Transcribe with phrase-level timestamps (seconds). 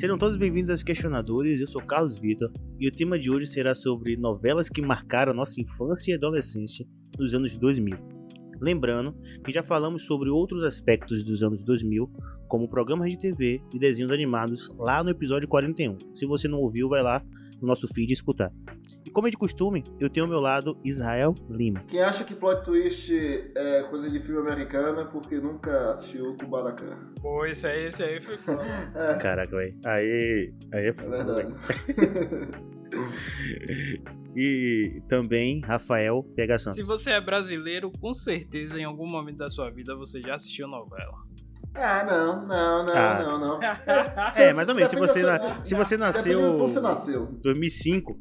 [0.00, 3.74] Sejam todos bem-vindos aos Questionadores, eu sou Carlos Vitor e o tema de hoje será
[3.74, 6.86] sobre novelas que marcaram nossa infância e adolescência
[7.18, 7.98] nos anos 2000.
[8.62, 9.14] Lembrando
[9.44, 12.10] que já falamos sobre outros aspectos dos anos 2000,
[12.48, 15.98] como programas de TV e desenhos animados lá no episódio 41.
[16.14, 17.22] Se você não ouviu, vai lá
[17.60, 18.50] no nosso feed escutar.
[19.04, 21.82] E como é de costume, eu tenho ao meu lado Israel Lima.
[21.88, 23.10] Quem acha que plot twist
[23.56, 26.98] é coisa de filme americano é porque nunca assistiu Kubanacan.
[27.20, 28.62] Pô, esse aí, esse aí foi foda.
[28.94, 29.74] É, Caraca, velho.
[29.84, 31.54] Aí, aí é é foda, verdade.
[34.36, 36.76] E também Rafael PH Santos.
[36.76, 40.68] Se você é brasileiro, com certeza em algum momento da sua vida você já assistiu
[40.68, 41.18] novela.
[41.74, 43.22] ah, não, não, não, Ah.
[43.22, 43.60] não, não.
[44.36, 44.90] É, mais ou menos.
[44.90, 47.26] Se você, na- se você nasceu quando você nasceu.
[47.42, 48.18] 2005,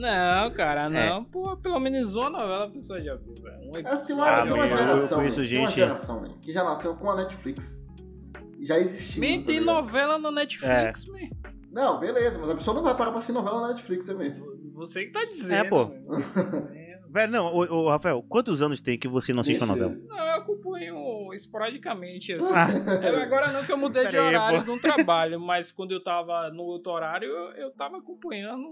[0.00, 0.88] Não, cara, É.
[1.10, 1.24] não.
[1.24, 3.70] Pô, pelo menos uma novela a pessoa já viu, velho.
[3.70, 5.18] Um É assim, uma, Ah, tem uma mas eu- geração.
[5.18, 5.46] conheço né?
[5.48, 6.30] Tem uma geração, né?
[6.40, 7.80] Que já nasceu com a Netflix.
[8.60, 9.20] Já existia.
[9.36, 11.28] Man, tá tem novela no Netflix, man.
[11.70, 14.50] Não, beleza, mas a pessoa não vai parar pra assistir novela na Netflix, é mesmo.
[14.74, 15.54] Você que tá dizendo.
[15.66, 15.84] É, pô.
[15.86, 16.00] man.
[16.06, 16.80] Você que tá dizendo.
[17.10, 19.96] velho, não, ô, ô, Rafael, quantos anos tem que você não assiste Deixa novela?
[20.08, 22.52] Não, eu acompanho esporadicamente, assim.
[22.54, 22.68] Ah,
[23.02, 24.64] É, agora não que eu mudei de Pera aí, horário pô.
[24.64, 28.62] de um trabalho, mas quando eu tava no outro horário, eu, eu tava acompanhando.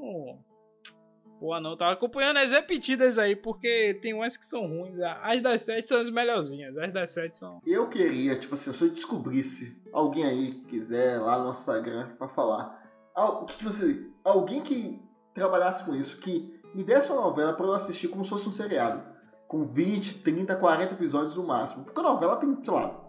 [1.39, 4.99] Pô, não, tava acompanhando as repetidas aí, porque tem umas que são ruins.
[5.23, 7.61] As das sete são as melhorzinhas, as das sete são.
[7.65, 12.29] Eu queria, tipo assim, se eu descobrisse alguém aí que quiser lá no Instagram pra
[12.29, 12.77] falar.
[13.47, 15.01] Tipo assim, alguém que
[15.33, 18.53] trabalhasse com isso, que me desse uma novela pra eu assistir como se fosse um
[18.53, 19.03] seriado.
[19.47, 21.85] Com 20, 30, 40 episódios no máximo.
[21.85, 23.01] Porque a novela tem, sei lá,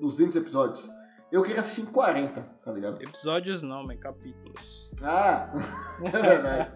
[0.00, 0.90] 200 episódios.
[1.32, 3.02] Eu queria assistir em 40, tá ligado?
[3.02, 4.92] Episódios não, mas capítulos.
[5.02, 5.50] Ah,
[6.04, 6.70] é verdade.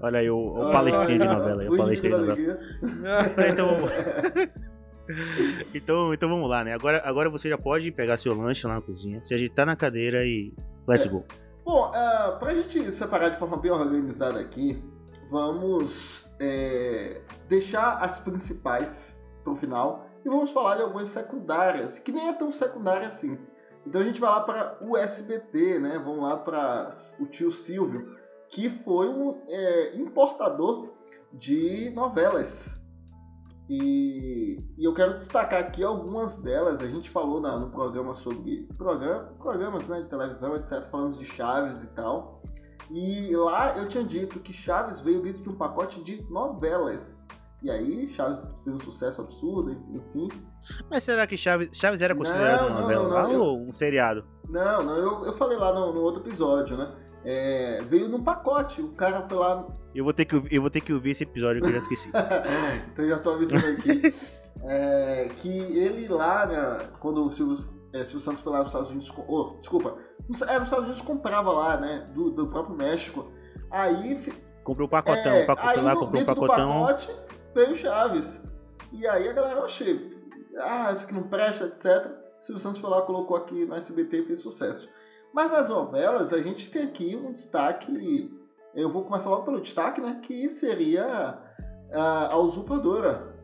[0.00, 2.58] olha aí, o, o palestrinho de novela aí, o O palestrinho de novela.
[2.82, 3.48] alegria.
[3.48, 3.90] Então vamos,
[5.72, 6.74] então, então vamos lá, né?
[6.74, 10.24] Agora, agora você já pode pegar seu lanche lá na cozinha, se ajeitar na cadeira
[10.26, 10.52] e
[10.88, 11.24] let's go.
[11.64, 14.82] Bom, uh, pra gente separar de forma bem organizada aqui,
[15.30, 22.28] vamos é, deixar as principais pro final e vamos falar de algumas secundárias, que nem
[22.28, 23.38] é tão secundária assim.
[23.86, 26.00] Então a gente vai lá para o SBT, né?
[26.04, 28.16] Vamos lá para o tio Silvio,
[28.48, 30.92] que foi um é, importador
[31.32, 32.82] de novelas.
[33.68, 36.80] E, e eu quero destacar aqui algumas delas.
[36.80, 40.82] A gente falou na- no programa sobre programa, programas né, de televisão, etc.
[40.90, 42.42] Falamos de Chaves e tal.
[42.90, 47.16] E lá eu tinha dito que Chaves veio dentro de um pacote de novelas.
[47.62, 50.28] E aí, Chaves fez um sucesso absurdo, enfim.
[50.90, 53.72] Mas será que Chaves, Chaves era considerado Não, uma novela não, não, eu- ou um
[53.72, 54.24] seriado?
[54.48, 56.92] Não, não, eu, eu falei lá no, no outro episódio, né?
[57.24, 58.80] É, veio num pacote.
[58.80, 61.24] O cara foi lá Eu vou ter que, ouvir- eu vou ter que ouvir esse
[61.24, 62.08] episódio que eu já esqueci.
[62.92, 64.14] então eu já tô avisando aqui.
[64.62, 68.90] é, que ele lá, né, quando o Silvio, é, Silvio Santos foi lá nos Estados
[68.90, 69.12] Unidos.
[69.26, 69.96] oh, desculpa.
[70.28, 72.06] Nos, é, nos Estados Unidos comprava lá, né?
[72.14, 73.32] Do, do próprio México.
[73.70, 74.22] Aí.
[74.62, 76.80] Comprou o pacotão, é, o pacotão aí lá, comprou o dentro do pacotão.
[76.82, 78.44] pacote veio Chaves.
[78.92, 80.14] E aí a galera, achei.
[80.58, 82.06] Ah, isso que não presta, etc.
[82.40, 84.88] Silvio Santos foi lá, colocou aqui no SBT e fez sucesso.
[85.32, 88.30] Mas as novelas, a gente tem aqui um destaque.
[88.74, 90.20] Eu vou começar logo pelo destaque, né?
[90.22, 91.38] Que seria
[91.92, 93.34] a, a Usurpadora.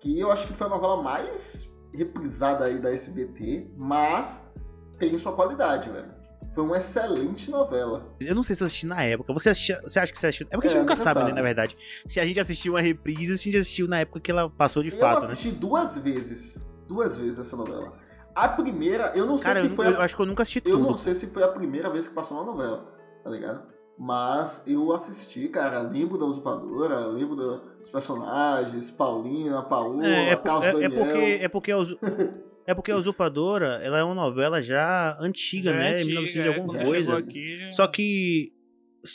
[0.00, 4.52] Que eu acho que foi a novela mais reprisada aí da SBT, mas
[4.98, 6.21] tem sua qualidade, velho.
[6.54, 8.06] Foi uma excelente novela.
[8.20, 9.32] Eu não sei se eu assisti na época.
[9.32, 10.46] Você, assistia- você acha que você assistiu?
[10.50, 11.36] É porque a gente É, nunca nunca sabe, né, sabe.
[11.36, 11.76] na verdade.
[12.08, 14.82] Se a gente assistiu uma reprise, se a gente assistiu na época que ela passou
[14.82, 15.32] de eu fato, né?
[15.32, 16.64] assisti duas vezes.
[16.86, 17.94] Duas vezes essa novela.
[18.34, 20.42] A primeira, eu não sei Cara, se eu, foi eu a acho que eu nunca
[20.42, 20.88] assisti Eu tudo.
[20.88, 22.86] não sei se foi a primeira vez que passou na novela,
[23.24, 23.62] tá ligado?
[23.98, 30.64] Mas eu assisti, cara, lembro da usurpadora, lembro dos personagens, Paulina, Paola, É, é, Carlos
[30.64, 30.90] é- é Daniel.
[31.04, 31.98] porque, é porque a Usu-
[32.66, 35.98] é porque a Usurpadora, ela é uma novela já antiga, Já né?
[35.98, 37.18] é Em 1900 e antiga, alguma coisa.
[37.18, 38.52] aqui, já- Só que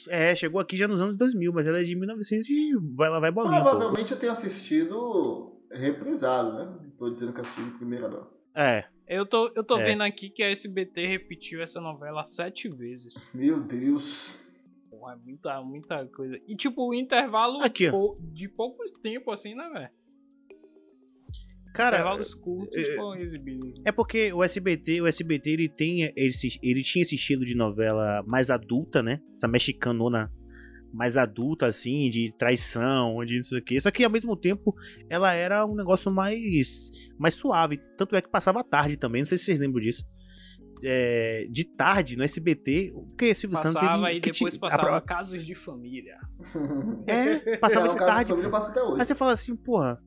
[0.09, 3.19] é, chegou aqui já nos anos 2000, mas ela é de 1900 e vai lá
[3.19, 3.69] vai bolinha, pô.
[3.69, 6.65] Provavelmente eu tenho assistido reprisado, né?
[6.83, 8.27] Não tô dizendo que assisti em primeira, não.
[8.55, 8.85] É.
[9.07, 9.85] Eu tô, eu tô É.
[9.85, 13.31] vendo aqui que a SBT repetiu essa novela sete vezes.
[13.33, 14.37] Meu Deus.
[14.89, 16.37] Porra, é muita, muita coisa.
[16.47, 17.85] E tipo, o intervalo Aqui,
[18.33, 19.89] de pouco tempo, assim, né, velho?
[21.77, 23.79] Cara, Intervalos curtos é- foram exibidos.
[23.85, 28.23] É porque o SBT, o SBT ele tem esse, ele tinha esse estilo de novela
[28.27, 29.19] mais adulta, né?
[29.35, 30.31] Essa mexicanona
[30.93, 33.79] mais adulta assim, de traição, de isso aqui.
[33.79, 34.73] Só que ao mesmo tempo
[35.09, 36.39] ela era um negócio mais
[37.19, 40.03] mais suave, tanto é que passava à tarde também, não sei se vocês lembram disso.
[40.83, 45.43] É, de tarde no SBT, porque Silvio Santos Passava e depois tinha- passava a- casos
[45.43, 46.15] de família.
[47.07, 48.29] É, passava é, de tarde.
[48.29, 48.99] família passa até hoje.
[49.01, 49.99] Aí você fala assim, porra,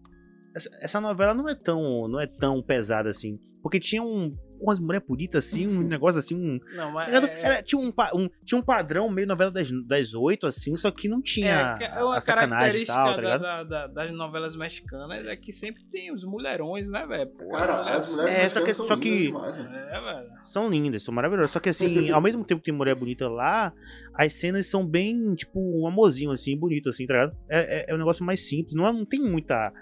[0.55, 4.79] essa, essa novela não é tão, não é tão pesada assim, porque tinha um, umas
[4.79, 6.59] mulheres bonitas assim, um negócio assim, um.
[6.77, 7.09] Não, mas.
[7.09, 7.31] tá ligado?
[7.31, 10.91] é- Era- tinha, um, um- tinha um padrão meio novela das, das oito, assim, só
[10.91, 13.41] que não tinha É, é uma a sacanagem e característica tal, tá da- ligado?
[13.43, 17.31] da- da- das novelas mexicanas é que sempre tem os mulherões, né, velho?
[17.31, 19.89] Pô, Cara, as mulheres É, só que- são só que- lindas demais, né?
[19.93, 20.31] É, velho.
[20.45, 21.51] São lindas, são maravilhosas.
[21.53, 23.73] Só que assim, ao mesmo tempo que tem mulher bonita lá,
[24.15, 27.37] as cenas são bem, tipo, um amorzinho, assim, bonito, assim, tá ligado?
[27.49, 29.73] É, é, é um negócio mais simples, não, é, não tem muita.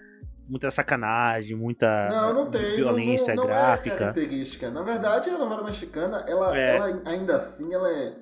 [0.49, 2.77] Muita sacanagem, muita Não, não tem.
[2.77, 3.95] violência não, não, não gráfica.
[3.95, 4.71] É característica.
[4.71, 6.77] Na verdade, a novela mexicana, ela, É.
[6.77, 8.17] ela ainda assim, ela é,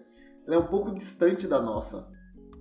[0.46, 2.08] ela é um pouco distante da nossa.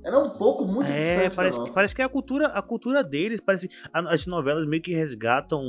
[0.03, 1.73] Ela é um pouco muito É, distante parece, da nossa.
[1.73, 5.61] parece que é a cultura, a cultura deles, parece as novelas meio que resgatam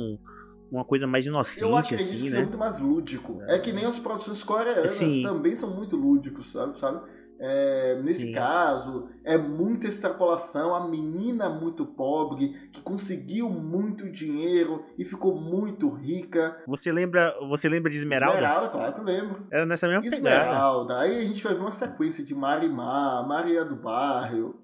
[0.71, 2.29] uma coisa mais inocente, Eu acredito assim, que né?
[2.29, 3.41] seja muito mais lúdico.
[3.47, 5.23] É que nem as produções coreanas Sim.
[5.23, 6.77] também são muito lúdicos, sabe?
[6.79, 7.01] sabe?
[7.39, 8.31] É, nesse Sim.
[8.31, 10.73] caso, é muita extrapolação.
[10.73, 16.57] A menina muito pobre, que conseguiu muito dinheiro e ficou muito rica.
[16.67, 18.37] Você lembra, você lembra de Esmeralda?
[18.37, 19.47] Esmeralda, claro que eu lembro.
[19.51, 20.17] Era nessa mesma pegada.
[20.17, 20.99] Esmeralda.
[20.99, 24.59] Aí a gente vai ver uma sequência de Marimar, Maria do Bairro.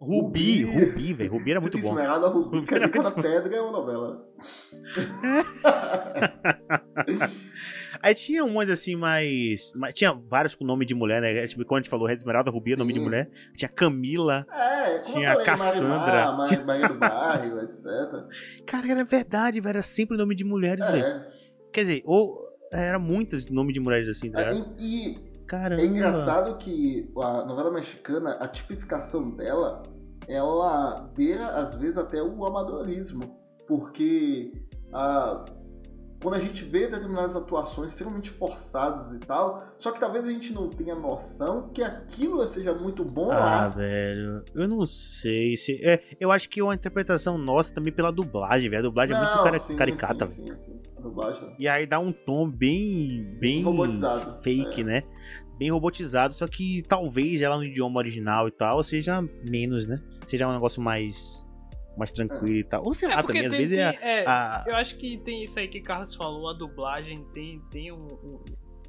[0.00, 0.84] Rubi, Rubi.
[0.84, 1.32] Rubi, velho.
[1.32, 1.88] Rubi era muito bom.
[1.88, 2.56] Esmeralda, Rubi.
[2.56, 4.24] Rubi dizer, cada muito pedra é uma novela.
[8.02, 11.46] Aí tinha umas assim mais, mais- Tinha vários com nome de mulher, né?
[11.46, 13.30] Tipo, quando a gente falou Esmeralda, Rubi é nome de mulher.
[13.56, 14.46] Tinha Camila.
[14.52, 15.86] É, Tinha falei, Cassandra.
[15.88, 17.84] Marimar, Ma- Maria do Bairro, etc.
[18.66, 19.68] Cara, era verdade, velho.
[19.70, 21.04] Era sempre nome de mulheres, velho.
[21.04, 21.28] É,
[21.72, 22.46] Quer dizer, ou.
[22.70, 24.74] Era muitas nome de mulheres assim, tá é, ligado?
[24.78, 25.80] e, e Caramba.
[25.80, 29.82] é engraçado que a novela mexicana, a tipificação dela,
[30.28, 33.38] ela beira às vezes até o amadorismo.
[33.66, 34.52] Porque
[34.92, 35.44] a,
[36.20, 40.52] quando a gente vê determinadas atuações extremamente forçadas e tal, só que talvez a gente
[40.52, 43.68] não tenha noção que aquilo seja muito bom Ah, lá.
[43.68, 44.42] velho.
[44.54, 45.80] Eu não sei se.
[45.84, 48.80] É, eu acho que é uma interpretação nossa também pela dublagem, velho.
[48.80, 50.56] A dublagem é muito Não, sim, caricata, sim, velho.
[50.58, 50.82] sim, sim.
[50.96, 51.54] A dublagem.
[51.58, 53.36] E aí dá um tom bem.
[53.38, 53.62] bem.
[53.62, 54.84] Robotizado, fake, é.
[54.84, 55.02] né?
[55.58, 56.34] Bem robotizado.
[56.34, 60.00] Só que talvez ela no idioma original e tal seja menos, né?
[60.26, 61.46] Seja um negócio mais.
[61.98, 62.84] Mais tranquilo e tal.
[62.84, 63.92] Ou sei lá, também, às tem- vezes é.
[63.92, 67.24] tem- é, a- Eu acho que tem isso aí que o Carlos falou, a dublagem
[67.34, 68.44] tem, tem um, um-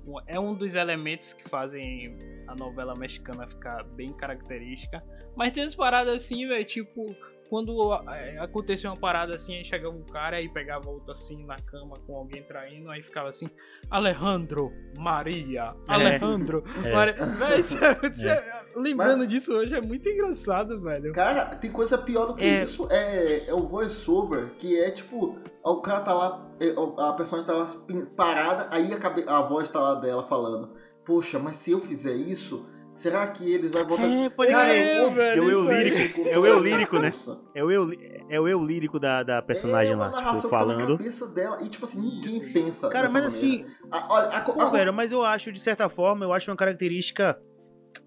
[0.08, 2.18] um- É um dos elementos que fazem
[2.48, 5.04] a novela mexicana ficar bem característica.
[5.36, 7.16] Mas tem umas paradas assim, velho, tipo.
[7.50, 11.56] Quando é, acontecia uma parada assim, aí chegava um cara aí pegava outro assim na
[11.58, 13.50] cama com alguém traindo, aí ficava assim,
[13.90, 15.94] Alejandro, Maria, É.
[15.94, 16.94] Alejandro, É.
[16.94, 17.14] Maria.
[17.26, 18.44] Véi, você- você-
[18.78, 21.12] lembrando disso hoje é muito engraçado, velho.
[21.14, 22.62] Cara, tem coisa pior do que É.
[22.64, 22.88] isso.
[22.92, 27.58] É, é o voice-over, que é tipo, o cara tá lá, é, a personagem tá
[27.58, 27.66] lá
[28.16, 30.78] parada, aí a, cabe- a voz tá lá dela falando.
[31.06, 32.68] Poxa, mas se eu fizer isso,
[33.00, 34.04] será que eles vão voltar?
[34.08, 34.78] É, pode Cara, crer.
[34.88, 36.22] é, velho, É o eu lírico.
[36.28, 37.14] É o eu lírico, né?
[37.56, 37.92] É o eu,
[38.30, 40.98] é o eu lírico da, da personagem é uma lá, tipo, tá na falando.
[40.98, 41.58] cabeça dela.
[41.62, 42.54] E tipo assim, ninguém Isso, isso.
[42.54, 42.90] pensa.
[42.90, 43.66] Cara, dessa mas maneira.
[43.66, 46.50] assim, A- olha, a, pô, a- velho, mas eu acho, de certa forma, eu acho
[46.52, 47.40] uma característica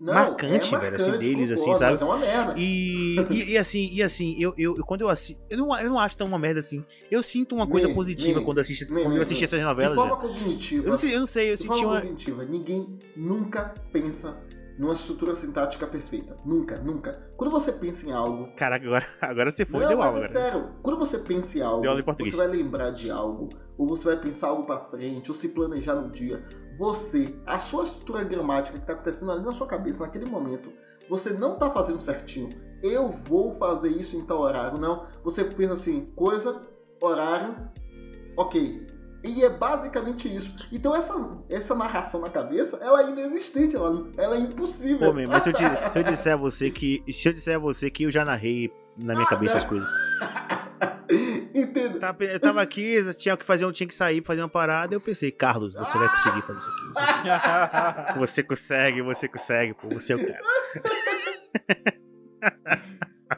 [0.00, 1.92] não, marcante, é velho, assim, deles, assim, concordo, sabe?
[1.92, 2.54] Mas é uma merda.
[2.56, 5.42] E, e, e assim, e assim, eu, eu, eu- quando eu assisto.
[5.50, 6.84] Eu não, eu não acho tão uma merda assim.
[7.10, 9.64] Eu sinto uma coisa Me- positiva me- quando, assisto, me- quando eu assisti essas De
[9.64, 9.96] novelas.
[9.96, 10.32] forma velho.
[10.34, 10.86] cognitiva.
[10.86, 12.00] Eu não sei, eu não sei, eu De senti forma uma.
[12.00, 14.40] cognitiva, ninguém nunca pensa
[14.78, 16.36] numa estrutura sintática perfeita.
[16.44, 17.32] Nunca, nunca.
[17.36, 18.48] Quando você pensa em algo.
[18.56, 20.40] Caraca, agora, agora você foi não, deu mas aula, é agora.
[20.40, 20.68] sério.
[20.82, 24.04] Quando você pensa em algo, Deu aula em você vai lembrar de algo, ou você
[24.04, 26.44] vai pensar algo pra frente, ou se planejar no dia.
[26.78, 30.72] Você, a sua estrutura gramática que tá acontecendo ali na sua cabeça naquele momento,
[31.08, 32.50] você não tá fazendo certinho.
[32.82, 35.06] Eu vou fazer isso em tal horário, não.
[35.22, 36.62] Você pensa assim, coisa,
[37.00, 37.54] horário,
[38.36, 38.86] ok.
[39.24, 40.54] E é basicamente isso.
[40.72, 41.14] Então essa,
[41.48, 45.12] essa narração na cabeça, ela é inexistente, ela, ela é impossível.
[45.12, 45.62] Pô, mas se eu, te-
[45.92, 47.04] se eu disser a você que.
[47.12, 49.88] Se eu disser a você que eu já narrei na minha cabeça as coisas.
[51.54, 52.00] Entendeu?
[52.00, 55.00] Tava- Eu tava aqui, tinha que fazer, um- tinha que sair, fazer uma parada, eu
[55.00, 58.18] pensei, Carlos, você vai conseguir fazer isso aqui.
[58.18, 60.40] Você, você consegue, você consegue, pô, você é o cara.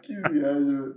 [0.02, 0.96] Que viagem, velho.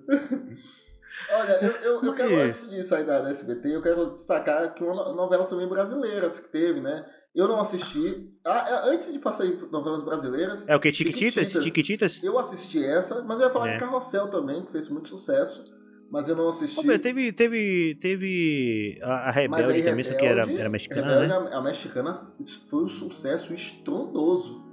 [1.29, 4.83] Olha, eu, eu, eu quero, antes de sair da da SBT, eu quero destacar que
[4.83, 7.05] uma no- novela também brasileiras que teve, né?
[7.35, 8.29] Eu não assisti.
[8.45, 10.91] Ah, é, antes de passar em novelas brasileiras, É o que?
[10.91, 11.49] Tiquititas?
[11.51, 12.23] Tiquititas?
[12.23, 13.73] eu assisti essa, mas eu ia falar É.
[13.73, 15.63] de Carrossel também, que fez muito sucesso,
[16.09, 16.75] mas eu não assisti.
[16.75, 21.27] Pô, meu, teve, teve, teve a, a Rebelde também, só que era, era mexicana, Rebelde,
[21.27, 21.49] né?
[21.53, 22.33] a, a mexicana
[22.69, 24.65] foi um sucesso estrondoso.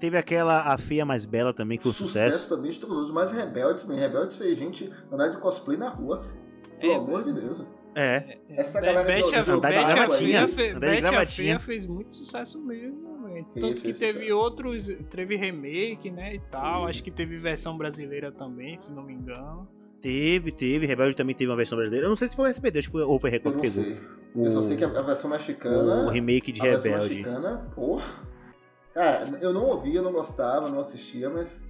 [0.00, 2.48] Teve aquela A Feia Mais Bela também, que foi um sucesso.
[2.48, 3.12] também estrondoso.
[3.12, 6.24] Mas Rebeldes, man, Rebeldes fez gente andar de cosplay na rua.
[6.80, 7.60] Pelo É, amor de Deus.
[7.96, 10.44] É, Essa Be- galera que a- ouviu- Andar de gravatinha,
[10.76, 11.58] andar de gravatinha.
[11.58, 13.44] Fez muito sucesso mesmo, velho.
[13.58, 14.36] Tanto que teve sucesso.
[14.36, 16.86] outros, teve remake, né, e tal.
[16.86, 19.66] Acho que teve versão brasileira também, se não me engano.
[20.00, 20.86] teve, teve.
[20.86, 22.06] Rebelde também teve uma versão brasileira.
[22.06, 23.82] Eu não sei se foi o SBT, acho que foi, ou foi Record que pegou.
[23.82, 24.00] sei.
[24.36, 26.06] Eu só sei que a a versão mexicana.
[26.06, 27.16] o remake de a versão Rebelde.
[27.16, 28.28] mexicana, porra.
[28.98, 31.64] Cara, eu não ouvia, não gostava, não assistia, mas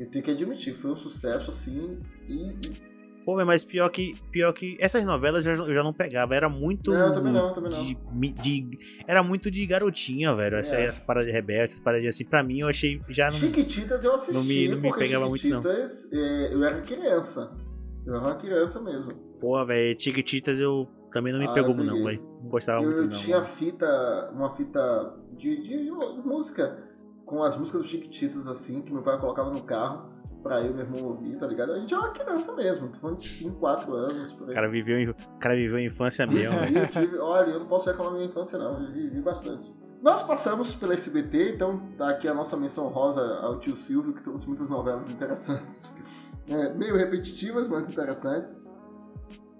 [0.00, 2.00] eu tenho que admitir, foi um sucesso assim.
[2.28, 2.34] E.
[2.34, 2.92] e-
[3.24, 6.34] Pô, mas pior que, pior que essas novelas eu já, eu já não pegava.
[6.34, 6.90] Era muito.
[6.90, 7.84] Não, eu também não, eu também não.
[7.84, 10.56] De, de- era muito de garotinha, velho.
[10.56, 10.86] Essa, É.
[10.86, 13.38] Essa parada de rebelde, essas paradas assim, pra mim eu achei já não.
[13.38, 15.62] Chiquititas eu assisti, não me- não me pegava muito, não.
[15.64, 17.56] É, eu era criança.
[18.04, 19.12] Eu era uma criança mesmo.
[19.40, 22.22] Pô, velho, Chiquititas eu também não me Ah, pegou, eu não, velho.
[22.42, 23.10] Não gostava Eu, muito, eu não.
[23.10, 25.90] tinha fita, uma fita de, de- de
[26.26, 26.78] música,
[27.24, 30.10] com as músicas do Chiquititas, assim, que meu pai colocava no carro
[30.42, 31.72] pra eu e meu irmão ouvir, tá ligado?
[31.72, 34.54] A gente era uma criança mesmo, tô falando de 5, 4 anos, por O aí.
[34.54, 36.78] cara viveu, o cara viveu a infância mesmo, velho.
[36.78, 39.72] Eu tive- olha, eu não posso reclamar da minha infância, não, eu vivi bastante.
[40.02, 44.22] Nós passamos pela SBT, então tá aqui a nossa menção rosa ao tio Silvio, que
[44.24, 45.96] trouxe muitas novelas interessantes.
[46.48, 48.66] É, meio repetitivas, mas interessantes.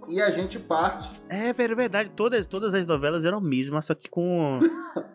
[0.09, 1.21] E a gente parte.
[1.28, 2.11] É, velho, verdade.
[2.11, 4.59] Todas, todas as novelas eram a mesma, só que com.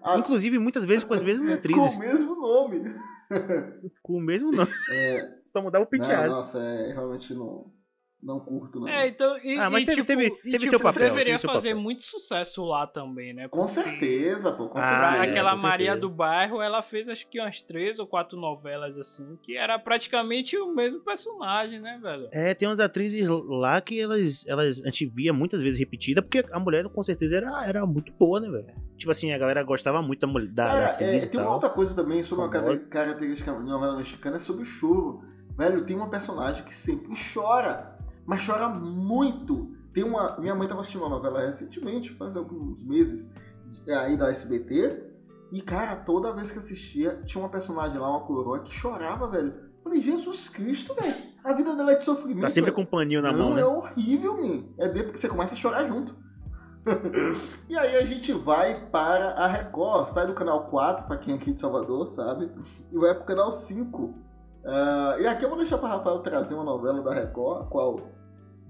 [0.01, 1.97] a- Inclusive, muitas vezes com as mesmas com atrizes.
[1.97, 2.95] o mesmo nome.
[4.01, 4.71] Com o mesmo nome.
[4.91, 6.29] É, Só mudava o não, penteado.
[6.29, 7.65] nossa, é, realmente não,
[8.21, 8.87] não curto, não.
[8.87, 9.37] É, então.
[9.43, 11.69] E, Ah, mas e, teve- tipo, teve- e, teve tipo, seu papel, Deveria seu fazer
[11.69, 11.83] papel.
[11.83, 13.47] muito sucesso lá também, né?
[13.47, 15.17] Com Porque certeza, pô, com Ah, certeza.
[15.25, 16.01] é, aquela com Maria certeza.
[16.01, 20.57] do Bairro, ela fez acho que umas três ou quatro novelas assim, que era praticamente
[20.57, 22.27] o mesmo personagem, né, velho?
[22.31, 26.43] É, tem umas atrizes lá que elas, elas a gente via muitas vezes repetida, porque
[26.51, 28.73] a mulher com certeza era, era muito boa, né, velho?
[28.97, 31.39] Tipo assim, a galera gostava muito da, mulher, da, da Cara, atriz é, e tem
[31.39, 32.49] uma outra coisa também sobre uma
[32.89, 35.21] característica de novela mexicana, é sobre o choro.
[35.55, 37.96] Velho, tem uma personagem que sempre chora,
[38.27, 39.71] mas chora muito.
[39.93, 40.37] Tem uma.
[40.37, 43.31] Minha mãe tava assistindo uma novela recentemente, faz alguns meses,
[43.87, 45.05] aí da SBT.
[45.51, 49.53] E, cara, toda vez que assistia, tinha uma personagem lá, uma coroa, que chorava, velho.
[49.77, 51.15] Eu Falei, Jesus Cristo, velho.
[51.41, 52.41] A vida dela é de sofrimento.
[52.41, 52.75] Tá sempre velho.
[52.75, 53.65] com um paninho na Não, mão, é né?
[53.65, 54.65] horrível, man.
[54.77, 56.13] É de porque você começa a chorar junto.
[57.69, 61.37] e aí a gente vai para a Record, sai do canal 4, pra quem é
[61.37, 62.51] aqui de Salvador, sabe?
[62.91, 64.26] E vai pro canal 5.
[64.65, 68.01] Ah, e aqui eu vou deixar para Rafael trazer uma novela da Record, qual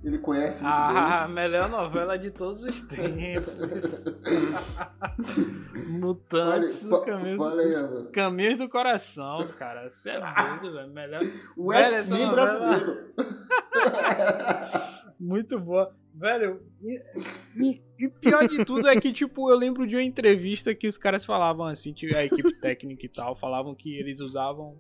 [0.03, 4.05] ele conhece muito Ah, a melhor novela de todos os tempos.
[5.89, 8.09] Mutantes, Fale- o caminho, fa- fala aí, os Ana.
[8.11, 9.89] caminhos do coração, cara.
[9.89, 10.93] Você é doido, velho.
[10.93, 11.19] Melhor.
[11.21, 11.33] bem.
[11.55, 13.07] O X-Men brasileiro.
[15.19, 15.91] Muito boa.
[16.13, 16.99] Velho, e,
[17.57, 20.97] e- e pior de tudo é que, tipo, eu lembro de uma entrevista que os
[20.97, 24.75] caras falavam assim, a equipe técnica e tal, falavam que eles usavam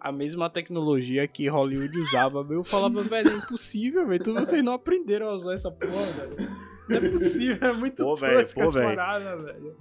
[0.00, 2.46] a mesma tecnologia que Hollywood usava.
[2.50, 4.22] Eu falava, velho, é impossível, velho.
[4.24, 6.36] Tu- Vocês não aprenderam a usar essa porra, velho.
[6.88, 8.86] Não é possível, é muito Pô, velho, tosca pô, as velho.
[8.96, 9.76] paradas, velho.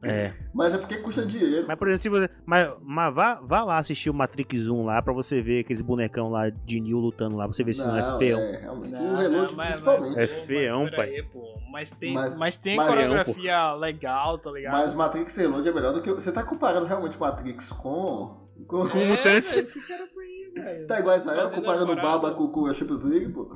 [0.00, 0.32] É.
[0.54, 1.64] Mas é porque custa dinheiro.
[1.66, 2.30] Mas, por exemplo, se você.
[2.46, 6.30] Mas, mas vá, vá lá assistir o Matrix 1 lá pra você ver aqueles bonecão
[6.30, 8.38] lá de Neo lutando lá, pra você ver se não, é feio.
[8.38, 8.92] é, realmente.
[8.92, 10.18] Não, o Reload, não, mas- principalmente.
[10.20, 11.06] É Pô, feião, mas pai.
[11.08, 11.58] peraí, pô.
[11.72, 14.72] Mas tem, Mas- mas, tem mas- coreografia legal, tá ligado?
[14.72, 16.12] Mas Matrix Reload é melhor do que.
[16.12, 18.47] Você tá comparando realmente Matrix com.
[18.66, 18.88] Com...
[18.88, 19.50] Com é, Mutantes.
[19.54, 20.86] velho, esse cara foi aí, velho.
[20.86, 21.96] Tá igual Israel Fazendo comparando o.
[21.96, 23.52] Baba com, com a Champions League, pô.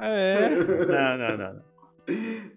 [0.00, 0.48] É.
[0.86, 1.72] Não, não, não.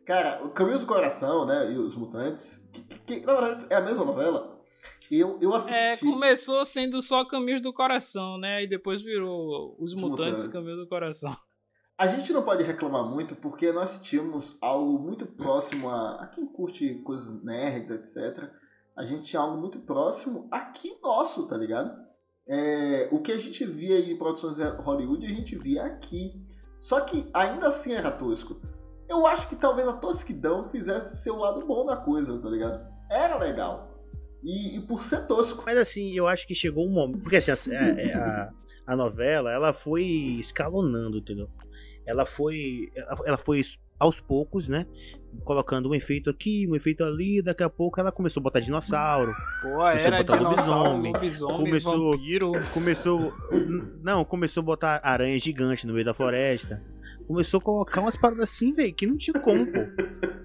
[0.06, 1.72] Cara, o Caminhos do Coração, né?
[1.72, 4.60] E os Mutantes, que, que- que, na verdade é a mesma novela.
[5.12, 5.76] E eu, eu assisti.
[5.78, 8.64] É, começou sendo só Caminhos do Coração, né?
[8.64, 10.48] E depois virou Os Os Mutantes, Mutantes.
[10.48, 11.36] Caminhos do Coração.
[11.98, 16.46] A gente não pode reclamar muito porque nós tínhamos algo muito próximo a, a quem
[16.46, 18.50] curte coisas nerds, etc.
[18.96, 21.92] A gente tinha algo muito próximo aqui nosso, tá ligado?
[22.48, 26.34] É, o que a gente via em produções Hollywood, a gente via aqui.
[26.80, 28.62] Só que ainda assim era tosco.
[29.10, 32.88] Eu acho que talvez a tosquidão fizesse ser o lado bom da coisa, tá ligado?
[33.10, 33.92] Era legal.
[34.44, 35.64] E, e por ser tosco.
[35.66, 37.22] Mas assim, eu acho que chegou um momento.
[37.22, 38.52] Porque assim, a, a,
[38.94, 41.50] a novela, ela foi escalonando, entendeu?
[42.06, 42.90] Ela foi.
[43.26, 43.62] Ela, foi
[44.00, 44.86] aos poucos, né?
[45.44, 49.32] Colocando um efeito aqui, um efeito ali, daqui a pouco ela começou a botar dinossauro.
[49.62, 52.52] Pô, Começou a era botar dinossauro, lobisomem, lobisomem, começou- vampiro.
[52.74, 53.34] Começou.
[54.04, 56.82] Não, começou a botar aranha gigante no meio da floresta.
[57.28, 59.80] Começou a colocar umas paradas assim, velho, que não tinha como, pô.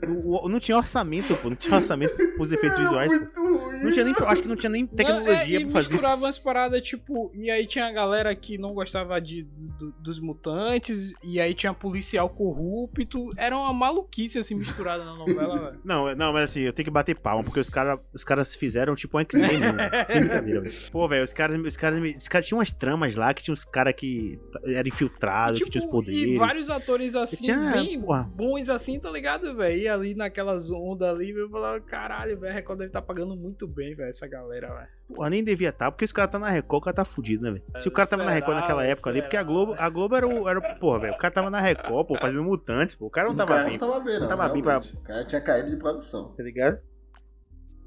[0.09, 1.50] O- o- Não tinha orçamento, pô.
[1.50, 3.39] Não tinha orçamento pros efeitos visuais, pô.
[3.83, 4.15] Não tinha nem.
[4.27, 5.89] Acho que não tinha nem Não, é, tecnologia e pra fazer.
[5.93, 9.43] misturava umas paradas, tipo, e aí tinha a galera que não gostava de,
[9.79, 13.29] do- dos mutantes, e aí tinha policial corrupto.
[13.37, 15.81] Era uma maluquice, assim, misturada na novela, velho.
[15.85, 18.55] Não, é- não, mas assim, eu tenho que bater palma, porque os caras os caras
[18.55, 19.79] fizeram tipo um X-Men, mesmo.
[20.07, 20.75] Sem brincadeira, velho.
[20.93, 23.65] Pô, velho, os caras, os caras, os caras tinham umas tramas lá que tinha uns
[23.65, 26.35] caras que eram infiltrados, que tinham os Tipo, poderes.
[26.35, 28.31] e vários atores assim, tinha, bem porra.
[28.35, 29.79] bons assim, tá ligado, velho?
[29.81, 33.67] E ali naquelas ondas ali, eu falava, caralho, velho, a Record deve estar pagando muito
[33.71, 34.89] bem, velho, essa galera, velho.
[35.15, 37.43] Porra, nem devia estar, porque se o cara tá na Record, o cara tá fudido,
[37.45, 37.65] né, velho?
[37.79, 39.89] Se o cara tava na Será, Record naquela época ali, porque a será, Globo, a
[39.89, 40.49] Globo era o.
[40.49, 41.15] Era, o- porra, velho.
[41.15, 43.07] O cara tava na Record, pô, fazendo mutantes, pô.
[43.07, 44.21] O cara não O tava cara bem, não tava bem, não.
[44.21, 44.79] Não tava bem pra-.
[44.79, 46.33] O cara tinha caído de produção.
[46.37, 46.79] tá ligado?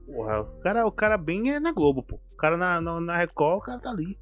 [0.06, 2.16] Porra, o cara, o cara bem é na Globo, pô.
[2.34, 4.18] O cara na, na, na Record, o cara tá ali.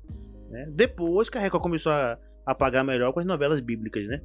[0.49, 0.67] Né?
[0.69, 4.21] Depois que a Record começou a, a pagar melhor com as novelas bíblicas, né?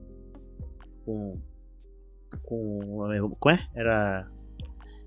[1.05, 1.41] Com.
[2.43, 3.37] Com.
[3.41, 3.59] Como é?
[3.75, 4.29] Era.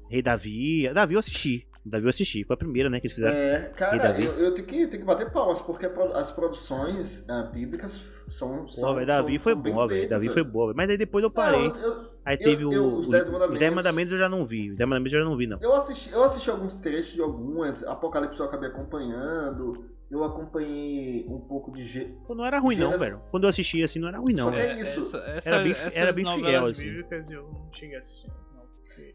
[0.09, 0.91] Rei Davi.
[0.91, 1.67] Davi eu assisti.
[1.89, 2.43] Davi eu assisti.
[2.43, 3.35] Foi a primeira, né, que eles fizeram.
[3.35, 4.25] É, cara, Davi?
[4.25, 8.63] eu, eu tenho, que, tenho que bater palmas, porque as produções ah, bíblicas são.
[8.65, 10.09] Pô, são velho, Davi são- foi são boa, velho.
[10.09, 10.77] Davi foi boa, velho.
[10.77, 11.67] Mas aí depois eu Não, parei.
[11.67, 14.29] eu- eu, Aí teve eu- o, os o- Dez Os Mandamentos- Dez Mandamentos eu já
[14.29, 14.69] não vi.
[14.71, 15.57] Os Dez Mandamentos eu já não vi, não.
[15.61, 21.39] Eu assisti, eu assisti alguns trechos de algumas, Apocalipse eu acabei acompanhando, eu acompanhei um
[21.39, 21.83] pouco de.
[21.85, 23.21] Ge- Pô, não era ruim, não, Gênesis- velho.
[23.31, 24.99] Quando eu assisti assim, não era ruim, não, Só que é isso.
[24.99, 26.87] Essa, essa, Era bem- essas era bem fiel, assim.
[27.33, 28.29] eu não cheguei a assistir.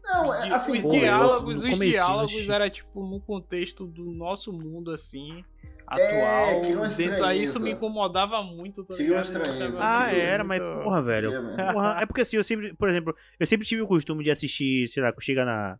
[0.03, 4.91] Não, os, é assim, os diálogos, os diálogos era tipo no contexto do nosso mundo
[4.91, 5.43] assim,
[5.91, 6.61] É, atual.
[6.73, 9.77] uma dentro aí isso me incomodava muito, tá achava estranheza.
[9.83, 11.33] Ah, Muito- era, mas muito- porra, velho.
[11.59, 11.73] É.
[11.73, 14.87] Porra, é porque assim, eu sempre, por exemplo, eu sempre tive o costume de assistir,
[14.87, 15.79] sei lá, chega na,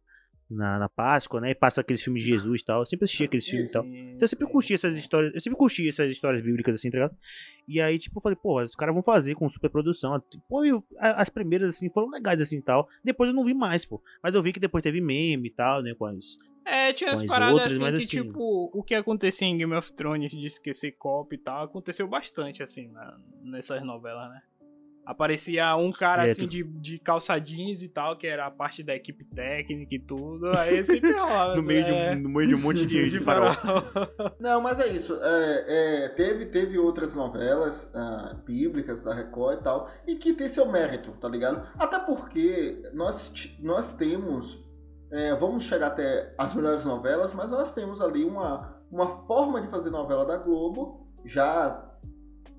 [0.49, 1.49] na, na Páscoa, né?
[1.51, 2.81] E passa aqueles filmes de Jesus e tal.
[2.81, 3.83] Eu sempre assistia aqueles filmes e tal.
[3.85, 5.33] Então eu sempre curti essas histórias.
[5.33, 7.17] Eu sempre curti essas histórias bíblicas, assim, tá ligado?
[7.67, 10.21] E aí, tipo, eu falei, pô, os caras vão fazer com superprodução.
[10.47, 12.87] Pô, e a- as primeiras, assim, foram legais, assim, e tal.
[13.03, 14.01] Depois eu não vi mais, pô.
[14.21, 15.93] Mas eu vi que depois teve meme e tal, né?
[15.97, 16.37] Com as...
[16.67, 19.93] É, tinha as paradas outras, assim que, assim- tipo, o que acontecia em Game of
[19.93, 24.41] Thrones de esquecer copo e tal, aconteceu bastante, assim, na- nessas novelas, né?
[25.05, 28.51] Aparecia um cara, É, assim, tu- de, de calça jeans e tal, que era a
[28.51, 31.11] parte da equipe técnica e tudo, aí sempre.
[31.55, 33.51] No meio, de, é, um- no meio de um monte de, de farol.
[34.39, 35.17] Não, mas é isso.
[35.21, 40.47] É, é, teve, teve outras novelas ah, bíblicas da Record e tal, e que tem
[40.47, 41.67] seu mérito, tá ligado?
[41.77, 44.63] Até porque nós, nós temos.
[45.11, 49.67] é, vamos chegar até as melhores novelas, mas nós temos ali uma, uma forma de
[49.69, 51.84] fazer novela da Globo, já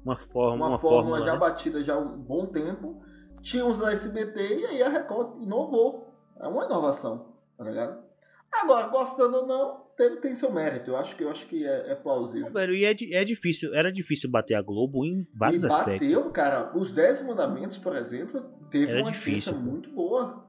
[0.06, 1.38] Uma forma, uma, uma, fórmula fórmula, já né?
[1.38, 3.02] batida já há um bom tempo.
[3.42, 6.14] Tínhamos da SBT e aí a Record inovou.
[6.40, 8.04] É uma inovação, tá ligado?
[8.52, 10.92] Agora, gostando ou não, tem, tem seu mérito.
[10.92, 12.52] Eu acho que, eu acho que é, é plausível.
[12.72, 16.06] E é, é difícil, era difícil bater a Globo em vários e aspectos.
[16.06, 16.76] bateu, cara.
[16.76, 20.46] Os Dez Mandamentos, por exemplo, teve Era uma difícil, muito boa.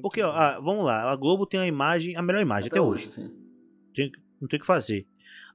[0.00, 3.10] Porque, ó, ah, vamos lá, a Globo tem a imagem, a melhor imagem até, hoje.
[3.10, 3.30] sim.
[3.94, 5.06] Tem- não tem o que fazer.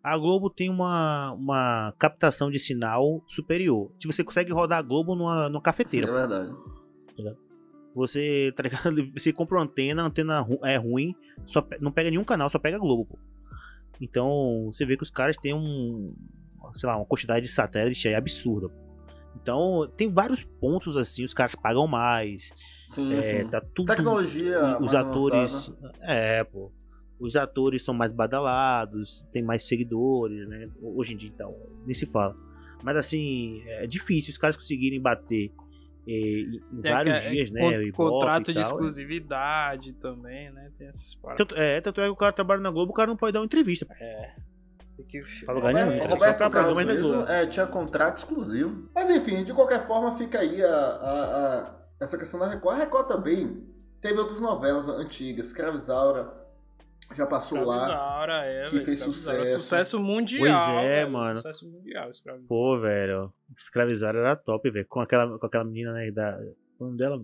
[0.04, 3.92] A Globo tem uma, uma captação de sinal superior.
[4.00, 6.54] Se você consegue rodar a Globo numa, numa É cafeteira, verdade.
[7.94, 8.96] você, tá ligado?
[9.14, 11.14] Você compra uma antena, a antena é ruim,
[11.46, 13.06] só não pega nenhum canal, só pega a Globo.
[13.06, 13.18] pô.
[14.02, 16.14] Então, você vê que os caras têm um,
[16.74, 18.70] sei lá, uma quantidade de satélite aí absurda.
[18.70, 18.76] pô.
[19.42, 22.52] Então, tem vários pontos assim, os caras pagam mais,
[22.88, 23.50] Sim, é, sim.
[23.50, 24.78] tá tudo Tecnologia.
[24.80, 25.70] os atores.
[25.70, 25.92] avançada.
[26.02, 26.72] É, pô.
[27.20, 30.70] Os atores são mais badalados, tem mais seguidores, né?
[30.82, 31.56] Hoje em dia, então,
[31.86, 32.36] nem se fala.
[32.82, 35.52] Mas assim, é difícil os caras conseguirem bater
[36.08, 37.92] eh, em em Tem vários aqua- dias, né?
[37.92, 38.64] con- contrato de tal.
[38.64, 40.72] exclusividade também, né?
[40.78, 41.46] Tem essas paradas.
[41.46, 43.40] Tanto, é, tanto é que o cara trabalha na Globo, o cara não pode dar
[43.42, 43.86] uma entrevista.
[44.96, 45.22] Tem que...
[45.46, 47.30] Pra lugar nenhum, Roberto, só pra mesmo, Globo.
[47.30, 48.90] é, tinha contrato exclusivo.
[48.96, 52.78] Mas enfim, de qualquer forma, fica aí a, a- a- essa questão da Record.
[52.78, 53.64] A Record também
[54.02, 55.48] teve outras novelas antigas.
[55.48, 56.39] Escravizaura
[57.16, 57.78] já passou lá.
[57.78, 59.40] Escravizaura, é, que velho, fez Escravizaura.
[59.40, 59.60] sucesso.
[59.62, 60.40] Sucesso mundial.
[60.76, 61.36] Pois é, velho, mano.
[61.38, 62.10] Sucesso mundial.
[62.48, 64.86] Pô, velho, escravizar era top, velho.
[64.88, 66.12] Com aquela, com aquela menina, né?
[66.12, 66.40] Da,
[66.80, 67.18] o nome dela,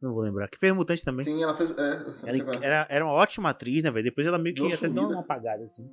[0.00, 0.48] não vou lembrar.
[0.48, 1.24] Que fez Mutante também.
[1.24, 1.70] Sim, ela fez.
[1.70, 4.04] É, Ela era, era uma ótima atriz, né, velho?
[4.04, 5.14] Depois ela meio que Deu até deu sumida.
[5.14, 5.90] uma apagada, assim.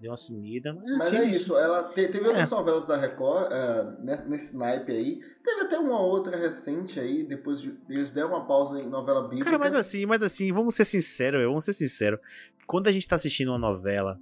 [0.00, 0.74] Deu uma sumida.
[0.74, 2.54] Mas, Mas assim, é isso, ela te- teve outras É.
[2.54, 5.20] novelas da Record é, ne- nesse naipe aí.
[5.42, 9.44] Teve até uma outra recente aí, depois de, eles deram uma pausa em novela bíblica.
[9.44, 11.50] Cara, mas assim, mas assim, vamos ser sinceros, velho.
[11.50, 12.18] Vamos ser sinceros.
[12.66, 14.18] Quando a gente tá assistindo uma novela,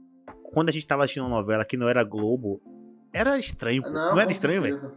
[0.53, 2.61] quando a gente tava assistindo uma novela que não era Globo,
[3.13, 3.91] era estranho, pô.
[3.91, 4.93] Não, era estranho, velho.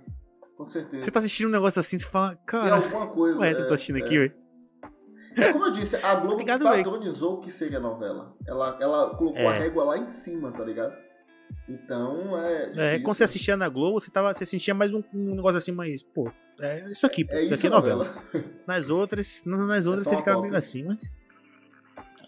[0.58, 1.04] Com certeza.
[1.04, 3.34] Você tá assistindo um negócio assim, você fala, cara, alguma coisa.
[3.36, 4.02] como é eu tô é, assistindo é.
[4.04, 4.45] aqui, velho?
[5.36, 6.60] É como eu disse, a Globo velho.
[6.60, 8.34] padronizou o que seria novela.
[8.48, 9.48] Ela, ela colocou É.
[9.48, 10.94] a régua lá em cima, tá ligado?
[11.68, 12.64] Então é.
[12.64, 13.04] É, difícil.
[13.04, 16.02] quando você assistia na Globo, você, tava, você sentia mais um, um negócio assim, mais,
[16.04, 17.34] pô, é isso aqui, pô.
[17.34, 18.16] É isso, isso aqui é a novela.
[18.66, 21.14] Nas outras, nas outras só você ficava meio assim, mas.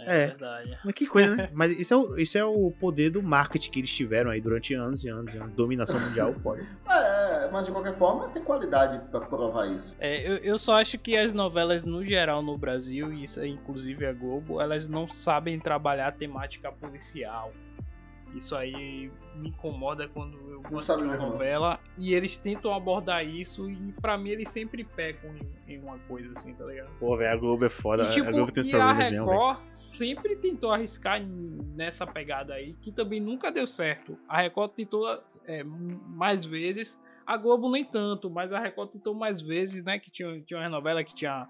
[0.07, 0.27] É, É.
[0.27, 0.77] verdade.
[0.83, 1.49] Mas que coisa, né?
[1.53, 4.73] Mas isso é, o, isso é o poder do marketing que eles tiveram aí durante
[4.73, 5.53] anos e anos e anos.
[5.53, 6.65] Dominação mundial, foda.
[6.89, 9.95] É, mas de qualquer forma tem qualidade pra provar isso.
[9.99, 13.51] É, eu, eu só acho que as novelas no geral no Brasil, e isso aí,
[13.51, 17.53] inclusive a Globo, elas não sabem trabalhar a temática policial.
[18.37, 23.69] Isso aí me incomoda quando eu sabe assistir uma novela e eles tentam abordar isso
[23.69, 25.31] e pra mim eles sempre pecam
[25.67, 26.89] em, em uma coisa assim, tá ligado?
[26.99, 28.03] Pô, velho, a Globo é foda.
[28.03, 29.25] E, tipo, a Globo tem os e a problemas mesmo.
[29.25, 31.21] Record sempre tentou arriscar
[31.75, 34.17] nessa pegada aí, que também nunca deu certo.
[34.27, 35.07] A Record tentou
[35.45, 39.99] é, mais vezes, a Globo nem tanto, mas a Record tentou mais vezes, né?
[39.99, 41.47] Que tinha, tinha uma novela que tinha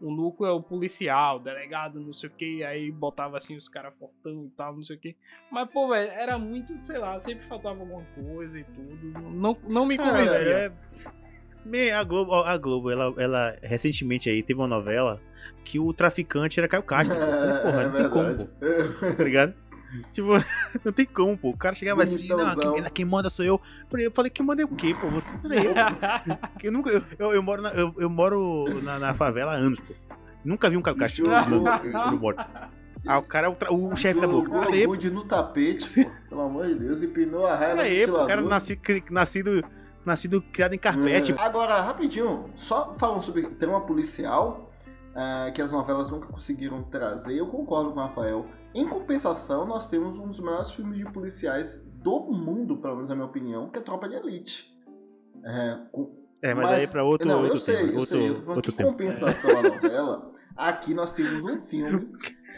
[0.00, 3.92] o núcleo é o policial, delegado, não sei o que, aí botava assim os caras
[3.98, 5.14] fortão e tal, não sei o que.
[5.50, 9.12] Mas, pô, velho, era muito, sei lá, sempre faltava alguma coisa e tudo.
[9.30, 10.48] Não, não me Cara, convencia.
[10.48, 10.72] é-
[11.64, 15.20] Me- A Globo, a Globo ela, ela recentemente aí teve uma novela
[15.64, 17.14] que o traficante era Caio Castro.
[17.20, 17.62] pô.
[17.62, 19.54] Porra, é não tem como, tá ligado?
[20.12, 20.28] Tipo,
[20.84, 21.50] não tem como, pô.
[21.50, 23.60] O cara chegava assim, não, quem, quem manda sou eu.
[23.92, 25.08] Eu falei- quem manda é o quê, pô?
[25.08, 25.74] Você, peraí, eu,
[26.64, 29.80] eu nunca, eu, eu, eu moro, na, eu, eu moro na, na favela há anos,
[29.80, 29.94] pô.
[30.44, 31.02] Nunca vi um quando
[32.12, 32.36] eu moro.
[33.06, 34.50] Ah, o cara é o, tra- o chefe da boca.
[34.50, 34.86] Pô.
[34.86, 36.10] gude no tapete, pô.
[36.28, 38.12] Pelo amor de Deus, empinou a raia no Peraí, pô.
[38.12, 38.50] O cara ventilador.
[38.50, 39.64] nasci, cri- nascido,
[40.04, 41.32] nascido criado em carpete.
[41.32, 41.40] É.
[41.40, 44.70] Agora, rapidinho, só falando sobre trama policial,
[45.14, 48.46] ah, que as novelas nunca conseguiram trazer, eu concordo com o Rafael.
[48.74, 53.16] Em compensação, nós temos um dos melhores filmes de policiais do mundo, pelo menos na
[53.16, 54.72] minha opinião, que é Tropa de Elite.
[55.44, 57.88] É, com- É, mas, aí é pra outro, Não, outro eu sei, tema.
[57.92, 58.90] eu outro, sei, eu tô falando que tempo.
[58.90, 62.12] compensação à novela, aqui nós temos um filme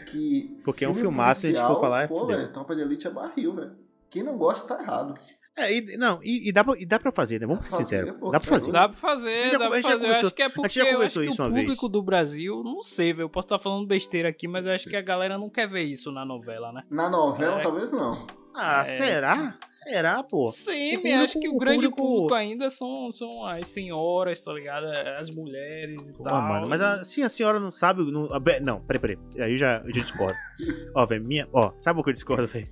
[0.05, 0.53] que...
[0.63, 2.81] Porque é um filmaço, se a gente for policial, falar, é Pô, velho, Tropa de
[2.81, 3.75] Elite é barril, velho.
[4.09, 5.13] Quem não gosta tá errado.
[5.55, 7.45] É, e, não, e, e dá pra, e dá pra fazer, né?
[7.45, 8.11] Vamos ser sinceros.
[8.11, 8.71] Dá pra tá fazer.
[8.71, 9.93] Dá pra fazer, já- dá pra fazer.
[9.93, 12.63] Eu conversou- acho que é porque já eu acho que isso o público do Brasil,
[12.63, 13.25] não sei, velho.
[13.25, 15.83] Eu posso estar falando besteira aqui, mas eu acho que a galera não quer ver
[15.83, 16.81] isso na novela, né?
[16.89, 17.63] Na novela, É.
[17.63, 18.25] talvez não.
[18.55, 18.85] Ah, É.
[18.85, 19.57] será?
[19.65, 20.45] Será, pô?
[20.45, 24.53] Sim, eu acho que o o grande público- público ainda são, são as senhoras, tá
[24.53, 24.85] ligado?
[25.19, 26.39] As mulheres e Pô, tal.
[26.41, 28.03] mano, mas a, assim a senhora não sabe.
[28.11, 28.27] Não,
[28.61, 29.17] não peraí, peraí.
[29.39, 30.37] Aí eu já, eu já discordo.
[30.95, 31.47] ó, velho, minha.
[31.51, 32.67] Ó, sabe o que eu discordo, velho?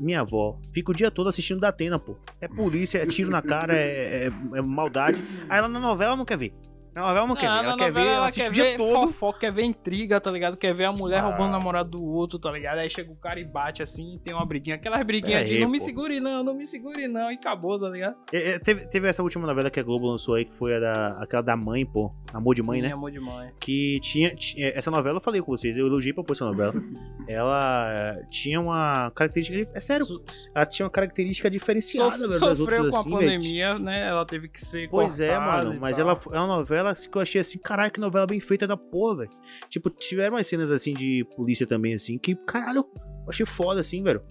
[0.00, 2.16] Minha avó fica o dia todo assistindo da Atena, pô.
[2.40, 5.18] É polícia, é tiro na cara, é, é- é maldade.
[5.48, 6.54] Aí ela na novela não quer ver.
[6.94, 7.58] Na novela não quer ver.
[7.64, 9.08] Ela quer ver, ela ela quer ver todo.
[9.08, 10.56] fofoca, quer ver intriga, tá ligado?
[10.56, 11.28] Quer ver a mulher Ah.
[11.28, 12.78] roubando o namorado do outro, tá ligado?
[12.78, 14.76] Aí chega o cara e bate assim, tem uma briguinha.
[14.76, 15.84] Aquelas briguinhas Pera de aí, não me pô.
[15.84, 18.16] segure não, não me segure não, e acabou, tá ligado?
[18.32, 20.80] É, é, teve, teve essa última novela que a Globo lançou aí, que foi a
[20.80, 22.12] da, aquela da mãe, pô.
[22.32, 22.92] Amor de mãe, Sim, né?
[22.92, 23.50] amor de mãe.
[23.60, 26.74] que tinha, tinha- essa novela eu falei com vocês, eu elogiei pra pôr essa novela.
[27.26, 30.22] ela eh, tinha uma característica, é sério, So-
[30.54, 33.38] ela tinha uma característica diferenciada sof- velho, das sofreu outras com a assim, velho.
[33.40, 34.08] pandemia, né?
[34.08, 37.22] Ela teve que ser Pois é, mano, mas ela é uma novela assim, que eu
[37.22, 39.30] achei assim, caralho, que novela bem feita da porra, velho.
[39.68, 44.02] Tipo, tiveram umas cenas assim de polícia também, assim, que, caralho, eu achei foda, assim,
[44.02, 44.22] velho.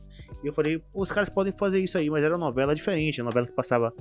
[0.44, 3.26] E eu falei, os caras podem fazer isso aí, mas era uma novela diferente, uma
[3.26, 3.94] novela que passava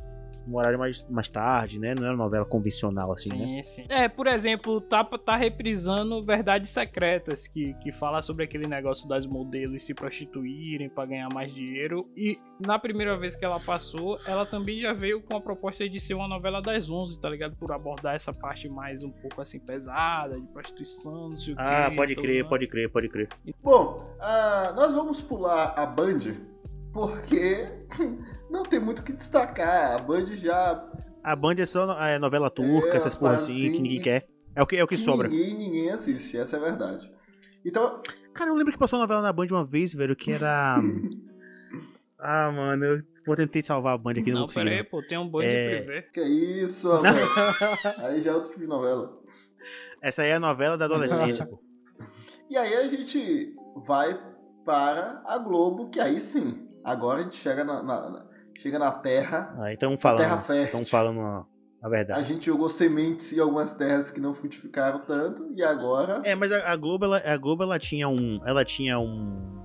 [0.48, 1.94] um horário mais, mais tarde, né?
[1.94, 3.62] Não era uma novela convencional, assim, né?
[3.62, 3.86] Sim, sim.
[3.88, 9.26] É, por exemplo, tá, tá reprisando Verdades Secretas, que, que fala sobre aquele negócio das
[9.26, 12.08] modelos se prostituírem pra ganhar mais dinheiro.
[12.16, 15.98] E na primeira vez que ela passou, ela também já veio com a proposta de
[16.00, 17.56] ser uma novela das 11, tá ligado?
[17.56, 21.88] Por abordar essa parte mais um pouco assim pesada, de prostituição, não sei o Ah,
[21.90, 21.96] quê.
[21.96, 23.28] pode crer, pode crer, pode crer.
[23.62, 26.20] Bom, ah, nós vamos pular a Band,
[26.96, 27.66] porque
[28.50, 29.96] não tem muito o que destacar.
[29.96, 30.90] A Band já.
[31.22, 34.26] A Band é só é, novela turca, É, essas porra assim, que assim, ninguém quer.
[34.54, 35.28] É o que, é o que sobra.
[35.28, 37.12] Ninguém, ninguém assiste, essa é a verdade.
[37.64, 38.00] Então,
[38.32, 40.76] Cara, eu lembro que passou uma novela na Band uma vez, velho, que era.
[42.18, 44.84] ah, mano, eu vou tentar salvar a Band aqui, não, Não, não.
[44.90, 45.80] pô, tem um bando É.
[45.80, 46.02] de privê.
[46.12, 47.96] que isso, rapaz.
[48.04, 49.18] Aí já é outro tipo de novela.
[50.02, 51.58] Essa aí é a novela da adolescência, pô.
[52.48, 53.54] E aí a gente
[53.86, 54.16] vai
[54.64, 58.24] para a Globo, que aí sim, agora a gente chega na, na-
[58.60, 60.44] chega na terra, Ah, então a terra falando.
[60.44, 60.64] fértil.
[60.64, 61.46] Estão falando a,
[61.82, 62.28] a A verdade.
[62.28, 66.22] gente jogou sementes em algumas terras que não frutificaram tanto, e agora.
[66.24, 68.40] É, mas a, a Globo, ela, a Globo, ela tinha um.
[68.46, 69.62] Ela tinha um.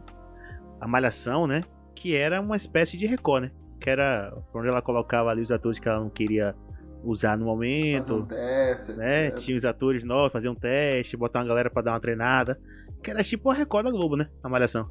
[0.80, 1.64] A Malhação, né?
[1.96, 3.52] Que era uma espécie de Record, né?
[3.80, 6.56] Que era onde ela colocava ali os atores que ela não queria
[7.04, 8.16] usar no momento.
[8.16, 9.28] um teste, né?
[9.28, 9.40] etc.
[9.40, 12.60] Tinha os atores novos, fazer um teste, botar uma galera pra dar uma treinada.
[13.04, 14.30] Que era tipo a Record da Globo, né?
[14.44, 14.90] A Malhação.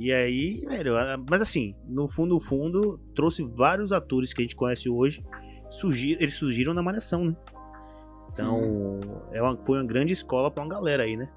[0.00, 0.94] E aí, velho,
[1.28, 5.24] mas assim, no fundo, no fundo, trouxe vários atores que a gente conhece hoje.
[5.70, 7.36] Surgir, eles surgiram na Malhação, né?
[8.32, 9.00] Então,
[9.32, 11.28] é uma- foi uma grande escola pra uma galera aí, né?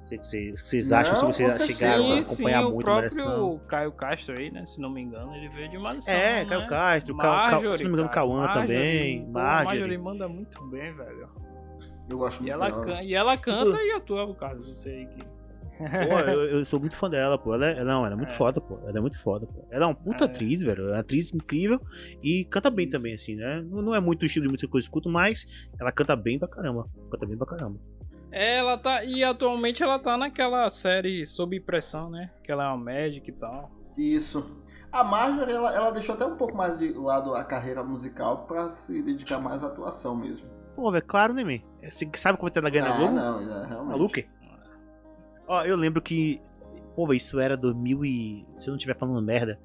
[0.00, 3.24] Vocês Não, acham, se vocês chegaram a Sim, sim, acompanhar o muito a Malhação?
[3.50, 4.64] próprio Caio Castro aí, né?
[4.64, 6.14] Se não me engano, ele veio de Malhação.
[6.14, 6.48] É, né?
[6.48, 9.64] Caio Castro, Ca- Ca- Marjorie, se não me engano, Cauã Marjorie, também, Marjorie.
[9.80, 11.28] Marjorie manda muito bem, velho.
[12.08, 15.04] Eu gosto E muito ela, can- e ela canta e atua, no caso, não sei
[15.06, 15.22] que.
[15.78, 17.54] Pô, eu, eu sou muito fã dela, pô.
[17.54, 18.34] Ela é, não, ela é muito É.
[18.34, 18.78] foda, pô.
[18.86, 19.66] Ela é muito foda, pô.
[19.70, 20.26] Ela é uma puta É.
[20.26, 20.88] atriz, velho.
[20.88, 21.80] É uma atriz incrível
[22.22, 22.96] e canta bem Isso.
[22.96, 23.62] também, assim, né?
[23.62, 25.46] Não, não é muito o estilo de música que eu escuto, mas
[25.80, 26.88] ela canta bem pra caramba.
[27.10, 27.78] Canta bem pra caramba.
[28.30, 29.04] Ela tá.
[29.04, 32.30] E atualmente ela tá naquela série Sob Pressão, né?
[32.44, 33.70] Que ela é uma médica e tal.
[33.96, 34.62] Isso.
[34.92, 38.68] A Marjorie, ela, ela deixou até um pouco mais de lado a carreira musical pra
[38.70, 40.46] se dedicar mais à atuação mesmo.
[40.74, 41.58] Pô, velho, claro, né, man?
[41.88, 43.12] Você sabe como é que ela ganha na ah, Globo?
[43.14, 43.88] não, é, realmente.
[43.90, 44.14] Maluco?
[45.48, 46.40] Ó, eu lembro que.
[46.94, 48.46] Pô, isso era 2000 e.
[48.56, 49.58] Se eu não estiver falando merda.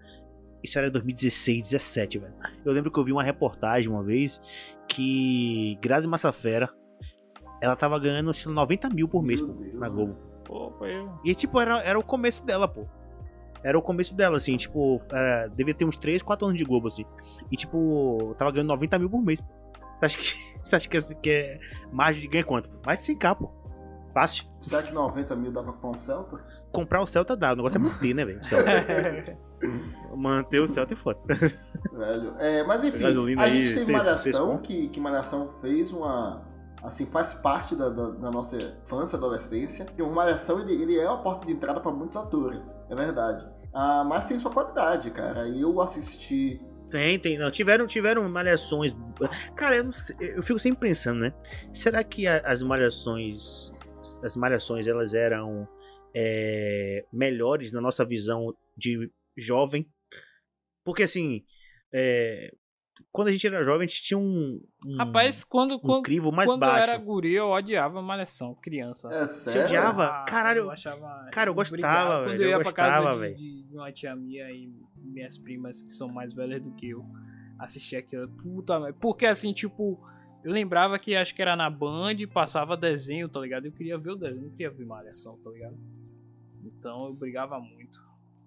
[0.64, 2.34] Isso era 2016, 17, velho.
[2.64, 4.40] Eu lembro que eu vi uma reportagem uma vez
[4.88, 6.70] que Grazi Massafera.
[7.62, 9.90] Ela tava ganhando acho, 90 mil por mês, pô, na?
[9.90, 10.16] Globo.
[10.78, 11.10] Foi eu.
[11.26, 12.86] E, tipo, era, era o começo dela, pô.
[13.62, 16.88] Era o começo dela, assim, tipo, era- devia ter uns 3, 4 anos de Globo,
[16.88, 17.06] assim.
[17.52, 19.48] E, tipo, tava ganhando 90 mil por mês, pô.
[19.98, 20.24] Você acha que,
[20.64, 21.60] você acha que, esse- que é
[21.92, 22.70] margem de ganho quanto?
[22.70, 22.78] pô?
[22.86, 23.52] Mais de 100k, pô.
[24.14, 24.46] Fácil.
[24.62, 26.38] 7,90 mil dava pra um Celta?
[26.72, 28.44] Comprar o Celta dá, o negócio é manter, né, velho?
[28.44, 28.70] Celta.
[30.16, 31.20] manter o Celta é foda.
[31.92, 32.36] Velho.
[32.40, 33.14] É, mas enfim, a aí,
[33.66, 36.42] gente tem seis- Malhação, seis que, que Malhação fez uma.
[36.84, 39.86] Assim, faz parte da, da- da nossa infância, adolescência.
[39.98, 43.48] E o Malhação, ele, ele é a porta de entrada pra muitos atores, é verdade.
[43.74, 45.48] Ah, mas tem sua qualidade, cara.
[45.48, 46.62] Eu assisti.
[46.92, 47.40] Tem, tem.
[47.40, 48.96] Não, tiveram, tiveram malhações.
[49.56, 51.34] Cara, eu, sei, eu fico sempre pensando, né?
[51.74, 53.73] Será que a- as malhações.
[54.24, 55.68] As malhações, elas eram
[56.16, 59.88] é, melhores na nossa visão de jovem?
[60.84, 61.44] Porque assim.
[61.94, 62.54] é,
[63.12, 64.60] quando a gente era jovem, a gente tinha um.
[64.86, 66.90] um Rapaz, quando, um quando, crivo mais quando eu baixo.
[66.90, 69.12] era guri, eu odiava malhação, criança.
[69.14, 69.68] É Você sério?
[69.68, 70.06] odiava?
[70.06, 73.36] Ah, Caralho, achava, cara, eu gostava, Quando velho, eu ia eu gostava, de, velho.
[73.36, 77.06] de, de uma tia minha e minhas primas que são mais velhas do que eu,
[77.60, 78.28] assistia aquilo.
[78.30, 78.98] Puta merda.
[79.00, 80.00] Porque assim, tipo,
[80.44, 83.66] eu lembrava que acho que era na Band, passava desenho, tá ligado?
[83.66, 85.78] Eu queria ver o desenho, não queria ver malhação, tá ligado?
[86.64, 88.02] Então eu brigava muito.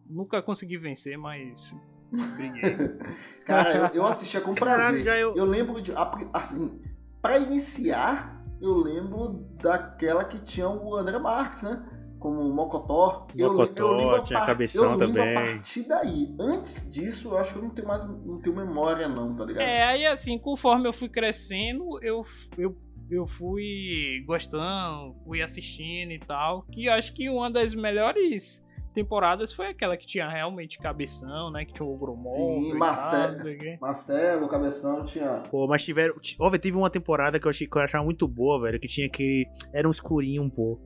[0.08, 1.74] Nunca consegui vencer, mas
[2.10, 2.76] briguei.
[3.44, 4.76] Cara, eu, eu assistia com prazer.
[4.78, 5.92] Caralho, já eu- Eu lembro de.
[6.32, 6.80] Assim,
[7.20, 11.95] pra iniciar, eu lembro daquela que tinha o André Marques, né?
[12.18, 13.26] Como Mocotó.
[13.36, 15.36] Eu Mocotó, eu lembro a tinha par- Cabeção eu lembro também.
[15.36, 16.34] a partir daí.
[16.40, 18.02] Antes disso, eu acho que eu não tenho mais.
[18.08, 19.62] Não tenho memória, não, tá ligado?
[19.62, 22.22] É, aí assim, conforme eu fui crescendo, eu,
[22.58, 22.76] eu,
[23.10, 26.62] eu fui gostando, fui assistindo e tal.
[26.72, 28.65] Que eu acho que uma das melhores
[28.96, 31.64] temporadas foi aquela que tinha realmente cabeção, né?
[31.64, 32.34] Que tinha o Ogromol.
[32.34, 33.36] Sim, Marcelo.
[33.80, 35.42] Marcelo, Cabeção tinha.
[35.50, 36.18] Pô, mas tiveram.
[36.18, 38.80] ti- Ó, teve uma temporada que eu, achei, que eu achava muito boa, velho.
[38.80, 39.46] Que tinha que.
[39.72, 40.80] Era um escurinho, pô.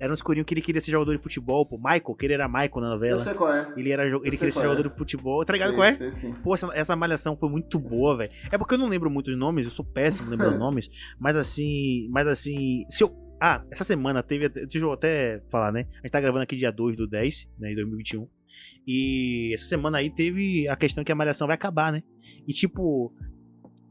[0.00, 1.76] Era um escurinho que ele queria ser jogador de futebol, pô.
[1.78, 3.18] Michael, que ele era Michael na Eu novela.
[3.20, 3.72] sei qual é.
[3.76, 4.62] Ele, era, ele queria ser é.
[4.64, 5.44] jogador de futebol.
[5.44, 5.92] Tá ligado sei, qual é?
[5.94, 6.32] Sei, sim.
[6.42, 8.32] Pô, essa, essa malhação foi muito boa, velho.
[8.50, 10.90] É porque eu não lembro muito os nomes, eu sou péssimo lembrando nomes.
[11.18, 12.08] Mas assim.
[12.10, 12.84] Mas assim.
[12.88, 13.21] Se eu.
[13.44, 14.48] Ah, essa semana teve.
[14.48, 15.88] Deixa eu até falar, né?
[15.94, 17.72] A gente tá gravando aqui dia 2 do 10, né?
[17.72, 18.28] Em 2021.
[18.86, 22.04] E essa semana aí teve a questão que a malhação vai acabar, né?
[22.46, 23.12] E tipo.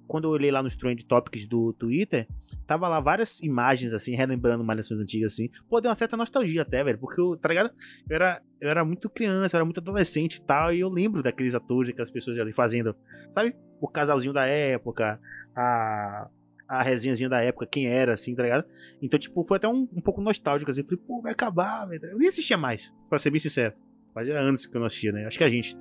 [0.08, 2.28] Quando eu olhei lá nos Trend Topics do Twitter,
[2.68, 5.50] tava lá várias imagens, assim, relembrando malhações antigas, assim.
[5.70, 6.98] Pô, deu uma certa nostalgia até, velho.
[6.98, 7.72] Porque eu, tá ligado?
[8.10, 10.74] Eu era, eu era muito criança, eu era muito adolescente e tal.
[10.74, 12.96] E eu lembro daqueles atores, aquelas pessoas ali fazendo,
[13.32, 13.54] sabe?
[13.82, 15.20] O casalzinho da época,
[15.56, 16.30] a,
[16.80, 18.66] a resenhazinha da época, quem era, assim, tá ligado?
[19.02, 20.84] Então, tipo, foi até um, um pouco nostálgico, assim.
[20.84, 22.06] Falei, pô, vai acabar, velho.
[22.06, 23.74] Eu nem assistia mais, pra ser bem sincero.
[24.14, 25.26] Fazia anos que eu não assistia, né?
[25.26, 25.76] Acho que a gente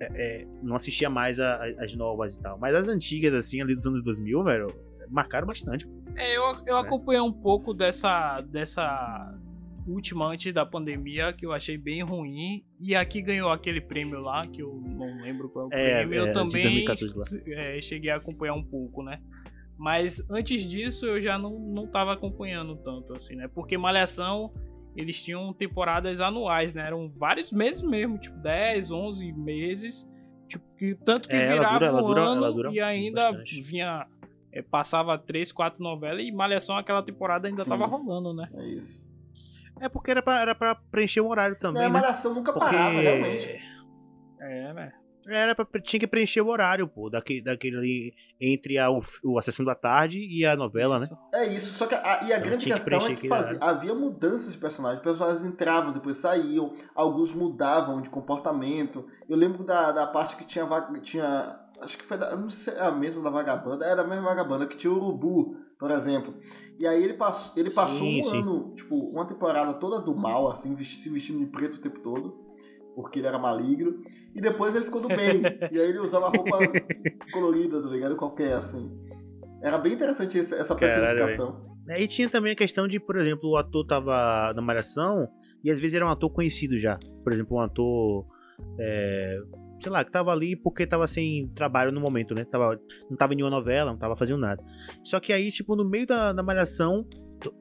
[0.00, 0.06] é,
[0.42, 2.58] é, não assistia mais a- a- as novas e tal.
[2.58, 4.66] Mas as antigas, assim, ali dos anos 2000, velho,
[5.10, 5.86] marcaram bastante.
[6.16, 9.34] É, eu, eu acompanhei um pouco dessa, dessa
[9.86, 12.62] última antes da pandemia que eu achei bem ruim.
[12.78, 16.14] E aqui ganhou aquele prêmio lá, que eu não lembro qual é o É, prêmio.
[16.26, 17.54] é, eu também 2014 lá.
[17.54, 19.20] é, cheguei a acompanhar um pouco, né?
[19.78, 23.48] Mas antes disso eu já não, não tava acompanhando tanto, assim, né?
[23.54, 24.52] Porque Malhação,
[24.96, 26.84] eles tinham temporadas anuais, né?
[26.86, 30.10] Eram vários meses mesmo, tipo 10, 11 meses.
[30.48, 32.80] Tipo, que, tanto que É, ela virava dura- ela um dura- ano ela dura e
[32.80, 33.60] ainda bastante.
[33.62, 34.06] vinha...
[34.50, 37.70] é, passava três, quatro novelas e Malhação aquela temporada ainda Sim.
[37.70, 38.48] tava rolando, né?
[38.54, 39.06] É isso.
[39.80, 41.92] É porque era pra, era pra preencher o horário também, É, né?
[41.92, 43.60] malhação nunca Porque parava, realmente.
[44.40, 44.92] É, né?
[45.36, 49.02] Era pra, tinha que preencher o horário, pô, daquele, daquele ali entre a, o,
[49.38, 51.04] a sessão da tarde e a novela, né?
[51.04, 51.18] Isso.
[51.34, 53.58] É isso, só que a, e a Então, grande que questão é que aquele fazia-
[53.60, 55.02] havia mudanças de personagens.
[55.02, 59.04] Personagens entravam, depois saíam, alguns mudavam de comportamento.
[59.28, 60.66] Eu lembro da, da parte que tinha,
[61.02, 61.58] tinha.
[61.80, 62.34] Acho que foi da.
[62.36, 63.84] Não sei se é a mesma da vagabanda.
[63.84, 66.34] Era a mesma vagabanda que tinha o Urubu, por exemplo.
[66.78, 68.38] E aí ele passou, ele passou Sim, um sim.
[68.42, 72.47] ano, tipo, uma temporada toda do mal, assim, se vestindo de preto o tempo todo.
[72.98, 74.02] Porque ele era maligno.
[74.34, 75.40] E depois ele ficou do bem.
[75.70, 76.58] e aí ele usava roupa
[77.32, 78.16] colorida, tá ligado?
[78.16, 78.90] Qualquer, assim.
[79.62, 81.62] Era bem interessante essa Caralho, personificação.
[81.88, 85.28] É, E tinha também a questão de, por exemplo, o ator tava na malhação
[85.62, 86.98] e às vezes era um ator conhecido já.
[87.22, 88.26] Por exemplo, um ator.
[88.80, 89.38] é,
[89.80, 92.44] sei lá, que tava ali porque tava sem trabalho no momento, né?
[92.44, 94.60] Tava, não tava em nenhuma novela, não tava fazendo nada.
[95.04, 97.06] Só que aí, tipo, no meio da, da malhação,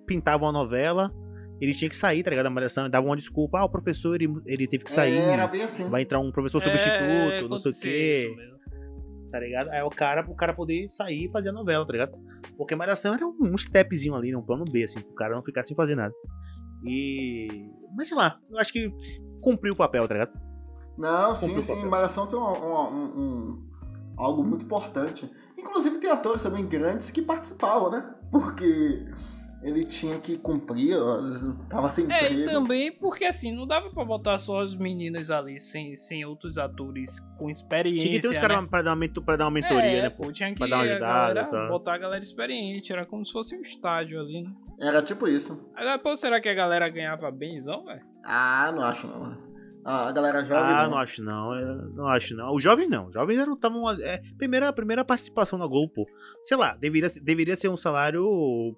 [0.08, 1.13] pintava uma novela
[1.60, 2.46] ele tinha que sair, tá ligado?
[2.46, 5.48] Da malhação, dava uma desculpa, ah, o professor, ele, ele teve que sair, É, Era
[5.48, 5.86] bem assim.
[5.89, 8.58] vai entrar um professor É, substituto, não sei o quê, isso mesmo.
[9.32, 9.70] tá ligado?
[9.70, 12.12] Aí o cara, o cara poder sair e fazer a novela, tá ligado?
[12.58, 15.43] Porque a malhação era um, um stepzinho ali, um plano B, assim, pro cara não
[15.43, 16.13] ficar sem fazer nada.
[16.84, 17.48] E...
[17.96, 18.91] Mas sei lá, eu acho que
[19.41, 20.39] cumpriu o papel, tá ligado?
[20.98, 21.74] Não, sim, Cumpriu sim.
[21.76, 21.89] papel.
[21.89, 23.67] Malhação tem uma- um, um-
[24.17, 25.30] algo muito importante.
[25.58, 28.13] Inclusive tem atores também grandes que participavam, né?
[28.32, 29.06] Porque
[29.62, 31.17] ele tinha que cumprir, ó,
[31.70, 32.52] tava sem É, e emprego.
[32.52, 37.20] também porque assim, não dava pra botar só as meninas ali sem, sem outros atores
[37.38, 38.02] com experiência.
[38.02, 38.41] Tinha que ter uns né?
[38.41, 40.32] caras pra, dar uma pra dar uma mentoria, é, né, pô?
[40.32, 41.67] tinha que Pra dar uma a ajudada, galera, tá.
[41.70, 44.52] botar a galera experiente, era como se fosse um estádio ali, né?
[44.80, 45.60] Era tipo isso.
[45.76, 48.02] Agora, pô, será que a galera ganhava benzão, velho?
[48.24, 49.47] Ah, não acho não.
[49.89, 50.91] A galera jovem Ah, não.
[50.91, 52.54] não acho não, eu não acho não.
[52.54, 56.06] Os jovens não, os jovens eram estavam é, primeira primeira participação na Globo, pô.
[56.43, 58.21] Sei lá, deveria ser- deveria ser um salário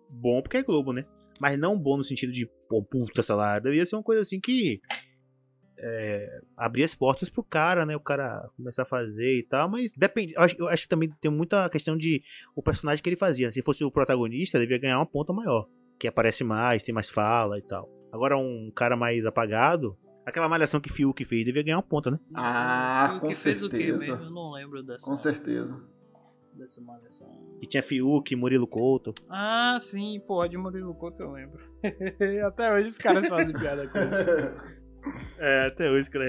[0.09, 1.05] bom porque é Globo, né?
[1.39, 4.79] Mas não bom no sentido de pô, puta salário, deveria ser uma coisa assim que
[5.81, 7.95] é, abrir as portas pro cara, né?
[7.95, 10.33] O cara começar a fazer e tal, mas depende.
[10.35, 12.21] Eu acho, eu acho que também tem muita questão de
[12.55, 13.51] o personagem que ele fazia.
[13.51, 15.65] Se fosse o protagonista, devia ganhar uma ponta maior,
[15.99, 17.89] que aparece mais, tem mais fala e tal.
[18.11, 22.19] Agora um cara mais apagado, aquela malhação que Fiuk fez, devia ganhar uma ponta, né?
[22.33, 24.11] Ah, O com que fez o quê certeza.
[24.11, 24.25] mesmo?
[24.25, 25.81] Eu não lembro dessa, Com certeza.
[26.53, 27.57] dessa malhação.
[27.61, 29.13] E tinha Fiuk, Murilo Couto.
[29.29, 31.59] Ah, sim, pô, de Murilo Couto eu lembro.
[32.47, 34.79] Até hoje os caras fazem piada com isso.
[35.39, 36.25] É, até hoje, cara,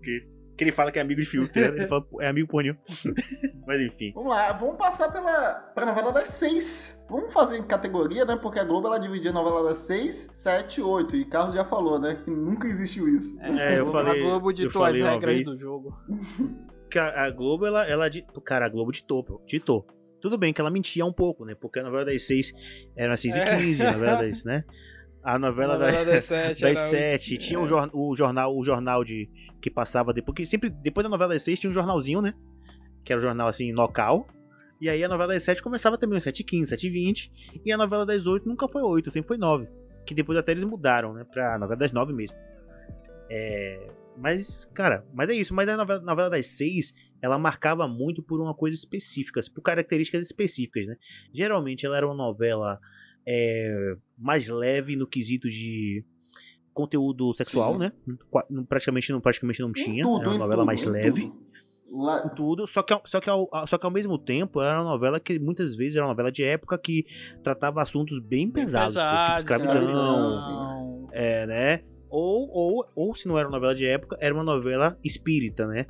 [0.00, 0.24] que,
[0.56, 1.66] que ele fala que é amigo de Fiuk, né?
[1.68, 2.76] ele fala, "Pô, é amigo pornil.
[3.66, 4.12] Mas enfim.
[4.14, 7.00] Vamos lá, vamos passar pela pra novela das seis.
[7.08, 8.36] Vamos fazer em categoria, né?
[8.40, 11.14] Porque a Globo ela dividia a novela das seis, sete e oito.
[11.16, 12.20] E Carlos já falou, né?
[12.24, 13.36] Que nunca existiu isso.
[13.40, 15.94] É, eu a falei- Globo eu ditou as regras do jogo.
[16.88, 18.08] Que A a Globo, ela, ela.
[18.44, 19.84] Cara, a Globo ditou, pô, ditou.
[20.20, 21.52] Tudo bem que ela mentia um pouco, né?
[21.60, 22.52] Porque a novela das seis
[22.96, 23.56] era às 6 e É.
[23.58, 24.64] 15 a novela das, né?
[25.28, 27.38] A novela, A novela da- das sete das era o- 7.
[27.38, 29.28] Tinha o, jor- o jornal, o jornal de
[29.60, 30.36] que passava depois.
[30.36, 32.32] Que sempre, depois da novela das 6 tinha um jornalzinho, né?
[33.04, 34.28] Que era um jornal assim, local.
[34.80, 37.60] E aí a novela das 7 começava também às 7h15, 7h20.
[37.64, 39.66] E a novela das 8 nunca foi 8, sempre foi 9.
[40.06, 41.24] Que depois até eles mudaram, né?
[41.24, 42.36] Pra novela das 9 mesmo.
[43.30, 43.88] É.
[44.18, 45.52] Mas, cara, mas é isso.
[45.54, 50.24] Mas a novela, novela das 6, ela marcava muito por uma coisa específica, por características
[50.24, 50.96] específicas, né?
[51.32, 52.78] Geralmente ela era uma novela
[53.26, 56.04] é, mais leve no quesito de
[56.72, 57.78] conteúdo sexual, Sim.
[57.80, 57.92] né?
[58.68, 60.02] Praticamente não, praticamente não tinha.
[60.04, 61.22] tudo, era uma novela tudo, mais leve.
[61.22, 61.46] tudo.
[61.88, 64.90] Lá- Tudo, só que, ao- só, que ao, só que ao mesmo tempo era uma
[64.90, 67.06] novela que muitas vezes era uma novela de época que
[67.44, 71.08] tratava assuntos bem, Bem pesados, tipo pesados, escravidão, escravidão.
[71.12, 71.84] é, né?
[72.10, 75.86] Ou, ou, ou se não era uma novela de época, era uma novela espírita, né?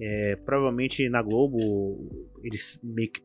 [0.00, 2.80] É, provavelmente na Globo eles
[3.12, 3.22] que,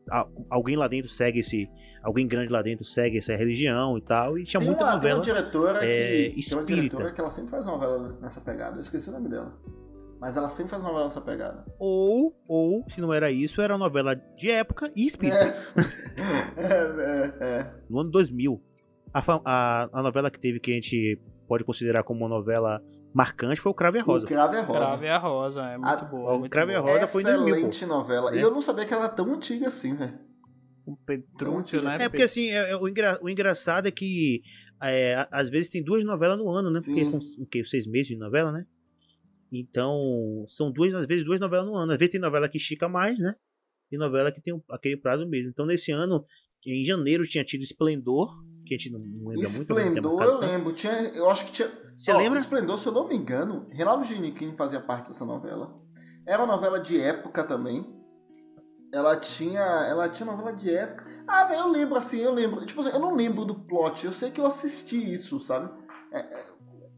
[0.50, 1.68] alguém lá dentro segue esse,
[2.02, 5.10] alguém grande lá dentro segue essa religião e tal, e tinha Tem muita uma, tem
[5.10, 5.22] uma novela.
[5.22, 5.86] diretora que.
[5.86, 6.74] é, Tem uma espírita.
[6.74, 8.76] diretora que ela sempre faz novela nessa pegada.
[8.76, 9.56] Eu esqueci o nome dela.
[10.20, 11.64] Mas ela sempre faz novela nessa pegada.
[11.78, 15.36] Ou, ou se não era isso, era novela de época e espírita.
[15.36, 15.54] É.
[16.64, 17.70] é, é, é.
[17.88, 18.60] no ano 2000.
[19.12, 22.82] A, a, a novela que teve que a gente pode considerar como uma novela
[23.14, 24.24] marcante foi o Crave e a Rosa.
[24.24, 24.78] O Crave é Rosa.
[24.86, 26.34] Crave a Rosa, é muito A- boa.
[26.34, 26.92] o Crave a boa.
[26.94, 28.30] Rosa foi em 2000, Excelente novela.
[28.30, 28.38] né?
[28.38, 30.18] E eu não sabia que ela era tão antiga assim, velho.
[30.84, 31.96] Com Petrúcio, né?
[32.02, 34.42] É porque assim, é- é- o, engra- o engraçado é que
[34.82, 36.78] é, a- às vezes tem duas novelas no ano, né?
[36.84, 37.20] Porque Sim.
[37.20, 37.64] são o quê?
[37.64, 38.66] seis meses de novela, né?
[39.52, 41.92] Então, são duas, às vezes duas novelas no ano.
[41.92, 43.34] Às vezes tem novela que estica mais, né?
[43.90, 45.50] E novela que tem o- aquele prazo mesmo.
[45.50, 46.24] Então, nesse ano,
[46.66, 49.40] em janeiro tinha tido Esplendor, que a gente não não lembra muito.
[49.42, 50.72] mas não tem Esplendor, eu lembro.
[50.72, 51.70] Tinha, eu acho que tinha.
[51.96, 52.38] Você Ó, lembra?
[52.38, 55.74] Esplendor, se eu não me engano, Reinaldo Giniquim fazia parte dessa novela.
[56.26, 57.86] Era uma novela de época também.
[58.92, 59.60] Ela tinha.
[59.60, 61.04] Ela tinha novela de época.
[61.26, 62.64] Ah, velho, eu lembro assim, eu lembro.
[62.64, 64.04] Tipo assim, eu não lembro do plot.
[64.04, 65.70] Eu sei que eu assisti isso, sabe?
[66.12, 66.44] É, é,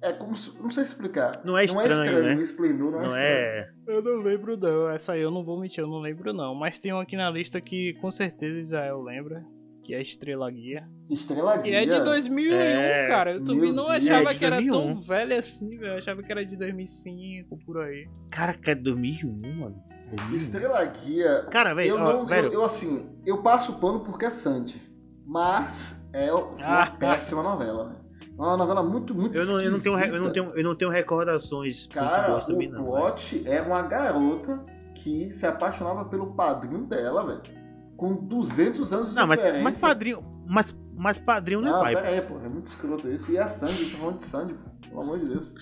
[0.02, 0.56] é como se.
[0.60, 1.32] Não sei explicar.
[1.44, 2.34] Não é estranho, né?
[2.36, 3.26] O Esplendor não é Não estranho.
[3.26, 3.72] é.
[3.86, 6.54] Eu não lembro não, essa aí eu não vou mentir, eu não lembro não.
[6.54, 9.44] Mas tem um aqui na lista que com certeza Israel lembra,
[9.86, 10.88] que é Estrela Guia.
[11.08, 11.82] Estrela E Guia.
[11.82, 13.34] é de 2001, É, cara.
[13.34, 14.04] Eu também não Deus.
[14.04, 14.72] achava É, que era 2001.
[14.94, 15.92] tão velha assim, velho.
[15.92, 18.08] Eu achava que era de 2005, por aí.
[18.28, 19.80] Caraca, é 2001, mano.
[20.10, 20.34] 2001.
[20.34, 21.46] Estrela Guia.
[21.52, 24.30] Cara, velho, Eu, ó, não, velho, eu, eu, assim, eu passo o pano porque é
[24.30, 24.82] Sandy.
[25.24, 26.90] Mas é uma Ah.
[26.90, 28.06] péssima novela, velho.
[28.38, 30.74] É uma novela muito, muito eu não, eu não tenho, eu não tenho, eu não
[30.76, 32.74] tenho recordações Cara, o velho.
[32.84, 37.55] plot é uma garota que se apaixonava pelo padrinho dela, velho.
[37.96, 39.64] Com 200 anos de Não, mas, diferença.
[39.64, 41.94] mas padrinho, mas, mas padrinho não é Não, pai.
[41.96, 42.38] pera aí, pô.
[42.40, 43.30] É muito escroto isso.
[43.30, 44.88] E é a Sandy, eu tô falando de Sandy, pô.
[44.88, 45.52] Pelo amor de Deus.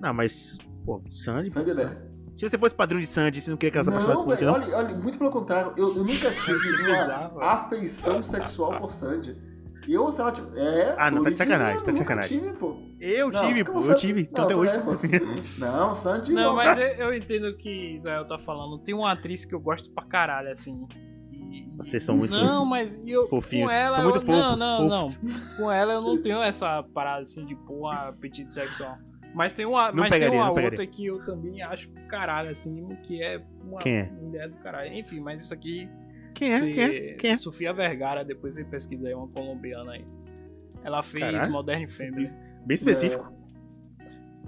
[0.00, 1.94] Não, mas pô, Sandy, Sandy pô, é Sandy.
[1.94, 2.08] 10.
[2.36, 4.44] Se você fosse padrinho de Sandy, você não queria que ela se apaixonasse por você,
[4.44, 4.52] não?
[4.54, 5.72] olha, olha, muito pelo contrário.
[5.76, 9.34] Eu, eu nunca tive uma bizarro, afeição sexual por Sandy.
[9.88, 10.56] Eu, se ela tiver.
[10.58, 12.38] É, Ah, não, tá de sacanagem, dizendo, tá de sacanagem.
[12.40, 12.76] tive, pô.
[13.00, 14.20] Eu Não, tive, pô, eu tive.
[14.20, 14.70] Então não, até hoje.
[15.16, 15.58] é.
[15.58, 16.54] Não, Sandy Não, não.
[16.56, 18.78] mas eu, eu entendo o que Israel tá falando.
[18.84, 20.86] Tem uma atriz que eu gosto pra caralho, assim.
[21.76, 23.96] Vocês são muito Não, mas eu, com ela.
[24.02, 25.22] São muito eu, não, fofos, não, fofos.
[25.22, 25.56] não.
[25.56, 28.98] Com ela eu não tenho essa parada assim de um apetite sexual.
[29.34, 30.86] Mas tem uma, Não mas tem pegaria, uma não outra pegaria.
[30.90, 34.10] que eu também acho caralho, assim, que é uma Quem é?
[34.10, 34.92] mulher do caralho.
[34.94, 35.88] Enfim, mas isso aqui.
[36.34, 36.60] Quem é?
[36.60, 37.14] Quem é?
[37.14, 37.36] Quem é?
[37.36, 40.04] Sofia Vergara, depois você pesquisa aí, uma colombiana aí.
[40.82, 41.52] Ela fez Caralho.
[41.52, 42.28] Modern Family.
[42.64, 43.30] Bem específico.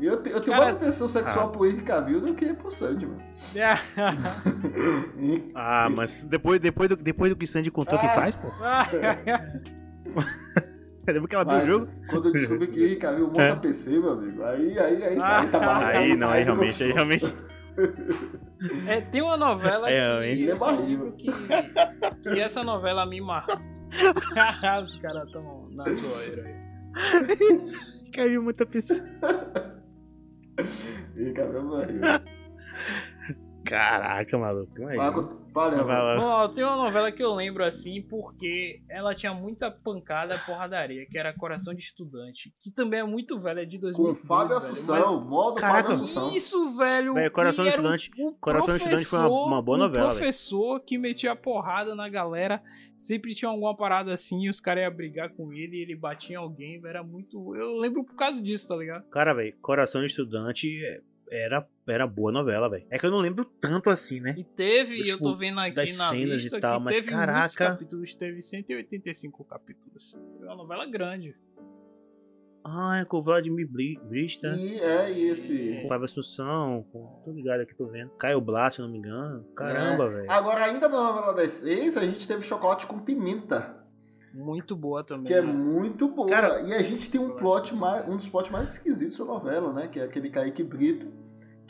[0.00, 1.52] Eu, te- eu tenho Cara- mais aversão sexual Ah.
[1.52, 3.22] pro Henry Cavill do que pro Sandy, mano.
[5.18, 8.14] E- Ah, mas depois, depois, do, depois do que Sandy contou que Ah.
[8.14, 8.48] faz, pô.
[11.06, 11.88] Lembra que ela viu o Mas jogo?
[12.08, 13.56] quando eu descobri que Henry Cavill monta É.
[13.56, 15.40] PC, meu amigo, aí, aí, aí, Ah.
[15.40, 15.66] aí tá bom.
[15.70, 17.34] Aí não, aí realmente, aí realmente.
[18.86, 21.10] É, tem uma novela É, que É barriga.
[21.12, 21.32] que,
[22.30, 23.56] que essa novela me marcou.
[24.82, 26.54] Os caras estão na zoeira aí.
[28.12, 29.00] Caiu muita pessoa.
[31.14, 32.20] Henry Cavill morreu.
[33.70, 34.72] Caraca, maluco.
[34.82, 36.16] Vai lá.
[36.16, 41.06] Bom, ó, tem uma novela que eu lembro assim porque ela tinha muita pancada porradaria,
[41.06, 44.60] que era Coração de Estudante, que também é muito velha, é de Com 2012, Fábio
[44.60, 45.88] velho, Assunção, modo Caraca.
[45.88, 46.36] Fábio mas Assunção.
[46.36, 47.14] Isso, velho.
[47.14, 50.04] Velho, Coração de um- Estudante- um Coração de Estudante foi uma- professor- uma boa novela,
[50.04, 50.18] Um velho.
[50.20, 52.62] professor que metia porrada na galera,
[52.96, 56.34] sempre tinha alguma parada assim, e os caras iam brigar com ele, e ele batia
[56.34, 57.54] em alguém, velho, era muito...
[57.56, 59.02] Eu lembro por causa disso, tá ligado?
[59.10, 61.00] Cara, velho, Coração de Estudante é-
[61.30, 62.86] era, era boa novela, velho.
[62.90, 64.34] É que eu não lembro tanto assim, né?
[64.36, 66.96] E teve, eu Tipo, tô vendo aqui das na cenas e lista tal, que mas
[66.96, 67.66] teve caraca.
[67.72, 70.16] capítulos, teve 185 capítulos.
[70.38, 71.34] Foi uma novela grande.
[72.66, 74.48] Ah, é com o Vladimir Bri- Brista.
[74.48, 75.78] E é e esse.
[75.82, 76.84] Com Fábio Assunção.
[76.92, 77.22] Com...
[77.24, 78.10] Tô ligado aqui, tô vendo.
[78.18, 79.44] Caio Blas, se eu não me engano.
[79.56, 80.30] Caramba, velho.
[80.30, 83.82] Agora, ainda na novela das seis, a gente teve chocolate com pimenta,
[84.34, 85.26] Muito boa também.
[85.26, 85.50] que é né?
[85.50, 86.28] muito boa.
[86.28, 89.72] Cara- e a gente tem um plot mais, um dos plots mais esquisitos da novela,
[89.72, 89.88] né?
[89.88, 91.10] Que é aquele Kaique Brito,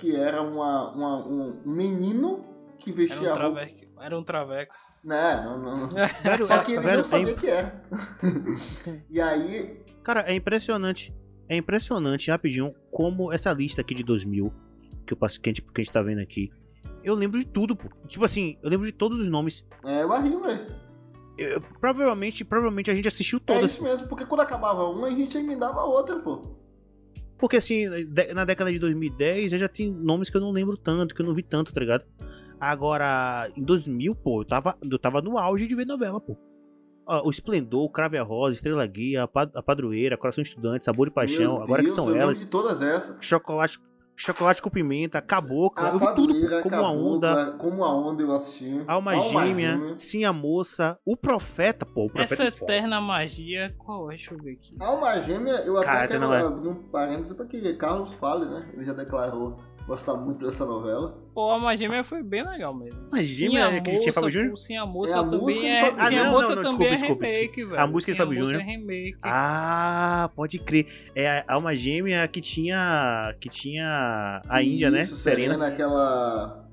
[0.01, 2.45] que era uma, uma- um menino
[2.79, 3.55] que Era vestia um a roupa.
[3.61, 3.81] traveco.
[4.01, 4.75] Era um traveco.
[5.03, 5.91] Né, não, não, não.
[6.47, 7.83] Só é- que ele velho, não é sabia que era.
[9.11, 11.15] e aí, Cara, é impressionante.
[11.49, 14.53] É impressionante, rapidinho, como essa lista aqui de 2000,
[15.07, 16.51] que, eu passo, que, a gente, que a gente tá vendo aqui,
[17.03, 17.89] eu lembro de tudo, pô.
[18.07, 19.65] Tipo assim, eu lembro de todos os nomes.
[19.85, 20.67] é barril, velho.
[21.37, 23.73] Eu- provavelmente, provavelmente a gente assistiu É todas.
[23.73, 26.41] isso mesmo, porque quando acabava uma, a gente emendava a outra, pô.
[27.41, 27.87] Porque assim,
[28.35, 31.27] na década de 2010, eu já tinha nomes que eu não lembro tanto, que eu
[31.27, 32.05] não vi tanto, tá ligado?
[32.59, 36.37] Agora, em 2000, pô, eu tava, eu tava no auge de ver novela, pô.
[37.25, 41.09] O Esplendor, o Crave a Rosa, Estrela Guia, a, Pad- a Padroeira, Coração Estudante, Sabor
[41.09, 42.39] e Paixão, Meu agora que Deus, são eu lembro elas.
[42.41, 43.17] de todas essas.
[43.21, 43.81] Chocolate,
[44.21, 48.33] chocolate com pimenta, cabocla, A eu vi tudo, como a onda, Como a onda eu
[48.33, 48.83] assisti.
[48.87, 52.73] Alma Gêmea, Sim a Moça, o Profeta, pô, o Profeta Essa é foda.
[52.73, 54.17] eterna magia, qual é?
[54.17, 54.77] Deixa eu ver aqui.
[54.81, 56.41] Alma Gêmea, eu até Cara, quero não é.
[56.41, 58.69] abrir um parênteses pra que Carlos fale, né?
[58.75, 59.57] Ele já declarou
[59.87, 61.19] gostar muito dessa novela.
[61.35, 63.01] Pô, a Magêmea foi bem legal mesmo.
[63.11, 64.59] Mas Gêmea Sim, a é que tinha Fábio moça, Júnior?
[64.59, 65.81] Sim, a É a moça música também de é.
[65.81, 67.81] Fábio Sim, a Ah, moça não, não, também é desculpa, desculpa, remake, velho.
[67.81, 68.69] A música de Sim, Fábio moça Júnior.
[68.69, 69.19] é remake.
[69.23, 70.87] Ah, pode crer.
[71.15, 73.35] É a Alma Gêmea que tinha.
[73.41, 75.03] Que tinha a Índia, né?
[75.03, 75.55] Isso, Serena.
[75.55, 76.69] Serena, aquela.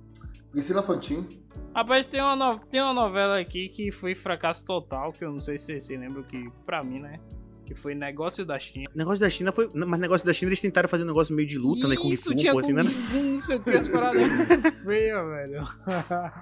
[0.52, 1.28] Priscila Fantin.
[1.76, 5.40] Rapaz, tem uma, no- tem uma novela aqui que foi fracasso total, que eu não
[5.40, 7.20] sei se você lembra que, pra mim, né?
[7.68, 8.90] Que foi Negócio da China.
[8.96, 9.68] Negócio da China foi.
[9.76, 11.98] Mas o negócio da China eles tentaram fazer um negócio meio de luta, né?
[11.98, 12.84] Com Isso, Fu, tinha pô, assim, né?
[12.84, 15.68] Não sei o que, as paradas muito feias, velho.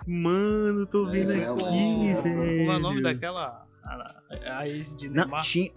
[0.05, 2.57] Mano, tô vendo É, aqui, mano, velho.
[2.59, 3.65] Como é o nome daquela.
[3.84, 5.41] A, a ex de Não, Neymar?
[5.41, 5.71] tinha.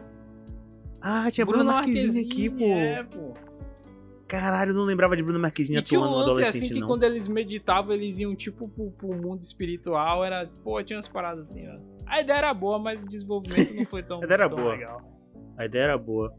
[1.01, 2.64] Ah, tinha Bruno Marquezine aqui, pô.
[2.64, 3.32] É, pô.
[4.26, 6.80] Caralho, eu não lembrava de Bruno Marquezine E um atuando no lance adolescente, assim que
[6.80, 6.86] não.
[6.88, 11.51] quando eles meditavam, eles iam tipo pro, pro mundo espiritual, era, pô, tinha umas paradas
[11.51, 11.78] assim, ó.
[12.07, 14.72] A ideia era boa, mas o desenvolvimento não foi tão, A ideia era tão boa.
[14.72, 15.18] legal.
[15.59, 16.32] A ideia era boa.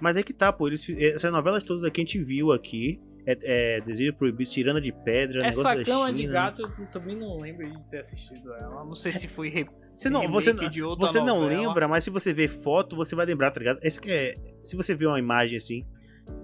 [0.00, 0.66] Mas é que tá, pô.
[0.66, 3.00] Eles, fi- essas novelas todas aqui a gente viu aqui.
[3.26, 6.18] É, é Desejo Proibido, Tirana de Pedra, Essa Negócio da cama China.
[6.18, 8.84] de gato eu também não lembro de ter assistido ela.
[8.84, 9.66] Não sei se foi re...
[9.94, 11.60] Você não, você, de outra você não novela.
[11.62, 13.78] lembra, mas se você ver foto, você vai lembrar, tá ligado?
[13.82, 15.86] Esse que é, se você ver uma imagem assim,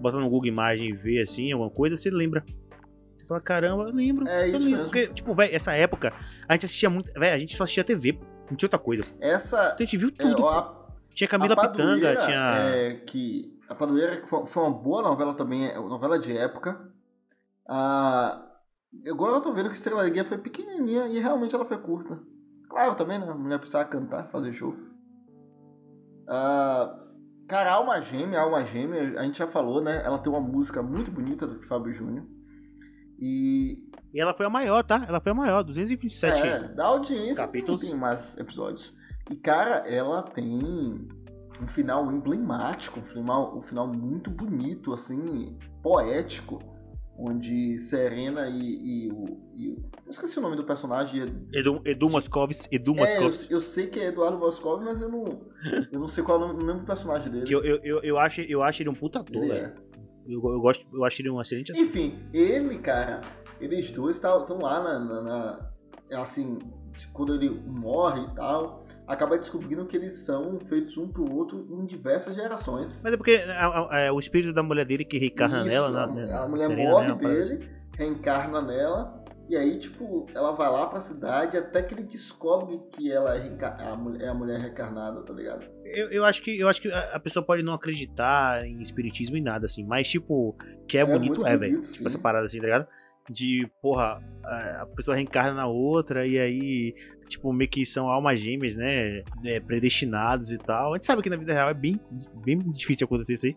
[0.00, 2.42] bota no Google Imagem e ver assim, alguma coisa, você lembra.
[3.14, 4.26] Você fala, caramba, eu lembro.
[4.26, 4.84] É eu isso lembro.
[4.84, 6.14] Porque, tipo, velho, essa época,
[6.48, 7.12] a gente assistia muito.
[7.12, 8.12] Velho, a gente só assistia TV.
[8.48, 9.04] Não tinha outra coisa.
[9.20, 9.72] Essa.
[9.74, 10.46] Então a gente viu É, tudo.
[10.48, 10.79] a,
[11.14, 12.54] tinha Camila Pitanga, tinha.
[12.58, 16.90] É, que a Padroeira foi, foi uma boa novela também, é novela de época.
[17.68, 18.44] Ah,
[19.08, 22.18] agora eu tô vendo que Estrela Guia foi pequenininha e realmente ela foi curta.
[22.68, 23.28] Claro, também, né?
[23.28, 24.76] A mulher precisava cantar, fazer show.
[26.28, 26.98] Ah,
[27.48, 30.02] cara, Alma Gêmea, Alma Gêmea, a gente já falou, né?
[30.04, 32.24] Ela tem uma música muito bonita do Fábio Júnior.
[33.20, 35.04] E E ela foi a maior, tá?
[35.06, 36.42] Ela foi a maior, 227.
[36.46, 37.82] é, da audiência capítulos.
[37.82, 38.96] tem mais episódios.
[39.30, 40.58] E, cara, ela tem
[41.62, 46.58] um final emblemático, um final, um final muito bonito, assim, poético,
[47.16, 49.40] onde Serena e, e o.
[49.54, 51.22] e o- eu esqueci o nome do personagem.
[51.54, 55.24] Edu, Edu Moscovis, Edu É, eu, eu sei que é Eduardo Moscov, mas eu não,
[55.92, 57.46] eu não sei qual é o nome, lembro do personagem dele.
[57.46, 59.66] Que eu, eu, eu, eu acho, eu acho ele um puta ator, velho.
[59.66, 59.74] é.
[60.26, 61.82] Eu, eu, gosto, eu acho ele um excelente ator.
[61.84, 63.20] Enfim, ele, cara,
[63.60, 65.70] eles dois estão lá na, na- na-
[66.20, 66.58] Assim,
[67.12, 71.84] quando ele morre e tal, acaba descobrindo que eles são feitos um pro outro em
[71.84, 73.00] diversas gerações.
[73.02, 76.06] Mas é porque a- a- é, o espírito da mulher dele que reencarna Isso, nela,
[76.06, 76.32] né?
[76.32, 81.56] a mulher Serena, morre dele, reencarna nela, e aí, tipo, ela vai lá pra cidade
[81.56, 85.32] até que ele descobre que ela é, reenca- a mulher- é a mulher reencarnada, tá
[85.32, 85.66] ligado?
[85.84, 89.40] Eu, eu acho que, eu acho que a pessoa pode não acreditar em espiritismo e
[89.40, 89.84] nada, assim.
[89.84, 90.56] Mas, tipo,
[90.86, 91.80] que é, É bonito, é, velho.
[91.80, 92.86] Tipo, essa parada assim, tá ligado?
[93.28, 96.94] De, porra, a a pessoa reencarna na outra e aí,
[97.30, 99.22] tipo, meio que são almas gêmeas, né?
[99.44, 100.92] é, predestinados e tal.
[100.92, 101.98] A gente sabe que na vida real é bem,
[102.44, 103.56] bem difícil acontecer isso aí.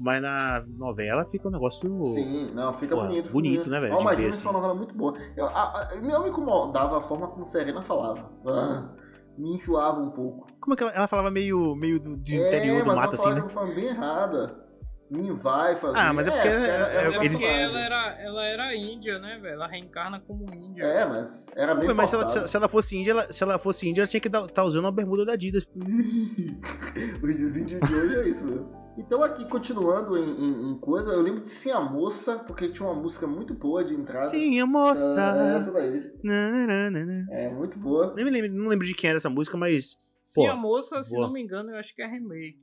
[0.00, 2.06] Mas na novela fica um negócio.
[2.08, 3.24] Sim, não, fica Porra, bonito.
[3.24, 4.44] fica bonito, né, velho, Alma Gêmeas assim.
[4.44, 5.14] foi uma novela muito boa.
[5.36, 8.30] Eu, a, a, não me incomodava a forma como Serena falava.
[8.46, 8.90] Ah,
[9.36, 10.46] me enjoava um pouco.
[10.60, 13.06] Como é que ela, ela falava meio, meio do, de é, interior do mas mato,
[13.06, 13.40] ela assim, falava né?
[13.40, 14.67] de uma forma bem errada.
[15.10, 15.98] Me vai fazer.
[15.98, 17.62] Ah, mas é porque é- é, é- é porque personagem.
[17.64, 19.54] ela era, ela era índia, né, velho?
[19.54, 20.82] Ela reencarna como índia.
[20.84, 23.42] É, mas era bem Pô, mas se ela, se, se ela fosse índia, ela, se
[23.42, 25.64] ela fosse índia, ela tinha que estar usando uma bermuda da Adidas.
[27.22, 28.70] Os desíndios de hoje é isso mesmo.
[28.98, 32.88] Então aqui, continuando em, em- em coisa, eu lembro de Sim a Moça, porque tinha
[32.88, 34.26] uma música muito boa de entrada.
[34.28, 35.56] Sim, a Ah, moça.
[35.56, 36.02] essa daí.
[36.22, 37.26] Na, na, na.
[37.30, 38.12] É muito boa.
[38.16, 39.96] Nem me lembro, não lembro de quem era essa música, mas.
[40.16, 41.26] Sim, Pô, a moça, se boa.
[41.28, 42.58] não me engano, eu acho que é remake.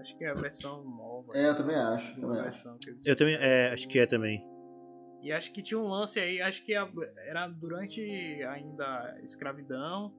[0.00, 1.32] Acho que é a versão nova.
[1.36, 2.14] É, eu também acho.
[2.18, 2.42] Também acho.
[2.44, 3.34] versão que eles- Eu também.
[3.36, 4.44] É, acho que é também.
[5.22, 8.00] E acho que tinha um lance aí, acho que era durante
[8.44, 10.14] ainda a escravidão.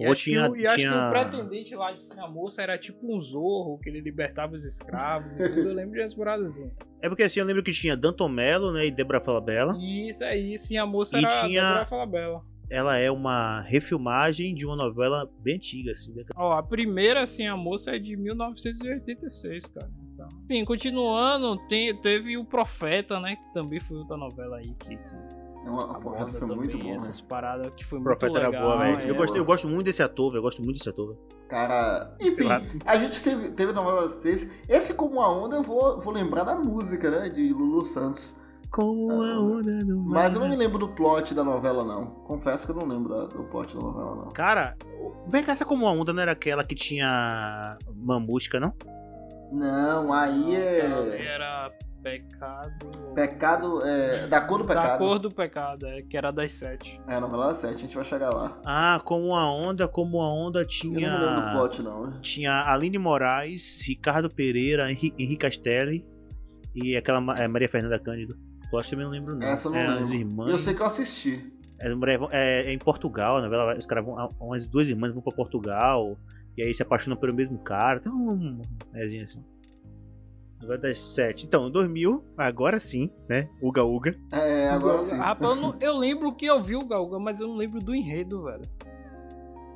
[0.00, 2.26] E Ou acho que tinha- o- e acho que o pretendente lá de Sim a
[2.26, 5.68] Moça era tipo um zorro, que ele libertava os escravos e tudo.
[5.68, 6.72] Eu lembro de umas paradas assim.
[7.00, 8.86] É porque assim, eu lembro que tinha Danton Mello, né?
[8.86, 9.76] E Debra Falabella.
[9.78, 12.42] Isso aí, Sim a Moça E era tinha- a Débora Falabella.
[12.70, 16.14] Ela é uma refilmagem de uma novela bem antiga, assim.
[16.14, 16.24] né?
[16.36, 19.90] Ó, a primeira, assim, a moça é de 1986, cara.
[20.14, 23.36] Então, sim, continuando, tem, teve o Profeta, né?
[23.36, 26.94] Que também foi outra novela aí que, que É a porrada foi também muito boa,
[26.96, 27.26] essas né?
[27.28, 28.52] paradas que foi O muito Profeta legal.
[28.52, 29.06] era boa, velho.
[29.06, 30.38] é, Eu, gosto, eu gosto muito desse ator, velho.
[30.38, 31.16] Eu gosto muito desse ator.
[31.48, 32.46] Cara, enfim,
[32.84, 34.50] a gente teve, teve a novela das seis.
[34.68, 37.28] Esse Como a Onda eu vou, vou lembrar da música, né?
[37.28, 38.40] De Lulu Santos.
[38.74, 40.14] Como a onda do mar.
[40.24, 42.06] Mas eu não me lembro do plot da novela, não.
[42.06, 44.32] Confesso que eu não lembro da- do plot da novela, não.
[44.32, 44.74] Cara,
[45.28, 48.72] vem cá, essa como a onda não era aquela que tinha mamusca, não?
[49.52, 51.24] Não, aí é.
[51.24, 51.70] Era
[52.02, 52.86] pecado.
[53.14, 53.82] Pecado.
[53.86, 54.98] É, da cor do Da pecado.
[54.98, 57.00] cor do pecado, é, que era das sete.
[57.06, 58.58] É, a novela das sete, a gente vai chegar lá.
[58.64, 61.52] Ah, como a onda, como a onda Eu não me lembro do tinha.
[61.52, 62.20] plot, não.
[62.20, 66.04] Tinha Aline Moraes, Ricardo Pereira, Henri- Henrique Castelli
[66.74, 68.34] e aquela é, Maria Fernanda Cândido.
[68.74, 69.46] Eu acho que também não lembro, não.
[69.46, 70.00] Essa eu não é, lembro.
[70.02, 70.50] As irmãs.
[70.50, 71.52] Eu sei que eu assisti.
[71.78, 71.88] É,
[72.32, 73.76] é- é em Portugal, a novela.
[73.76, 74.14] Os caras vão.
[74.40, 76.16] Umas duas irmãs vão pra Portugal.
[76.56, 77.98] E aí se apaixonam pelo mesmo cara.
[78.00, 78.62] Então, um
[78.92, 79.42] rezinha assim.
[80.60, 81.46] Novela das sete.
[81.46, 83.48] Então, em 2000, agora sim, né?
[83.60, 84.14] Uga Uga.
[84.32, 85.16] É, agora sim.
[85.16, 87.94] Rapaz, eu, não- eu lembro que eu vi o Galga, mas eu não lembro do
[87.94, 88.62] enredo, velho.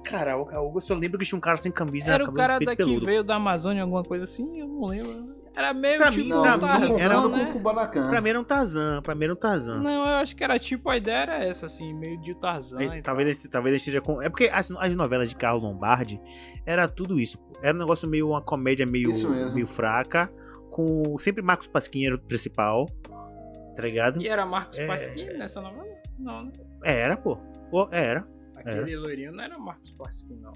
[0.04, 2.12] Cara, o Uga Uga, eu só lembro que tinha um cara sem camisa.
[2.12, 3.04] Era o cara daqui peludo.
[3.04, 5.36] veio da Amazônia, alguma coisa assim, eu não lembro.
[5.58, 7.52] Era meio Pra tipo mim, um pra não, mim, Tarzan, era era né?
[7.52, 8.08] Kubanacan.
[8.10, 9.80] Pra mim era um Tarzan, pra mim era um Tarzan.
[9.80, 12.78] Não, eu acho que era tipo, a ideia era essa, assim, meio de Tarzan.
[12.78, 14.22] Aí, e talvez, talvez esteja com.
[14.22, 16.20] É porque as, as novelas de Carlos Lombardi
[16.64, 17.38] era tudo isso.
[17.38, 17.58] pô.
[17.60, 18.28] Era um negócio meio.
[18.28, 19.10] Uma comédia meio,
[19.52, 20.30] meio fraca.
[20.70, 21.18] Com.
[21.18, 22.86] Sempre Marcos Pasquim era o principal.
[23.74, 24.22] Tá ligado?
[24.22, 24.86] E era Marcos É.
[24.86, 25.88] Pasquim nessa novela?
[26.20, 26.52] Não, né?
[26.84, 27.36] Era, pô.
[27.68, 28.24] Pô, era.
[28.54, 30.52] Aquele loirinho não era Marcos Pasquim, não.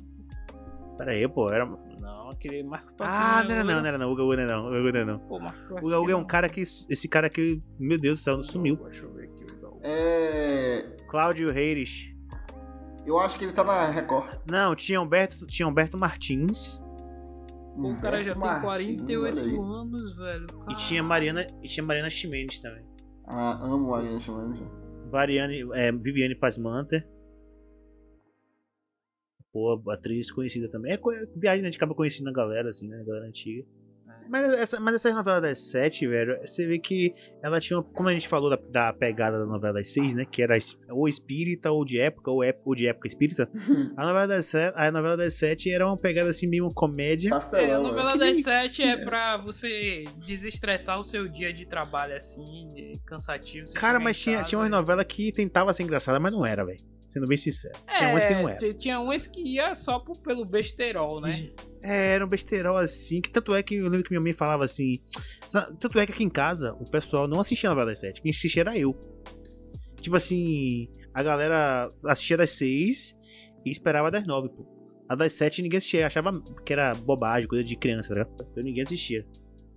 [0.97, 1.51] Pera aí, pô.
[1.51, 1.67] Era...
[2.03, 3.15] Não, aquele Marcos Pasquim.
[3.17, 4.13] Ah, não era não, não era não.
[4.13, 4.67] Uga Uga não.
[4.67, 5.19] Uga Uga não.
[5.21, 5.41] Pô.
[5.83, 6.61] Uga Uga é um cara que.
[6.61, 7.63] Esse cara que.
[7.79, 8.77] Meu Deus do céu, sumiu.
[8.77, 9.43] Deixa eu ver aqui.
[9.83, 10.97] É.
[11.09, 12.13] Cláudio Reis.
[13.07, 14.39] Eu acho que ele tá na Record.
[14.47, 16.81] Não, tinha Humberto, tinha Humberto Martins.
[17.75, 19.57] Pô, o cara já Humberto tem Martins, 48 olha aí.
[19.57, 20.47] anos, velho.
[20.69, 21.47] E tinha Mariana.
[21.63, 22.85] E tinha Mariana Ximenes também.
[23.27, 24.71] Ah, amo Mariana Chamando.
[25.11, 27.07] Variane, é, Viviane Pasmanter.
[29.53, 30.93] Pô, atriz conhecida também.
[30.93, 31.69] É co- viagem, né?
[31.69, 33.01] A gente acaba conhecendo a galera, assim, né?
[33.01, 33.63] A galera antiga.
[34.29, 38.09] Mas essa, mas essa novela das sete, velho, você vê que ela tinha, uma- como
[38.09, 40.25] a gente falou da, da pegada da novela das seis, né?
[40.25, 40.57] Que era
[40.91, 43.51] ou espírita, ou de época, ou, ép- ou de época espírita.
[43.97, 47.29] A novela das sete, a novela das sete era uma pegada assim, meio uma comédia.
[47.29, 48.19] É, a Pastelão, novela né?
[48.27, 53.67] das sete é pra você desestressar o seu dia de trabalho assim, de cansativo.
[53.75, 56.81] Cara, mas tinha, tinha umas e- novelas que tentava ser engraçada, mas não era, velho.
[57.13, 57.75] Sendo bem sincero.
[57.99, 58.59] Tinha umas que não era.
[58.59, 61.51] t- Tinha umas que ia só pelo besterol, né?
[61.83, 64.65] É, era um besterol assim, que tanto é que eu lembro que minha mãe falava
[64.65, 64.99] assim.
[65.79, 68.31] Tanto é que aqui em casa o pessoal não assistia a novela das sete, quem
[68.31, 68.95] assistia era eu.
[70.01, 73.15] Tipo assim, a galera assistia das seis
[73.65, 74.67] e esperava das nove, pô.
[75.09, 78.25] A das sete ninguém assistia, achava que era bobagem, coisa de criança, né?
[78.51, 79.27] Então ninguém assistia.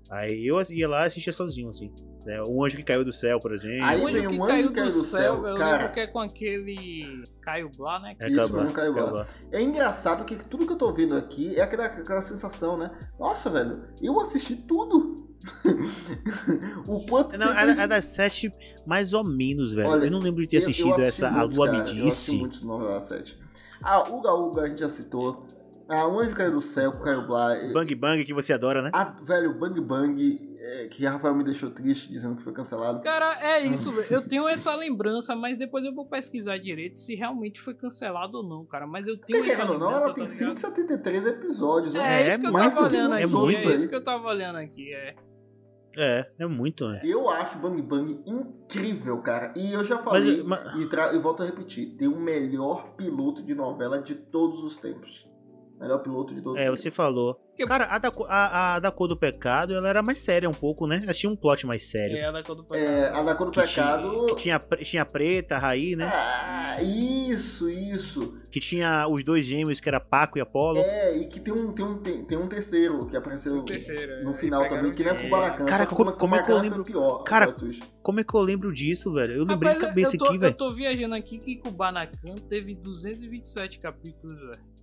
[0.10, 1.91] Aí eu ia lá e assistia sozinho, assim.
[2.28, 3.84] É, o Anjo que Caiu do Céu, por exemplo.
[3.84, 5.78] Aí o Anjo que, um caiu, caiu do, do Céu, céu eu cara...
[5.78, 8.16] lembro que é com aquele Caio Blá, né?
[8.20, 9.08] É, Isso, Blá, Caio Blá.
[9.08, 9.28] Blá.
[9.51, 12.91] É engraçado que tudo que eu tô vendo aqui é aquela, aquela sensação, né?
[13.20, 15.24] Nossa, velho, eu assisti tudo.
[16.88, 17.80] o quanto não, tempo...
[17.80, 18.51] é, das sete,
[18.88, 19.89] mais ou menos, velho.
[19.89, 21.99] Olha, eu não lembro de ter assistido eu, eu essa A Lua cara, Me Disse.
[21.99, 23.39] Eu assisti muitos novelas sete.
[23.84, 25.45] Ah, Uga Uga a gente já citou.
[25.88, 27.56] Ah, um anjo caiu do céu, Caio Blá.
[27.72, 28.90] Bang Bang, que você adora, né?
[28.92, 33.02] Ah, velho, Bang Bang, é, que Rafael me deixou triste dizendo que foi cancelado.
[33.02, 34.08] Cara, é isso, velho.
[34.10, 38.44] Eu tenho essa lembrança, mas depois eu vou pesquisar direito se realmente foi cancelado ou
[38.44, 38.88] não, cara.
[38.88, 39.80] Mas eu tenho essa lembrança.
[39.80, 41.94] Não, ela tem tá 173 episódios.
[41.94, 43.24] É, é, é isso que eu tava olhando aqui.
[43.24, 45.16] É, muito, é isso que eu tava olhando aqui, é.
[45.98, 47.00] É, é muito, né?
[47.04, 49.54] Eu acho Bang Bang incrível, cara.
[49.56, 50.82] E eu já falei, mas, mas...
[50.82, 51.14] E, tra...
[51.14, 55.30] e volto a repetir, tem o melhor piloto de novela de todos os tempos.
[55.80, 56.61] Melhor piloto de todos.
[56.61, 57.38] É, você falou.
[57.67, 60.88] Cara, a da, a, a da Cor do Pecado, ela era mais séria um pouco,
[60.88, 61.01] né?
[61.03, 62.17] Ela tinha um plot mais sério.
[62.17, 62.86] É, a da Cor do Pecado.
[62.86, 64.11] É, a da Cor do que Pecado...
[64.11, 66.05] Tinha, que tinha, tinha preta, Raí, né?
[66.05, 68.38] Ah, isso, isso.
[68.49, 70.80] Que tinha os dois gêmeos, que era Paco e Apolo.
[70.80, 74.32] É, e que tem um, tem um, tem, tem um terceiro, que apareceu terceiro, no
[74.32, 75.65] é, final também, que não é Kubanacan.
[75.65, 76.84] Cara, como, como é que eu lembro...
[76.84, 77.55] Pior, cara,
[78.01, 79.34] como é que eu lembro disso, velho?
[79.34, 80.51] Eu lembrei Rapaz, de cabeça tô, aqui, velho.
[80.51, 84.74] Eu tô viajando aqui que Kubanacan teve 227 capítulos, velho.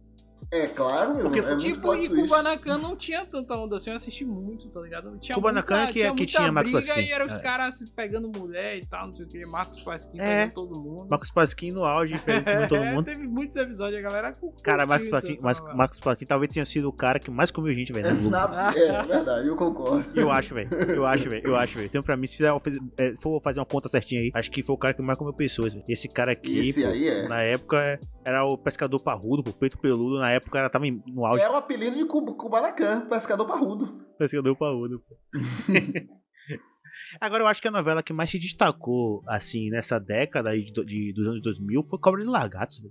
[0.52, 1.24] É, claro, meu.
[1.24, 5.16] Porque, é tipo, e Kubanacan não tinha tanta onda assim, eu assisti muito, tá ligado?
[5.18, 7.00] Tinha Kubanacan muita, é que, tinha, que tinha Marcos Pasquim.
[7.00, 7.40] E era os é.
[7.40, 10.42] caras pegando mulher e tal, não sei o que, Marcos Pasquim é.
[10.42, 11.08] pegando todo mundo.
[11.08, 13.04] Marcos Pasquim no auge, pegando todo mundo.
[13.06, 16.92] teve muitos episódios, a galera Cara, Marcos Pasquim, mas, Marcos Pasquim talvez tenha sido o
[16.92, 18.08] cara que mais comeu gente, velho.
[18.08, 20.04] É, é, verdade, eu concordo.
[20.14, 20.68] Eu acho, velho.
[20.74, 21.46] Eu acho, velho.
[21.46, 21.86] Eu acho, velho.
[21.86, 22.52] Então, pra mim, se fizer,
[22.98, 25.32] é, for fazer uma conta certinha aí, acho que foi o cara que mais comeu
[25.32, 25.84] pessoas, velho.
[25.88, 27.28] Esse cara aqui, Esse pô, aí é.
[27.28, 30.18] na época, era o pescador parrudo, o peito peludo.
[30.18, 31.42] Na época, ela tava no auge.
[31.42, 34.04] É o apelido de Kubanacan, pescador parrudo.
[34.18, 35.16] Pescador parrudo, pô.
[37.20, 40.84] Agora, eu acho que a novela que mais se destacou, assim, nessa década aí de,
[40.84, 42.82] de, dos anos 2000 foi Cobra de Lagartos.
[42.82, 42.90] Né?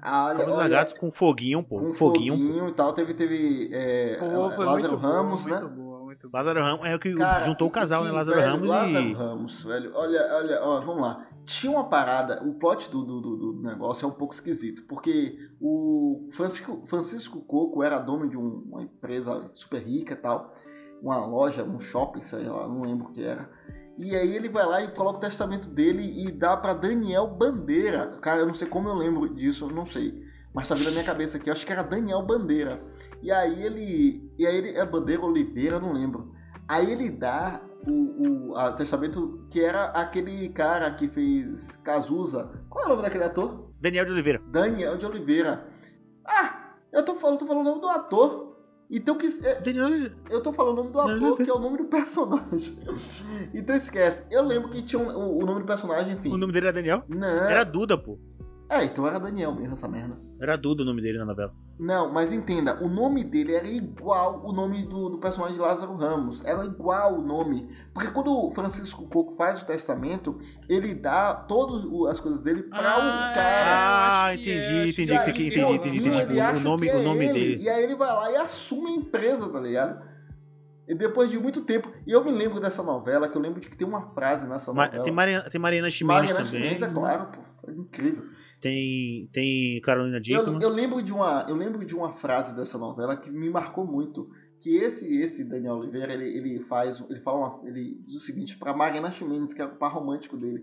[0.00, 1.80] Ah, olha, Cobra de Lagartos com foguinho, pô.
[1.80, 2.92] Com foguinho, foguinho e tal.
[2.92, 5.64] Teve, teve é, pô, Lázaro Ramos, boa, né?
[5.64, 6.42] Muito boa, muito boa.
[6.42, 8.14] Lázaro Ramos é o que Cara, juntou o casal, que, né?
[8.14, 9.12] Lázaro velho, Ramos Lázaro e.
[9.12, 9.92] Ramos, velho.
[9.94, 14.08] Olha, olha, ó, vamos lá tinha uma parada, o plot do, do, do, negócio é
[14.08, 19.80] um pouco esquisito, porque o Francisco, Francisco Coco era dono de um, uma empresa super
[19.80, 20.52] rica e tal,
[21.00, 23.48] uma loja, um shopping, sei lá, não lembro o que era.
[23.96, 28.18] E aí ele vai lá e coloca o testamento dele e dá para Daniel Bandeira.
[28.20, 30.22] Cara, eu não sei como eu lembro disso, não sei.
[30.52, 32.82] Mas tá vindo na minha cabeça aqui, eu acho que era Daniel Bandeira.
[33.22, 34.30] E aí ele.
[34.38, 34.76] E aí ele.
[34.76, 36.34] É Bandeira Oliveira, não lembro.
[36.68, 42.50] Aí ele dá o, o a testamento que era aquele cara que fez Cazuza.
[42.68, 43.70] Qual é o nome daquele ator?
[43.80, 44.42] Daniel de Oliveira.
[44.50, 45.66] Daniel de Oliveira.
[46.26, 48.56] Ah, eu tô falando, tô falando o nome do ator.
[48.90, 49.26] Então que.
[49.44, 50.10] É, Daniel...
[50.30, 52.78] Eu tô falando o nome do Daniel ator, que é o nome do personagem.
[53.52, 54.24] então esquece.
[54.30, 56.32] Eu lembro que tinha um, o, o, nome do personagem, enfim.
[56.32, 57.04] O nome dele era Daniel?
[57.08, 57.26] Não.
[57.26, 58.18] Era Duda, pô.
[58.68, 60.18] É, então era Daniel mesmo essa merda.
[60.40, 61.54] Era Duda o nome dele na novela.
[61.78, 65.94] Não, mas entenda, o nome dele era igual o nome do, do personagem de Lázaro
[65.94, 66.44] Ramos.
[66.44, 67.68] Era igual o nome.
[67.94, 70.38] Porque quando o Francisco Coco faz o testamento,
[70.68, 72.98] ele dá todas as coisas dele para ah,
[73.30, 74.24] o cara.
[74.24, 76.40] Ah, entendi, é, entendi, entendi, entendi, entendi, entendi, entendi.
[76.56, 77.62] O nome, é o nome ele, dele.
[77.62, 80.02] E aí ele vai lá e assume a empresa, tá ligado?
[80.88, 81.92] E depois de muito tempo.
[82.06, 84.72] E eu me lembro dessa novela, que eu lembro de que tem uma frase nessa
[84.72, 85.04] novela.
[85.04, 86.62] Tem Mariana, tem Mariana Ximenes Mariana também.
[86.62, 87.40] Ximenes, é claro, pô.
[87.60, 88.35] Foi incrível.
[88.60, 90.54] Tem, tem Carolina Dickman.
[90.54, 93.86] Eu, eu, lembro de uma, eu lembro de uma frase dessa novela que me marcou
[93.86, 94.28] muito.
[94.60, 98.58] Que esse, esse Daniel Oliveira, ele, ele faz, ele fala, uma, ele diz o seguinte
[98.58, 100.62] para Mariana Ximenes, que é o par romântico dele.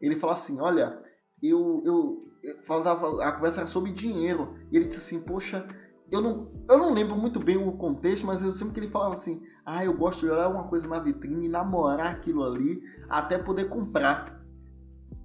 [0.00, 0.98] Ele fala assim, olha,
[1.42, 4.56] eu, eu, eu falava, a conversa era sobre dinheiro.
[4.70, 5.66] E ele disse assim, poxa,
[6.12, 9.14] eu não, eu não lembro muito bem o contexto, mas eu sempre que ele falava
[9.14, 13.38] assim, ah, eu gosto de olhar uma coisa na vitrine e namorar aquilo ali até
[13.38, 14.41] poder comprar.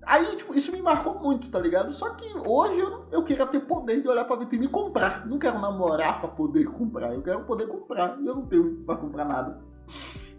[0.07, 1.91] Aí, tipo, isso me marcou muito, tá ligado?
[1.93, 5.27] Só que hoje eu, eu queria ter poder de olhar pra vitrine e comprar.
[5.27, 7.13] Não quero namorar pra poder comprar.
[7.13, 8.17] Eu quero poder comprar.
[8.21, 9.61] E eu não tenho pra comprar nada.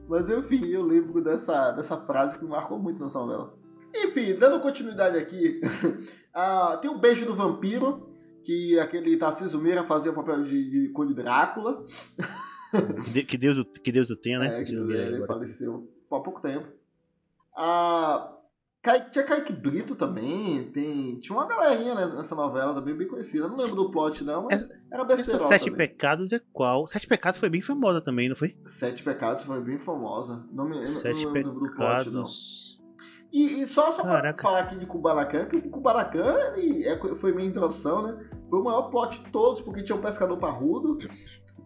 [0.08, 3.54] Mas enfim, eu lembro dessa, dessa frase que me marcou muito nessa novela.
[3.94, 5.60] Enfim, dando continuidade aqui,
[6.34, 8.08] uh, tem o Beijo do Vampiro,
[8.44, 11.84] que aquele Tarcísio Meira fazia o papel de, de Conde Drácula.
[13.26, 14.60] que, Deus, que Deus o tenha, né?
[14.60, 16.68] É, que ele faleceu há pouco tempo.
[17.56, 18.37] Kaique-
[19.10, 23.44] tinha Kaique Brito também, tem, tinha uma galerinha nessa novela também bem conhecida.
[23.44, 25.40] Eu não lembro do plot, não, mas era Essa besteira.
[25.40, 26.86] Sete Pecados é qual?
[26.86, 28.56] Sete Pecados foi bem famosa também, não foi?
[28.64, 30.44] Sete Pecados foi bem famosa.
[30.52, 32.22] Não me Sete não lembro do plot, não.
[32.22, 32.78] Pecados.
[33.30, 37.34] E, e só, só pra falar aqui de Kubanacan, que o Kubanacan ele é, foi
[37.34, 38.16] minha introdução, né?
[38.48, 40.98] Foi o maior plot de todos, porque tinha um pescador parrudo,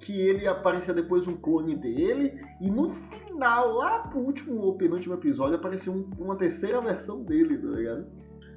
[0.02, 5.14] que ele aparecia depois um clone dele, e no final, lá pro último ou penúltimo
[5.14, 8.06] episódio, aparecia um- uma terceira versão dele, tá ligado?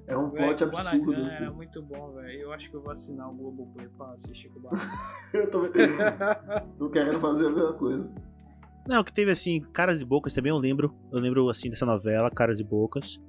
[0.07, 1.43] Era um Véi, plot absurdo, Kubanacan assim.
[1.43, 2.39] era muito bom, velho.
[2.41, 4.85] Eu acho que eu vou assinar o Globoplay pra assistir Kubanacan.
[5.33, 5.61] Eu tô,
[6.77, 8.11] tô querendo fazer a mesma coisa.
[8.87, 10.93] Não, que teve assim, Caras e Bocas também eu lembro.
[11.11, 13.19] Eu lembro assim dessa novela, Caras e Bocas.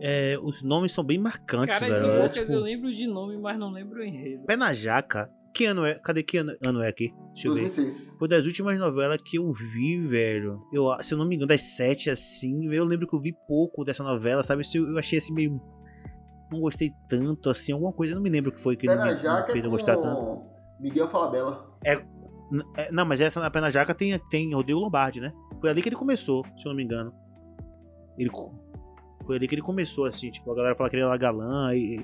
[0.00, 2.12] É, os nomes são bem marcantes, Caras velho.
[2.12, 4.44] e É, bocas tipo, eu lembro de nome, mas não lembro o enredo.
[4.46, 5.30] Pé na Jaca.
[5.58, 5.94] Que ano é?
[5.94, 7.12] Cadê que ano, ano é aqui?
[7.32, 7.62] Deixa eu ver.
[7.62, 8.14] 2006.
[8.16, 10.62] Foi das últimas novelas que eu vi, velho.
[10.72, 12.72] Eu, se eu não me engano, das sete, assim.
[12.72, 14.64] Eu lembro que eu vi pouco dessa novela, sabe?
[14.64, 15.60] Se Eu, achei assim meio.
[16.48, 18.12] Não gostei tanto, assim, alguma coisa.
[18.12, 19.96] Eu não me lembro o que foi que não na me, fez é eu gostar
[19.96, 20.42] tanto.
[20.78, 21.76] Miguel Falabella.
[22.52, 25.32] N- é, Não, mas essa na Pé na Jaca tem, tem Rodrigo Lombardi, né?
[25.60, 27.12] Foi ali que ele começou, se eu não me engano.
[28.16, 28.30] Ele,
[29.26, 31.98] foi ali que ele começou, assim, tipo, a galera fala que ele era galã e.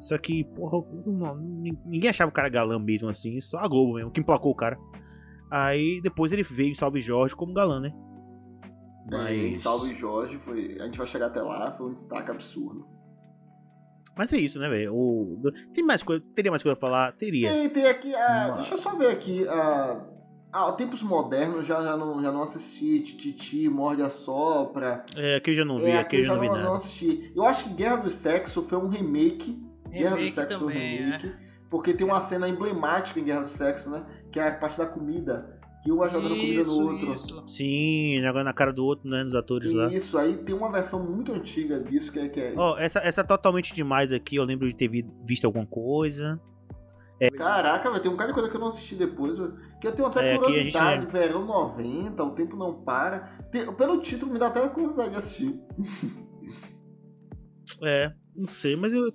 [0.00, 1.36] Só que, porra, não-
[1.84, 4.78] ninguém achava o cara galã mesmo, assim, só a Globo mesmo, que emplacou o cara.
[5.50, 7.92] Aí depois ele veio em Salve Jorge como galã, né?
[9.12, 9.58] É, Mas.
[9.58, 12.86] Salve Jorge, foi, a gente vai chegar até lá, foi um destaque absurdo.
[14.16, 14.94] Mas é isso, né, velho?
[14.94, 15.40] O-
[15.74, 16.22] Tem mais coisa.
[16.34, 17.12] Teria mais coisa a falar?
[17.12, 17.48] Teria.
[17.50, 20.04] Tem, tem aqui, ah, Mas- deixa eu só ver aqui, ah,
[20.52, 25.50] ah, tempos modernos já, já, não, já não assisti, Tititi, Morde a Sopra, É, aqui
[25.50, 26.68] eu já não vi, é, aqui eu já não vi não, nada.
[26.68, 27.32] não assisti.
[27.34, 29.60] Eu acho que Guerra do Sexo foi um remake,
[29.90, 31.32] Guerra do Sexo também, remake, é.
[31.68, 34.86] porque tem uma cena emblemática em Guerra do Sexo, né, que é a parte da
[34.86, 37.14] comida, que um vai jogando comida no outro.
[37.14, 37.44] isso.
[37.48, 39.24] Sim, jogando na cara do outro, né?
[39.24, 39.86] Nos atores lá.
[39.90, 42.28] Isso, aí tem uma versão muito antiga disso, que é...
[42.28, 45.64] Que é Ó, essa, essa totalmente demais aqui, eu lembro de ter vi- visto alguma
[45.64, 46.38] coisa.
[47.36, 49.54] Caraca, vai ter um cara de coisa que eu não assisti depois, velho.
[49.80, 53.38] Que eu tenho até É, a gente curiosidade, verão 90, o tempo não para.
[53.50, 55.58] Tem- pelo título me dá até curiosidade de assistir.
[57.82, 59.12] É, não sei, mas eu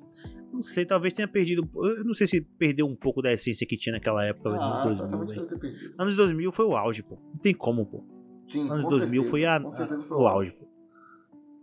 [0.56, 1.70] não sei, talvez tenha perdido.
[1.76, 4.50] Eu não sei se perdeu um pouco da essência que tinha naquela época.
[4.50, 5.42] Ah, anos 2000, certamente velho.
[5.48, 5.96] deve ter perdido.
[6.02, 7.16] anos 2000 foi o auge, pô.
[7.34, 8.04] Não tem como, pô.
[8.48, 9.62] Sim, Anos com 2000 certeza, foi a,
[10.08, 10.66] foi o auge, pô.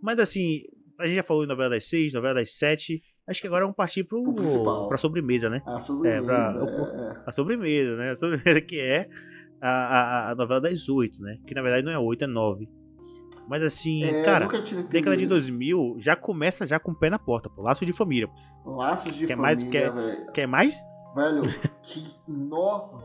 [0.01, 0.63] Mas assim,
[0.99, 3.01] a gente já falou em novela das seis, novela das sete.
[3.25, 4.87] Acho que agora vamos partir pro, principal.
[4.89, 5.61] pra sobremesa, né?
[5.65, 7.23] A sobremesa, É, pra- é, é.
[7.25, 8.11] A sobremesa, né?
[8.11, 9.07] A sobremesa que é
[9.61, 11.37] a, a, a novela das oito, né?
[11.47, 12.67] Que na verdade não é oito, é nove.
[13.47, 14.47] Mas assim, É, cara,
[14.89, 15.33] década de isso.
[15.33, 17.61] 2000 já começa já com o pé na porta, pô.
[17.61, 18.29] Laço de família.
[18.65, 20.31] Laços de Quer mais- família, quer- velho.
[20.31, 20.75] Quer mais?
[21.15, 21.41] Velho,
[21.83, 22.05] que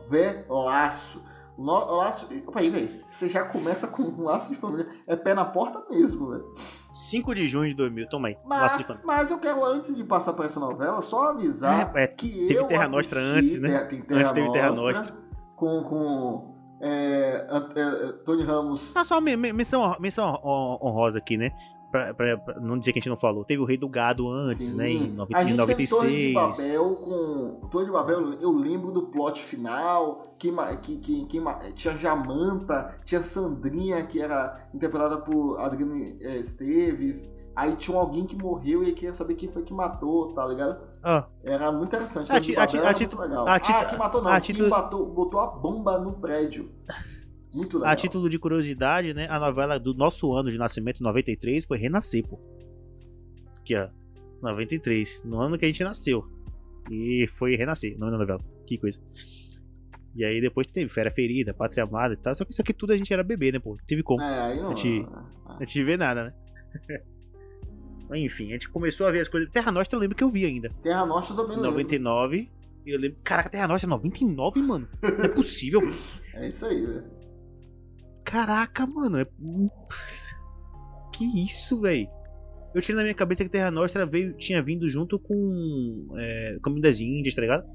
[0.09, 1.21] novelaço.
[1.57, 2.25] No, laço.
[2.47, 2.89] Opa aí, velho.
[3.09, 4.87] Você já começa com um laço de família.
[5.05, 6.45] É pé na porta mesmo, velho.
[6.93, 8.37] 5 de junho de 2000, toma aí.
[8.45, 9.05] Laço de Mas, família.
[9.05, 12.55] mas eu quero, antes de passar por essa novela, só avisar É, é, que teve
[12.55, 13.69] eu Terra assisti, Nostra antes, né?
[13.69, 15.17] Terra- tem Terra Antes teve Terra Nostra.
[15.57, 16.48] Com, com
[16.81, 18.79] é, é, é, Tony Ramos.
[18.81, 21.51] Só, só men- men- menção, menção hon- honrosa aqui, né?
[21.91, 23.43] Pra, pra- pra não dizer que a gente não falou.
[23.43, 24.75] Teve o Rei do Gado antes, Sim.
[24.77, 24.91] né?
[24.91, 26.33] Em a 90, em gente teve Torre de 96.
[26.33, 27.67] Babel com.
[27.69, 30.51] Torre de Babel, eu lembro do plot final, que,
[30.83, 31.41] que, que, que
[31.73, 37.31] tinha Jamanta, tinha Sandrinha, que era interpretada por Adriane eh, Esteves.
[37.55, 40.79] Aí tinha alguém que morreu e queria saber quem foi que matou, tá ligado?
[41.01, 42.31] Ah, Era muito interessante.
[42.31, 43.47] A de ti- a ti- Babel a era tito- muito legal.
[43.47, 44.29] a tito- ah, que matou não.
[44.31, 46.69] a matou, botou a bomba no prédio.
[47.53, 47.93] Muito legal.
[47.93, 49.27] a título de curiosidade, né?
[49.29, 52.37] A novela do nosso ano de nascimento, 93, foi Renascer, pô.
[53.59, 53.87] Aqui, ó.
[54.41, 55.23] 93.
[55.23, 56.25] No ano que a gente nasceu.
[56.91, 58.39] E foi Renascer, nome da novela.
[58.67, 58.99] Que coisa.
[60.15, 62.35] E aí depois teve Fera Ferida, Pátria Amada e tal.
[62.35, 63.77] Só que isso aqui tudo a gente era bebê, né, pô?
[63.87, 64.21] Teve como.
[64.21, 64.71] É, aí não.
[64.71, 65.07] A gente-
[65.47, 66.33] A gente vê nada, né?
[68.15, 69.49] Enfim, a gente começou a ver as coisas.
[69.51, 70.69] Terra Nostra eu lembro que eu vi ainda.
[70.81, 71.71] Terra Nostra eu também Em lembro.
[71.77, 72.49] 99.
[72.85, 73.17] Eu lembro.
[73.23, 74.87] Caraca, Terra Nostra 99, mano.
[75.01, 75.81] Não é possível.
[76.33, 77.03] É isso aí, velho.
[78.23, 79.17] Caraca, mano.
[79.19, 79.25] É...
[81.13, 82.07] Que isso, velho?
[82.73, 86.81] Eu tinha na minha cabeça que Terra Nostra veio, tinha vindo junto com é, Caminho
[86.81, 87.65] das Índias, tá ligado?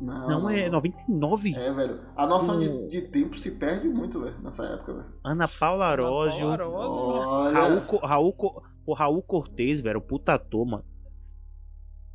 [0.00, 1.54] Não, Não, é 99.
[1.54, 2.00] É, velho.
[2.16, 2.86] A noção de, Hum.
[2.88, 5.06] de tempo se perde muito, velho, nessa época, velho.
[5.24, 6.48] Ana Paula Arósio.
[6.48, 10.00] Raul, Co- Raul, Co- o Raul Cortez, velho.
[10.00, 10.84] Puta ator, mano.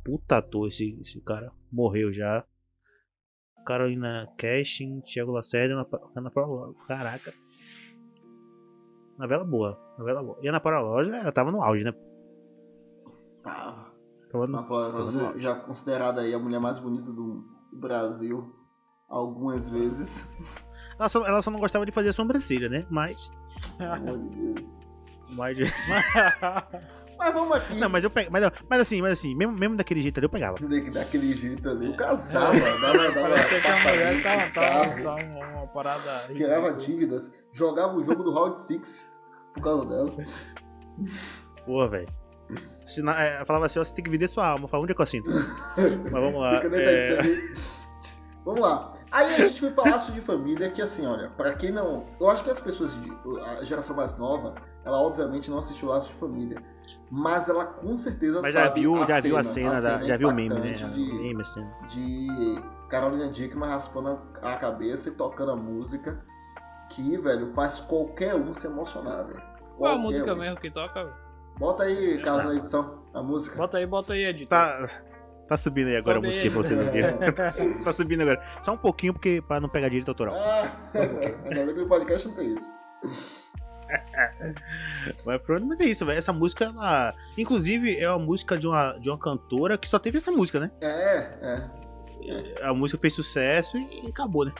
[0.04, 1.52] Puta ator esse, esse cara.
[1.70, 2.44] Morreu já.
[3.64, 6.74] Carolina Cashin, Thiago Lacerda, Ana, Ana Paula.
[6.88, 7.32] Caraca.
[9.16, 9.80] Novela boa.
[9.96, 10.38] Novela boa.
[10.42, 11.92] E Ana Paula ela tava no auge, né?
[13.40, 13.92] Tá.
[14.28, 15.40] Tava no, Ana Paula tava no Rosa, auge.
[15.40, 18.52] já considerada aí a mulher mais bonita do Brasil
[19.08, 20.28] algumas vezes.
[20.98, 22.86] Ela só, ela só não gostava de fazer sobrancelha, né?
[22.90, 23.30] Mas.
[23.78, 24.83] Pelo amor de Deus.
[25.34, 25.64] Mais de...
[27.16, 27.74] Mas vamos aqui.
[27.76, 28.30] Não, mas eu pego.
[28.32, 30.58] Mas, mas assim, mas assim, mesmo, mesmo daquele jeito ali eu pegava.
[30.58, 31.86] Da- Daquele jeito ali.
[31.86, 36.34] Eu casava, dava, dava Parece que a mulher tava, tava, tava uma, uma parada.
[36.34, 39.14] Tirava dívidas, jogava o jogo do Round 6
[39.54, 40.12] por causa dela.
[41.64, 42.08] Porra, velho.
[43.16, 44.68] É, falava assim, ó, você tem que vender sua alma.
[44.68, 45.30] Falava, onde é que eu sinto?
[45.78, 46.56] Mas vamos lá.
[46.64, 47.18] É,
[48.44, 48.92] Vamos lá.
[49.10, 52.04] Aí a gente foi pra Laço de Família, que assim, olha, pra quem não.
[52.20, 53.10] Eu acho que as pessoas, de,
[53.60, 56.62] a geração mais nova, ela obviamente não assistiu Laço de Família.
[57.10, 60.02] Mas ela com certeza Mas já sabe viu, a já viu a cena, cena, da,
[60.02, 60.72] já viu o meme, né?
[60.72, 61.66] De, meme, assim.
[61.88, 66.22] de Carolina Dickman raspando a cabeça e tocando a música.
[66.90, 69.42] Que, velho, faz qualquer um se emocionar, velho.
[69.78, 70.36] Qual é a música um.
[70.36, 71.02] mesmo que toca?
[71.04, 71.16] velho?
[71.58, 73.56] Bota aí, Carlos, na edição, a música.
[73.56, 74.48] Bota aí, bota aí, editor.
[74.48, 74.88] Tá,
[75.48, 76.86] tá subindo aí agora Sobe a música aí pra vocês aí.
[76.86, 77.32] ouvirem.
[77.84, 78.42] tá subindo agora.
[78.60, 80.34] Só um pouquinho, porque pra não pegar direito autoral.
[80.36, 82.70] Ah, ainda bem que no podcast não tem isso.
[85.24, 86.18] Mas, pronto, mas é isso, velho.
[86.18, 87.14] Essa música, ela.
[87.36, 90.70] Inclusive, é uma música de uma, de uma cantora que só teve essa música, né?
[90.80, 92.62] É, é.
[92.66, 94.52] A música fez sucesso e acabou, né?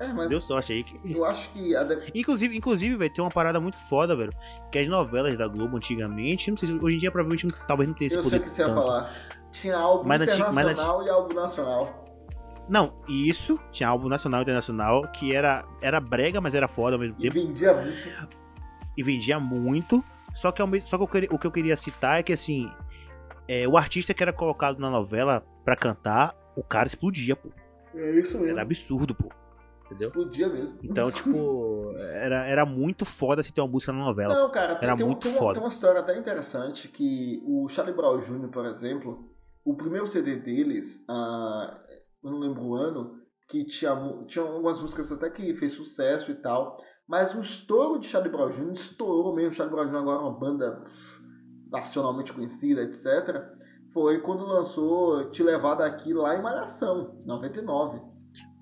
[0.00, 0.84] É, mas Deu sorte aí.
[0.84, 4.32] que- eu acho que a Inclusive, inclusive, velho, tem uma parada muito foda, velho.
[4.70, 7.88] Que as novelas da Globo antigamente, não sei se hoje em dia provavelmente não- talvez
[7.88, 8.36] não tenha esse eu poder.
[8.36, 9.12] sei o que você ia falar.
[9.52, 12.04] Tinha álbum Mas internacional e álbum nacional.
[12.68, 17.00] Não, isso, tinha álbum nacional e internacional, que era, era brega, mas era foda ao
[17.00, 17.34] mesmo E tempo.
[17.34, 18.08] vendia muito.
[18.98, 20.04] E vendia muito.
[20.34, 22.70] Só que, mesmo- só que eu queria- o que eu queria citar é que, assim,
[23.46, 27.48] é, o artista que era colocado na novela pra cantar, o cara explodia, pô.
[27.94, 28.52] É isso mesmo.
[28.52, 29.30] Era absurdo, pô.
[29.86, 30.08] Entendeu?
[30.08, 30.78] Explodia mesmo.
[30.82, 34.34] Então, tipo, era, era muito foda se ter uma música na novela.
[34.34, 35.54] Não, cara, Era tem muito tem uma, foda.
[35.54, 39.30] tem uma história até interessante que o Charlie Brown Jr., por exemplo,
[39.64, 41.80] o primeiro CD deles, ah,
[42.22, 43.16] eu não lembro o ano,
[43.48, 43.96] que tinha,
[44.26, 46.76] tinha algumas músicas até que fez sucesso e tal,
[47.08, 48.70] mas o estouro de Charlie Brown Jr.
[48.72, 49.52] estourou mesmo.
[49.52, 49.96] Charlie Brown Jr.
[49.98, 50.84] agora é uma banda
[51.70, 53.44] nacionalmente conhecida, etc.
[53.92, 58.00] Foi quando lançou Te Levar Daqui lá em Malhação, 99.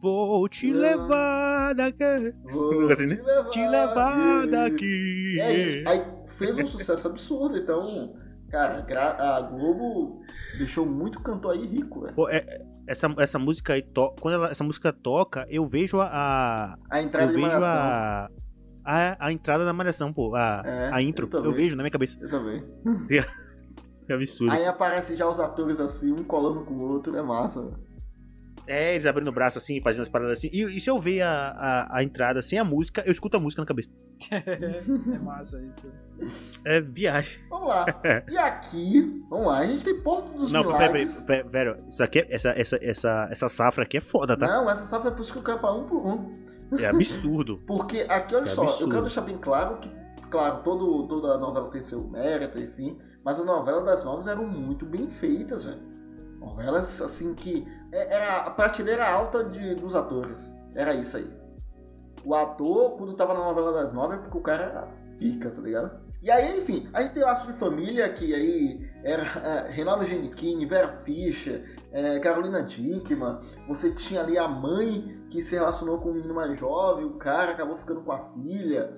[0.01, 0.81] Vou te Não.
[0.81, 2.35] levar daqui.
[2.45, 3.17] Vou Assim, né?
[3.17, 5.39] te levar, Te levar daqui.
[5.41, 5.89] É isso.
[5.89, 7.57] Aí fez um sucesso absurdo.
[7.57, 8.15] Então,
[8.51, 10.21] cara, a Globo
[10.59, 12.15] deixou muito cantor aí rico, velho.
[12.15, 12.45] Pô, é-
[12.87, 14.15] essa, essa música aí, to...
[14.21, 16.07] quando ela- essa música toca, eu vejo a.
[16.07, 18.29] a- A eu entrada de vejo a,
[18.85, 19.17] a.
[19.27, 20.35] a entrada da malhação, pô.
[20.37, 21.29] A, É, a intro.
[21.33, 21.45] eu.
[21.47, 22.17] Eu, vejo na minha cabeça.
[22.21, 22.65] Eu também.
[24.09, 24.53] É absurdo.
[24.53, 27.61] Aí aparecem já os atores assim, um colando com o outro, é massa.
[27.63, 27.77] velho.
[28.67, 30.51] É, eles abrindo o braço assim, fazendo as paradas assim.
[30.53, 33.41] E, e se eu ver a, a, a entrada sem a música, eu escuto a
[33.41, 33.89] música na cabeça.
[34.31, 35.93] é massa isso.
[36.65, 37.39] É viagem.
[37.51, 37.87] Vamos lá.
[38.31, 41.25] E aqui, vamos lá, a gente tem Porto dos Não, peraí, peraí, Milagres.
[41.25, 44.47] peraí, velho, isso aqui é, essa, essa, essa, essa safra aqui é foda, tá?
[44.47, 46.47] Não, essa safra é por isso que eu quero falar um por um.
[46.79, 47.59] É absurdo.
[47.69, 48.91] Porque aqui, olha É só, eu absurdo.
[48.91, 49.91] quero deixar bem claro que,
[50.31, 54.85] claro, todo, toda novela tem seu mérito, enfim, mas as novelas das novas eram muito
[54.87, 55.81] bem feitas, velho.
[56.41, 57.67] Novelas, assim, que
[57.97, 60.53] era a prateleira alta de, dos atores.
[60.75, 61.31] Era isso aí.
[62.25, 64.89] O ator, quando tava na novela das nove, é porque o cara era
[65.19, 66.07] pica, tá ligado?
[66.23, 70.67] E aí, enfim, a gente tem Laço de Família, que aí era é, Reinaldo Genichini,
[70.67, 73.39] Vera Fischer, é, Carolina Dickman.
[73.69, 77.53] Você tinha ali a mãe que se relacionou com um menino mais jovem, o cara
[77.53, 78.97] acabou ficando com a filha.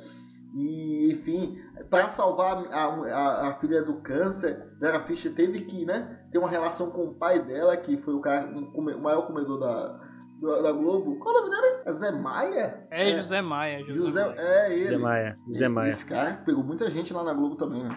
[0.61, 1.57] E, enfim,
[1.89, 6.51] para salvar a, a- a filha do câncer, Vera Fischer teve que né, ter uma
[6.51, 10.01] relação com o pai dela, que foi o, cara, um come- o maior comedor da,
[10.43, 11.17] da, da Globo.
[11.21, 11.83] Qual é o nome dele?
[11.87, 12.87] É Zé Maia?
[12.91, 13.85] É, José Maia.
[13.85, 14.35] José, José, Maia.
[14.41, 14.89] é ele.
[14.89, 15.39] Zé Maia.
[15.55, 15.89] Zé Maia.
[15.91, 17.97] Esse cara pegou muita gente lá na Globo também, né?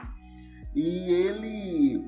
[0.75, 2.05] E ele.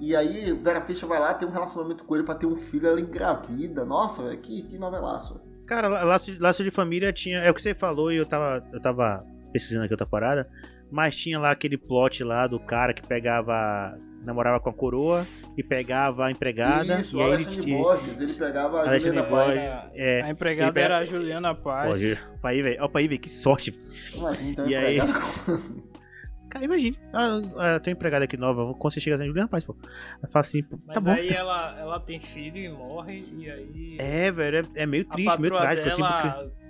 [0.00, 2.88] E aí, Vera Fischer vai lá, tem um relacionamento com ele pra ter um filho,
[2.88, 3.84] ela engravida.
[3.84, 5.40] Nossa, velho, que, que novelaço.
[5.66, 7.38] Cara, La- laço, de- laço de família tinha.
[7.38, 10.48] É o que você falou e eu tava, eu tava pesquisando aqui outra parada.
[10.90, 13.98] Mas tinha lá aquele plot lá do cara que pegava.
[14.24, 15.26] namorava com a coroa
[15.56, 17.00] e pegava a empregada.
[17.00, 17.34] Isso, e aí ele.
[17.44, 19.54] Alexandre Borges, ele pegava a Alexandre Juliana Paz.
[19.60, 19.90] Borges.
[19.94, 20.22] É.
[20.22, 22.18] A empregada pega- era a Juliana Paz.
[22.40, 22.76] Pra aí, velho.
[22.84, 23.20] Ó, pra aí, velho.
[23.20, 23.74] Que sorte.
[24.14, 24.98] Imagina, então, E aí?
[26.50, 26.98] Cara, imagine.
[27.14, 28.74] Ah, ah, tem uma empregada aqui nova.
[28.74, 29.74] Quando você chega assim, Juliana Paz, pô.
[30.22, 31.10] Ela fala assim, pô, tá Mas bom.
[31.12, 33.96] aí tá- ela, ela tem filho e morre, e aí.
[33.98, 34.58] É, velho.
[34.76, 36.61] É, é meio triste, meio trágico, assim, porque.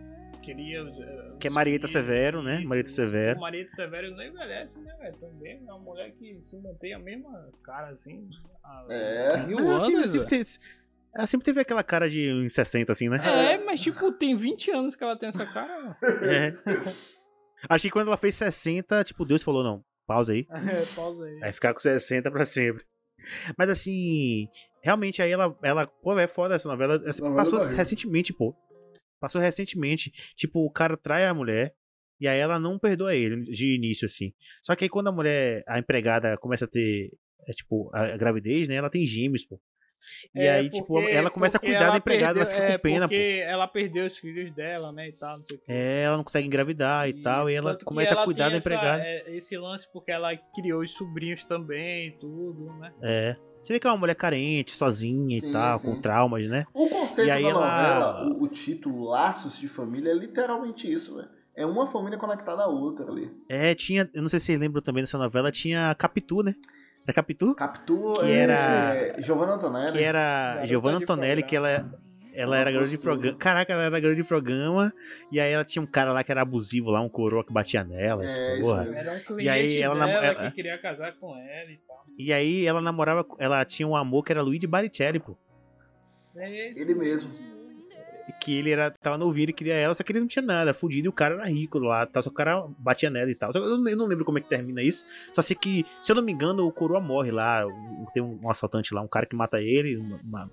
[0.42, 0.80] Queria.
[0.80, 2.60] eh, Que é Marieta Severo, né?
[2.60, 2.90] isso, Marieta.
[2.90, 3.40] Severo.
[3.40, 5.16] Marieta Severo não envelhece, né, velho?
[5.18, 8.28] Também é uma mulher que se mantém a mesma cara, assim.
[8.64, 9.46] há É.
[9.46, 10.24] Mil Mas ela sempre, anos, velho.
[10.24, 10.48] sempre-
[11.14, 13.18] ela sempre teve aquela cara de uns 60, assim, né?
[13.24, 15.96] É, mas tipo, tem 20 anos que ela tem essa cara.
[16.22, 16.54] É.
[17.68, 20.46] Acho que quando ela fez 60, tipo, Deus falou, não, pausa aí.
[20.50, 21.38] É, pausa aí.
[21.38, 22.84] Vai ficar com 60 pra sempre.
[23.56, 24.48] Mas assim,
[24.82, 27.00] realmente aí ela, ela pô, é foda essa novela.
[27.06, 27.76] Essa- Novela passou barriga.
[27.76, 28.52] recentemente, pô.
[29.22, 30.10] Passou recentemente.
[30.36, 31.72] Tipo, o cara trai a mulher.
[32.20, 34.32] E aí ela não perdoa ele de início, assim.
[34.62, 37.10] Só que aí quando a mulher, a empregada, começa a ter,
[37.48, 38.74] é, tipo, a gravidez, né?
[38.76, 39.60] Ela tem gêmeos, pô.
[40.34, 42.76] E É, aí, tipo, porque- ela começa a cuidar da empregada, perdeu- ela fica é,
[42.78, 43.14] com pena, pô.
[43.14, 45.64] porque ela perdeu os filhos dela, né, e tal, não sei o quê.
[45.68, 48.50] É, ela não consegue engravidar e tal, e ela que começa a ela cuidar da
[48.50, 49.04] tem essa- empregada.
[49.04, 52.92] é, esse lance porque ela criou os sobrinhos também e tudo, né?
[53.02, 53.36] É.
[53.62, 55.86] Você vê que é uma mulher carente, sozinha Sim, e tal, sim.
[55.94, 56.64] com traumas, né?
[56.74, 61.28] O conceito da ela- novela, o, o título Laços de Família, é literalmente isso, velho.
[61.54, 63.30] É uma família conectada à outra ali.
[63.48, 66.54] É, tinha, eu não sei se vocês lembram também dessa novela, tinha Capitu, né?
[67.04, 67.54] Era Capitu?
[67.54, 68.54] Capitu Que é, era-
[68.96, 69.98] é Giovanna Antonelli.
[69.98, 71.92] Que era Giovanna Antonelli, que ela,
[72.34, 73.38] ela era garota de programa.
[73.38, 74.92] Caraca, ela era garota de programa.
[75.30, 77.84] E aí ela tinha um cara lá que era abusivo lá, um coroa que batia
[77.84, 78.24] nela.
[78.24, 78.88] É, porra.
[78.94, 82.04] Era um cliente aí ela dela ela- que queria casar com ela e tal.
[82.18, 85.36] E aí ela namorava, ela tinha um amor que era Luigi Baricelli, pô.
[86.36, 86.80] É isso.
[86.80, 87.30] Ele mesmo.
[88.40, 91.06] Que ele era, tava novinho, ele queria ela, só que ele não tinha nada, fudido,
[91.06, 93.52] e o cara era rico lá, tá, só que o cara batia nela e tal.
[93.52, 95.84] Só que eu, não, eu não lembro como é que termina isso, só sei que,
[96.00, 97.64] se eu não me engano, o coroa morre lá,
[98.12, 100.50] tem um, um assaltante lá, um cara que mata ele, uma, uma,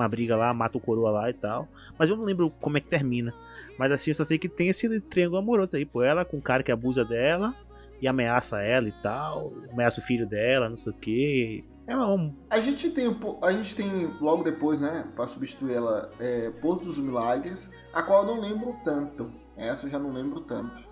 [0.00, 1.68] uma briga lá, mata o coroa lá e tal.
[1.98, 3.34] Mas eu não lembro como é que termina.
[3.78, 6.42] Mas assim, eu só sei que tem esse triângulo amoroso aí, pô, ela com o
[6.42, 7.54] cara que abusa dela
[8.00, 11.64] e ameaça ela e tal, ameaça o filho dela, não sei o que.
[11.86, 16.50] É um, A gente tem a gente tem logo depois, né, pra substituir ela, é,
[16.50, 19.32] Porto dos Milagres, a qual eu não lembro tanto.
[19.56, 20.88] Essa eu já não lembro tanto.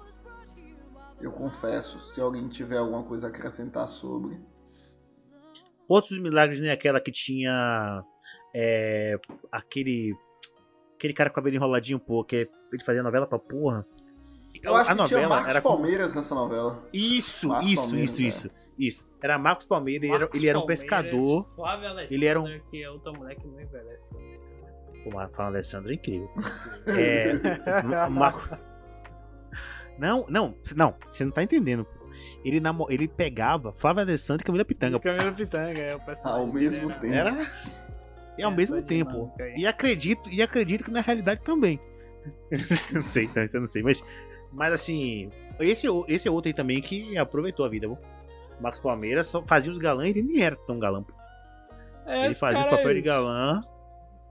[1.20, 4.40] Eu confesso, se alguém tiver alguma coisa a acrescentar sobre.
[5.88, 6.70] Outros Milagres, né?
[6.70, 8.04] Aquela que tinha
[8.60, 9.16] é,
[9.52, 10.16] aquele
[10.96, 13.86] aquele cara com cabelo enroladinho, pô, que ele fazia novela pra porra.
[14.60, 16.82] Eu acho a que tinha novela Marcos era com- Palmeiras nessa novela.
[16.92, 18.26] Isso, Marcos isso, Palmeiras, isso, é.
[18.26, 19.10] isso, isso.
[19.22, 21.46] Era Marcos Palmeira, ele, era, Marcos ele era um pescador.
[21.54, 24.40] Flávia Alessandra, Ele era um- que é outra mulher que não envelhece também.
[25.04, 26.28] Pô, mas fala Alessandro é incrível.
[26.88, 27.82] É.
[27.84, 28.58] Ma- Marco.
[29.98, 31.84] Não, não, não, você não tá entendendo.
[31.84, 32.08] pô.
[32.44, 32.86] Ele, namo...
[32.90, 34.98] ele pegava Flávia Alessandro e Camila Pitanga.
[34.98, 35.04] pô.
[35.04, 36.40] Camila Pitanga é o personagem.
[36.46, 37.14] Ao mesmo era- tempo.
[37.14, 37.50] Era.
[38.38, 39.32] E ao Essa mesmo tempo.
[39.40, 39.54] aí.
[39.58, 41.78] E acredito, e acredito que na realidade também.
[42.92, 43.82] não sei, então, isso eu não sei.
[43.82, 44.02] Mas,
[44.52, 45.30] mas assim,
[45.60, 47.98] esse, é o- esse é outro aí também que aproveitou a vida, viu?
[48.60, 51.02] Marcos Palmeiras só fazia os galãs e ele nem era tão galã.
[51.02, 51.12] pô.
[52.06, 53.62] É, ele fazia os cara papel é de galã.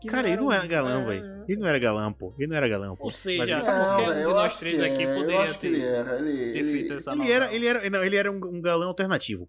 [0.02, 1.44] que Cara, ele não era galã, é, velho.
[1.48, 2.34] Ele não era galã, pô.
[2.38, 3.06] Ele não era galã, pô.
[3.06, 5.82] Ou seja, Mas tá Não, eu nós acho três que aqui é, poderia ter- ele
[5.84, 6.18] era.
[6.20, 7.36] Ele, ter ele- feito essa Ele novela.
[7.46, 9.48] era, ele era, não, ele era um, um galã alternativo.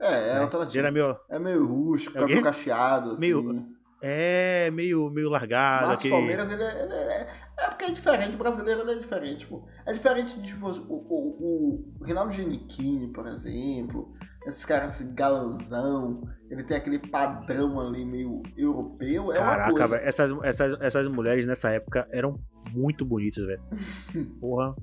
[0.00, 0.40] É, é né?
[0.40, 0.78] alternativo.
[0.78, 3.20] Ele era meio, É meio rústico, É cabelo cacheado, assim.
[3.20, 3.66] Meio-
[4.02, 5.88] é, meio, meio largado.
[5.88, 6.14] Marcos aquele...
[6.14, 7.28] Palmeiras, ele é, ele é-
[7.58, 9.66] é porque é diferente, o brasileiro ele é diferente, pô.
[9.84, 14.14] É diferente de, tipo, o, o, o Rinaldo Genichini, por exemplo,
[14.46, 19.88] esses caras assim, galanzão, ele tem aquele padrão ali meio europeu, é Caraca, coisa.
[19.88, 22.40] velho, essas, essas, essas mulheres nessa época eram
[22.72, 23.62] muito bonitas, velho.
[24.40, 24.74] Porra.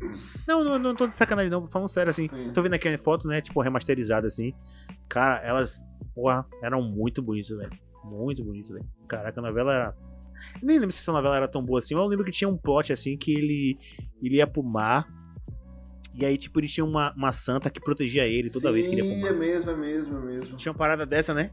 [0.47, 1.67] Não, não, não tô de sacanagem, não.
[1.67, 2.27] Falando sério, assim.
[2.27, 2.51] Sim.
[2.53, 3.41] Tô vendo aqui a foto, né?
[3.41, 4.53] Tipo, remasterizada, assim.
[5.09, 5.81] Cara, elas,
[6.13, 7.71] porra, eram muito bonitas, velho.
[8.03, 8.85] Muito bonitas, velho.
[9.07, 9.95] Caraca, a novela era.
[10.61, 12.57] Nem lembro se essa novela era tão boa assim, mas eu lembro que tinha um
[12.57, 13.77] plot assim que ele,
[14.21, 15.07] ele ia pro mar.
[16.13, 19.01] E aí, tipo, ele tinha uma, uma santa que protegia ele toda vez que ele
[19.01, 19.31] ia pro Sim, mar.
[19.31, 20.55] é mesmo, é mesmo, é mesmo.
[20.57, 21.51] Tinha uma parada dessa, né?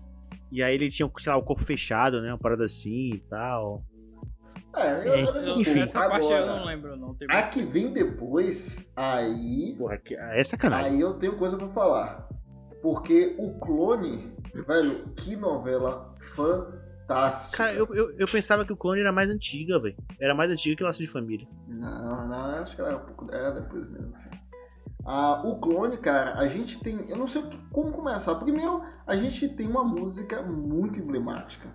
[0.50, 2.30] E aí ele tinha, sei lá, o corpo fechado, né?
[2.32, 3.84] Uma parada assim e tal.
[4.76, 5.80] É, eu, eu lembro Eu- um Enfim.
[5.80, 7.14] Essa parte eu Agora, não lembro, não.
[7.14, 10.92] Tem A que vem depois, aí Porra, que- é sacanagem.
[10.92, 12.28] Aí eu tenho coisa pra falar.
[12.84, 14.30] Porque o clone,
[14.66, 17.56] velho, que novela fantástica.
[17.56, 19.96] Cara, eu, eu, eu pensava que o clone era mais antiga, velho.
[20.20, 21.48] Era mais antiga que o Laço de Família.
[21.66, 23.34] Não, não, acho que era um pouco.
[23.34, 24.28] Era depois mesmo, assim.
[25.02, 27.08] Ah, o clone, cara, a gente tem.
[27.08, 28.34] Eu não sei como começar.
[28.34, 31.66] Primeiro, a gente tem uma música muito emblemática.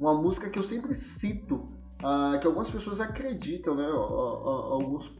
[0.00, 1.68] Uma música que eu sempre cito,
[2.02, 3.86] ah, que algumas pessoas acreditam, né?
[3.86, 5.14] Alguns.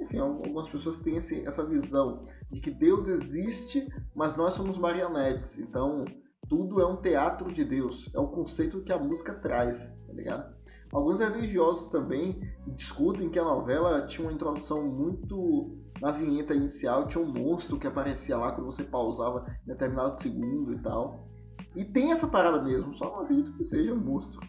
[0.00, 5.58] Enfim, algumas pessoas têm esse- essa visão de que Deus existe, mas nós somos marionetes.
[5.58, 6.04] Então,
[6.48, 8.10] tudo é um teatro de Deus.
[8.14, 10.54] É o conceito que a música traz, tá ligado?
[10.92, 15.76] Alguns religiosos também discutem que a novela tinha uma introdução muito.
[16.00, 20.72] Na vinheta inicial tinha um monstro que aparecia lá quando você pausava em determinado segundo
[20.72, 21.28] e tal.
[21.74, 24.40] E tem essa parada mesmo, só não acredito que seja um monstro.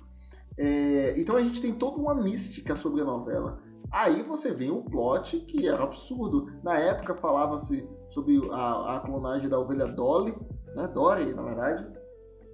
[0.58, 3.62] É, então a gente tem toda uma mística sobre a novela.
[3.96, 6.52] Aí você vem o plot que era absurdo.
[6.62, 10.36] Na época falava-se sobre a, a clonagem da ovelha Dolly,
[10.76, 10.86] né?
[10.90, 11.88] Dory, na verdade.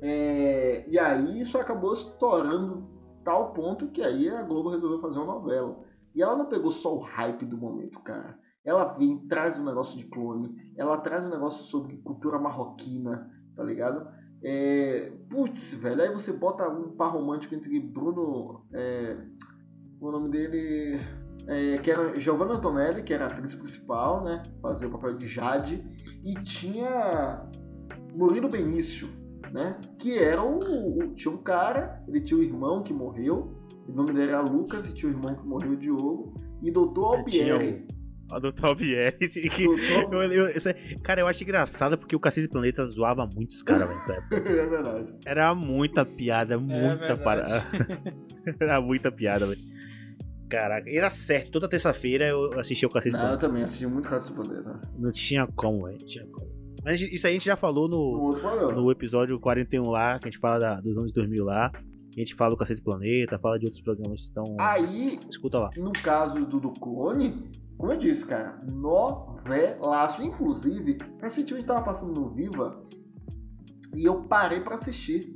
[0.03, 2.87] É, e aí isso acabou estourando
[3.23, 5.79] tal ponto que aí a Globo resolveu fazer uma novela.
[6.13, 8.37] E ela não pegou só o hype do momento, cara.
[8.63, 13.63] Ela vem, traz um negócio de clone, ela traz um negócio sobre cultura marroquina, tá
[13.63, 14.07] ligado?
[14.43, 18.63] É, putz, velho, aí você bota um par romântico entre Bruno.
[18.71, 19.17] É,
[19.99, 20.99] o nome dele.
[21.47, 24.43] É, que era Giovanna Antonelli, que era a atriz principal, né?
[24.61, 25.83] Fazia o papel de Jade.
[26.23, 27.49] E tinha
[28.13, 29.09] Murilo Benício,
[29.51, 29.79] né?
[29.97, 33.57] Que era o, o, Tinha um cara, ele tinha um irmão que morreu.
[33.87, 36.33] O nome dele era Lucas e tinha um irmão que morreu, Diogo.
[36.61, 37.85] E Doutor Albieri.
[38.31, 38.65] A Dr.
[38.65, 39.27] Albieri.
[39.27, 40.23] Que, Doutor...
[40.23, 44.13] eu, eu, eu, cara, eu acho engraçado porque o Cacete Planeta zoava muitos caras nessa
[44.13, 44.37] época.
[44.49, 45.13] é verdade.
[45.25, 47.65] Era muita piada, muita é parada.
[48.59, 49.59] Era muita piada, velho.
[50.51, 51.49] Caraca, era certo.
[51.49, 53.33] Toda terça-feira eu assistia o Cacete Planeta.
[53.33, 54.81] Eu também assisti muito Cacete Planeta.
[54.99, 55.97] Não tinha como, velho.
[55.97, 56.51] Não tinha como.
[56.83, 58.37] Mas isso aí a gente já falou no,
[58.73, 61.71] no episódio 41 lá, que a gente fala da, dos anos 2000 lá.
[61.73, 64.57] A gente fala do Cacete Planeta, fala de outros programas que estão.
[64.59, 65.69] Aí, escuta lá.
[65.77, 70.21] No caso do, do Clone, como eu disse, cara, novelaço.
[70.21, 72.83] Inclusive, recentemente tava passando no Viva
[73.95, 75.33] e eu parei para assistir.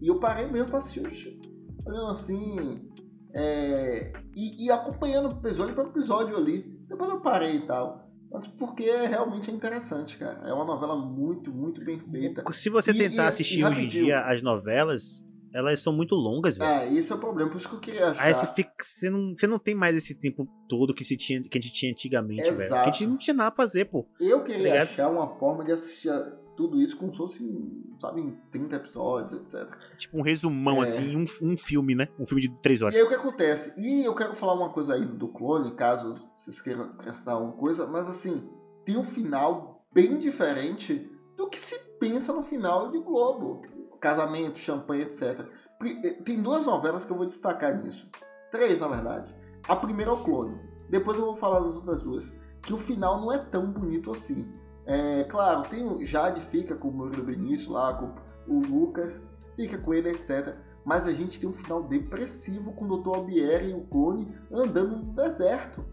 [0.00, 1.38] E eu parei mesmo pra assistir.
[1.86, 2.91] Olhando assim.
[3.34, 6.62] É, e, e, acompanhando episódio por episódio ali.
[6.88, 8.08] Depois eu parei e tal.
[8.30, 10.48] Mas porque realmente é interessante, cara.
[10.48, 12.44] É uma novela muito, muito bem feita.
[12.52, 15.24] Se você tentar e, assistir e, hoje em dia as novelas,
[15.54, 16.70] elas são muito longas, velho.
[16.70, 18.22] É, esse é o problema, por isso que eu queria achar.
[18.22, 21.42] Aí você, fica, você, não, você não tem mais esse tempo todo que, se tinha,
[21.42, 22.68] que a gente tinha antigamente, velho.
[22.68, 24.06] Porque a gente não tinha nada pra fazer, pô.
[24.18, 26.10] Eu queria tá achar uma forma de assistir
[26.56, 29.68] tudo isso como se fosse, sabe, em 30 episódios, etc.
[29.96, 30.88] Tipo um resumão, é.
[30.88, 32.08] assim, um, um filme, né?
[32.18, 32.94] Um filme de 3 horas.
[32.94, 33.80] E aí o que acontece?
[33.80, 37.86] E eu quero falar uma coisa aí do clone, caso vocês queiram acrescentar alguma coisa,
[37.86, 38.48] mas assim,
[38.84, 43.62] tem um final bem diferente do que se pensa no final de Globo.
[44.00, 45.46] Casamento, champanhe, etc.
[45.84, 48.10] Eh, tem duas novelas que eu vou destacar nisso.
[48.50, 49.34] Três, na verdade.
[49.68, 50.58] A primeira é o clone.
[50.90, 52.36] Depois eu vou falar das outras duas.
[52.62, 54.52] Que o final não é tão bonito assim.
[54.86, 58.14] É, claro, tem o Jade fica com o Murilo Benício lá, com
[58.52, 59.22] o Lucas,
[59.56, 60.56] fica com ele, etc.
[60.84, 63.16] Mas a gente tem um final depressivo com o Dr.
[63.16, 65.84] Albieri e o clone andando no deserto.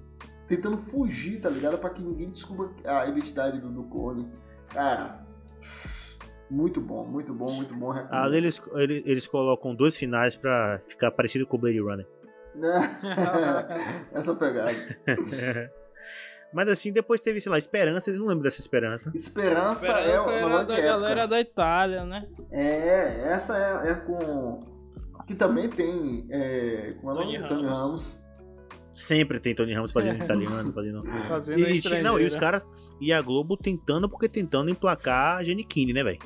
[0.48, 1.78] Tentando fugir, tá ligado?
[1.78, 4.28] Pra que ninguém descubra a identidade do, do clone.
[4.70, 5.24] Cara,
[6.50, 7.92] muito bom, muito bom, muito bom.
[8.10, 12.08] Ah, eles, eles, eles colocam dois finais pra ficar parecido com o Blade Runner.
[14.12, 14.74] Essa pegada.
[16.54, 19.12] Mas assim, depois teve, sei lá, Esperança, eu não lembro dessa Esperança.
[19.14, 22.28] Esperança, Esperança é era da galera da Itália, né?
[22.52, 24.64] É, essa é, é com.
[25.28, 26.28] Que também tem.
[26.32, 27.50] É, com Tony, Ramos.
[27.50, 28.24] Tony Ramos.
[28.92, 30.26] Sempre tem Tony Ramos fazendo é.
[30.26, 31.04] italiano, fazendo.
[31.30, 32.66] fazendo e, não, e os caras.
[33.00, 36.20] E a Globo tentando, porque tentando emplacar a Giannichini, né, velho?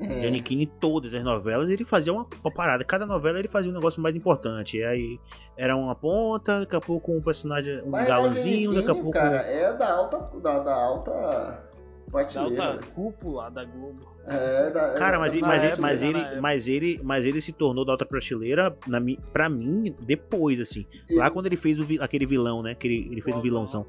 [0.00, 0.20] É.
[0.20, 2.82] Giannichini, todas as novelas, ele fazia uma, uma, parada.
[2.84, 4.78] Cada novela ele fazia um negócio mais importante.
[4.78, 5.20] E aí
[5.56, 9.10] era uma ponta, daqui a pouco um personagem, um Mas galãzinho, daqui a pouco.
[9.10, 10.38] Cara, é da alta.
[10.38, 11.70] Da, da alta.
[12.10, 12.56] Prateleira.
[12.56, 14.10] Da alta cúpula da Globo.
[14.26, 17.84] É, da, cara, mas, é, mas, época, mas, ele, mas, ele, mas ele se tornou
[17.84, 19.00] da alta prateleira na,
[19.32, 20.86] pra mim depois, assim.
[21.08, 21.14] E...
[21.14, 22.74] Lá quando ele fez o, aquele vilão, né?
[22.74, 23.86] Que ele, ele fez o um vilãozão.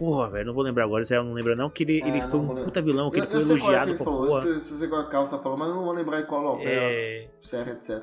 [0.00, 2.22] Porra, velho, não vou lembrar agora, se eu não lembro não, que ele, é, ele
[2.22, 2.64] foi um lembro.
[2.64, 4.46] puta vilão, que eu, ele foi elogiado por porra.
[4.46, 6.42] Eu sei, qual é a Carl tá falando, mas eu não vou lembrar em qual
[6.42, 7.28] novela, é...
[7.36, 8.02] série, etc.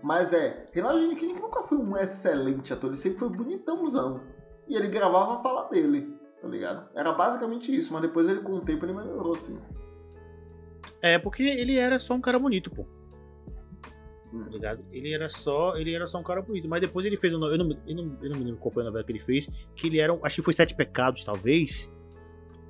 [0.00, 4.20] Mas é, Renato Giannichini nunca foi um excelente ator, ele sempre foi bonitãozão.
[4.68, 6.88] E ele gravava a fala dele, tá ligado?
[6.94, 9.60] Era basicamente isso, mas depois ele com o tempo ele melhorou, assim.
[11.02, 12.86] É, porque ele era só um cara bonito, pô.
[14.32, 14.84] Tá ligado?
[14.90, 17.58] Ele era só, ele era só um cara bonito, mas depois ele fez um, eu
[17.58, 19.88] não, eu não, eu não me lembro qual foi a novela que ele fez, que
[19.88, 21.90] ele era, acho que foi Sete Pecados, talvez.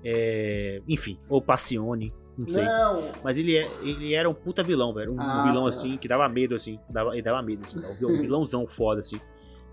[0.05, 2.65] É, enfim, ou Passione, não sei.
[2.65, 3.13] Não.
[3.23, 5.13] Mas ele, é, ele era um puta vilão, velho.
[5.13, 6.79] Um ah, vilão assim, que dava medo, assim.
[6.89, 7.79] Dava, ele dava medo, assim.
[7.79, 9.21] Um vilãozão foda, assim.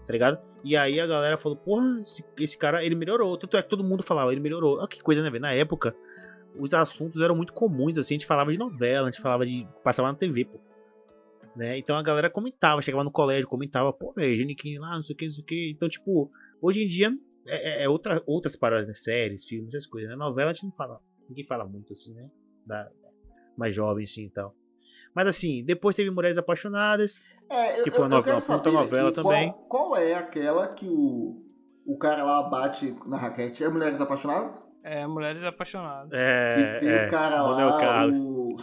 [0.06, 0.40] Tá ligado?
[0.64, 3.38] E aí a galera falou, porra, esse, esse, cara, ele melhorou.
[3.38, 4.78] Tanto é que todo mundo falava, ele melhorou.
[4.78, 5.42] Olha que coisa, né, velho?
[5.42, 5.96] Na época,
[6.58, 8.16] os assuntos eram muito comuns, assim.
[8.16, 9.68] A gente falava de novela, a gente falava de.
[9.84, 10.60] passava na TV, pô.
[11.56, 11.78] Né?
[11.78, 15.18] Então a galera comentava, chegava no colégio, comentava, pô, velho, Geniquinho lá, não sei o
[15.18, 15.72] que, não sei o que.
[15.72, 17.12] Então, tipo, hoje em dia
[17.46, 18.94] é, é, é outra, outras paradas, né?
[18.94, 20.10] séries, filmes, essas coisas.
[20.10, 20.16] Né?
[20.16, 22.30] Novela a gente não fala, ninguém fala muito assim, né?
[22.66, 22.90] Da,
[23.58, 24.56] mais jovem, assim e tal.
[25.14, 29.52] Mas assim, depois teve Mulheres Apaixonadas, é, eu, que foi uma novela, uma novela também.
[29.68, 31.44] Qual, qual, é aquela que o,
[31.86, 33.64] o cara lá bate na raquete?
[33.64, 34.64] É Mulheres Apaixonadas?
[34.84, 36.18] É, Mulheres Apaixonadas.
[36.18, 38.20] É, que tem é, o cara lá, Carlos.
[38.20, 38.56] o...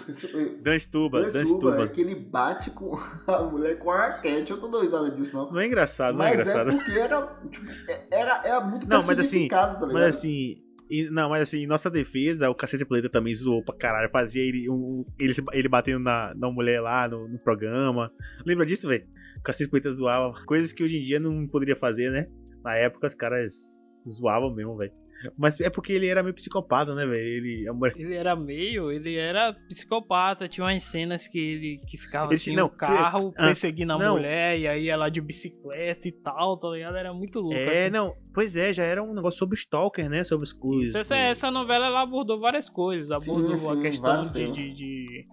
[0.62, 1.84] Dan Stuba, Dan, Dan Stuba.
[1.84, 2.98] É que ele bate com
[3.28, 4.51] a mulher com a raquete.
[4.51, 5.52] Eu tô dando risada disso, não.
[5.52, 6.66] Não é engraçado, não é engraçado.
[6.66, 7.66] Mas é porque era, tipo,
[8.10, 9.93] era, era muito não, mas assim, tá ligado?
[9.93, 13.74] Mas assim, e, não, mas assim, em nossa defesa, o Cacete Planeta também zoou pra
[13.74, 14.09] caralho.
[14.10, 18.10] Fazia ele, um, ele, ele batendo na, na mulher lá no, no programa.
[18.44, 19.06] Lembra disso, velho?
[19.38, 22.26] O Cacete Planeta zoava coisas que hoje em dia não poderia fazer, né?
[22.62, 23.78] Na época os caras
[24.09, 24.93] zoavam mesmo, velho.
[25.36, 27.16] Mas é porque ele era meio psicopata, né, velho?
[27.18, 27.66] Ele,
[27.97, 32.56] Ele era meio, ele era psicopata, tinha umas cenas que ele que ficava Esse- assim
[32.56, 34.14] não, no carro ah, perseguindo a não.
[34.16, 36.97] mulher e aí ela de bicicleta e tal, tá ligado?
[36.97, 37.55] Era muito louco.
[37.56, 37.93] É, assim.
[37.93, 40.24] não, pois é, já era um negócio sobre Stalker, né?
[40.24, 43.10] Sobre os os- Isso, essa, essa novela ela abordou várias coisas.
[43.10, 45.26] Abordou sim, a questão de, de- de-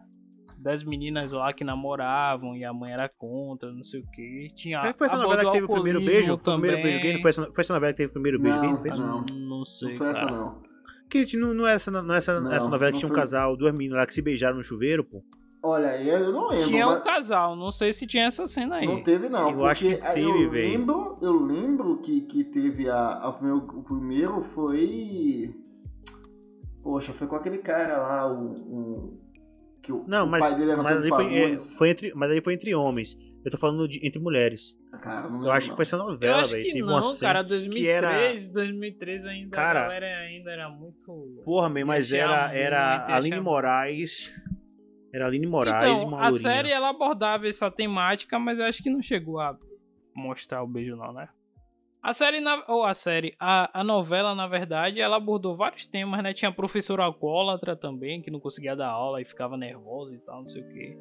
[0.64, 4.48] das meninas lá que namoravam e a mãe era contra, não sei o que.
[4.56, 6.34] Tinha É, foi essa novela que teve o primeiro beijo?
[6.34, 6.82] O primeiro também.
[6.84, 7.14] beijo gay?
[7.14, 8.92] Não foi essa, foi essa novela que teve o primeiro beijo gay?
[8.92, 9.58] Não, Não não.
[9.60, 10.32] Não sei, Não foi essa, cara.
[10.32, 10.62] não.
[11.10, 13.20] Que não, não é essa, não é essa, Não, essa novela que tinha um foi.
[13.20, 15.22] casal, duas meninas lá que se beijaram no chuveiro, pô.
[15.66, 16.66] Olha, eu não lembro.
[16.68, 18.86] Tinha mas um casal, não sei se tinha essa cena aí.
[18.88, 19.50] Não teve, não.
[19.50, 20.70] Eu porque acho que teve, eu velho.
[20.72, 25.54] lembro, eu lembro que, que teve a, a primeiro, o primeiro foi.
[26.82, 28.52] Poxa, foi com aquele cara lá, o.
[28.52, 29.23] o-
[29.84, 32.14] que o, Não, o mas, pai dele era mas, todo ali foi, é, foi entre,
[32.16, 33.16] mas aí foi entre homens.
[33.46, 34.74] Eu tô falando de- entre mulheres.
[35.02, 35.76] Cara, não Eu acho que não.
[35.76, 36.64] foi essa novela, velho.
[36.64, 40.50] que Teve não, uma cena cara, que 2003, era- 2003 ainda, Cara, a galera ainda
[40.52, 41.42] era muito...
[41.44, 44.32] Porra, meu, mas era, era Aline Moraes.
[45.14, 48.66] Era a Aline Moraes e Então, uma a série ela abordava essa temática, mas eu
[48.66, 49.58] acho que não chegou a
[50.16, 51.28] mostrar o beijo não, né?
[52.04, 56.22] A série, na- ou a série, a, a novela, na verdade, ela abordou vários temas,
[56.22, 56.34] né?
[56.34, 60.40] Tinha a professora alcoólatra também, que não conseguia dar aula e ficava nervosa e tal,
[60.40, 60.98] não sei o quê.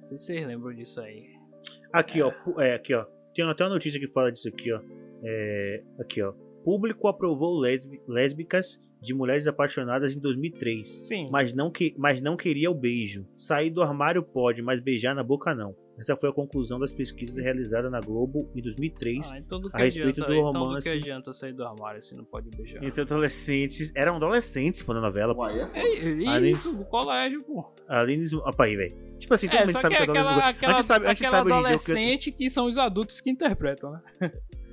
[0.00, 1.28] Não sei se vocês lembram disso aí.
[1.92, 2.30] Aqui, ó.
[2.32, 3.04] pu- É, aqui, ó.
[3.34, 4.80] Tem até uma notícia que fala disso aqui, ó.
[5.22, 6.32] É, aqui, ó.
[6.64, 11.06] Público aprovou lésbi- lésbicas de mulheres apaixonadas em 2003.
[11.06, 11.28] Sim.
[11.30, 13.26] Mas não, que, mas não queria o beijo.
[13.36, 15.74] Sair do armário pode, mas beijar na boca não.
[15.98, 19.32] Essa foi a conclusão das pesquisas realizadas na Globo em 2003.
[19.32, 21.62] Ah, então do que a respeito adianta, do então do romance- que adianta sair do
[21.62, 22.82] armário se não pode beijar?
[22.82, 23.92] Entre adolescentes.
[23.94, 25.34] Eram adolescentes, pô, na novela.
[25.34, 25.42] pô.
[25.42, 25.76] Uai, é.
[25.76, 27.66] É, isso, do colégio, pô.
[27.86, 28.22] Aline.
[28.36, 28.96] Opa aí, velho.
[29.18, 30.56] Tipo assim, todo É, mundo sabe que que, é aquela, adolescente.
[30.56, 33.28] aquela, a gente sabe, a gente sabe o que- adolescente que são os adultos que
[33.30, 34.32] interpretam, né?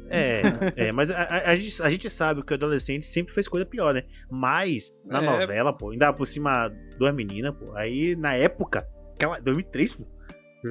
[0.09, 0.41] É,
[0.87, 3.65] é, mas a, a- a gente, a gente sabe que o adolescente sempre fez coisa
[3.65, 4.03] pior, né?
[4.31, 5.21] Mas, na É.
[5.21, 7.73] novela, pô, ainda por cima duas meninas, pô.
[7.75, 10.05] Aí, na época, aquela, 2003, pô,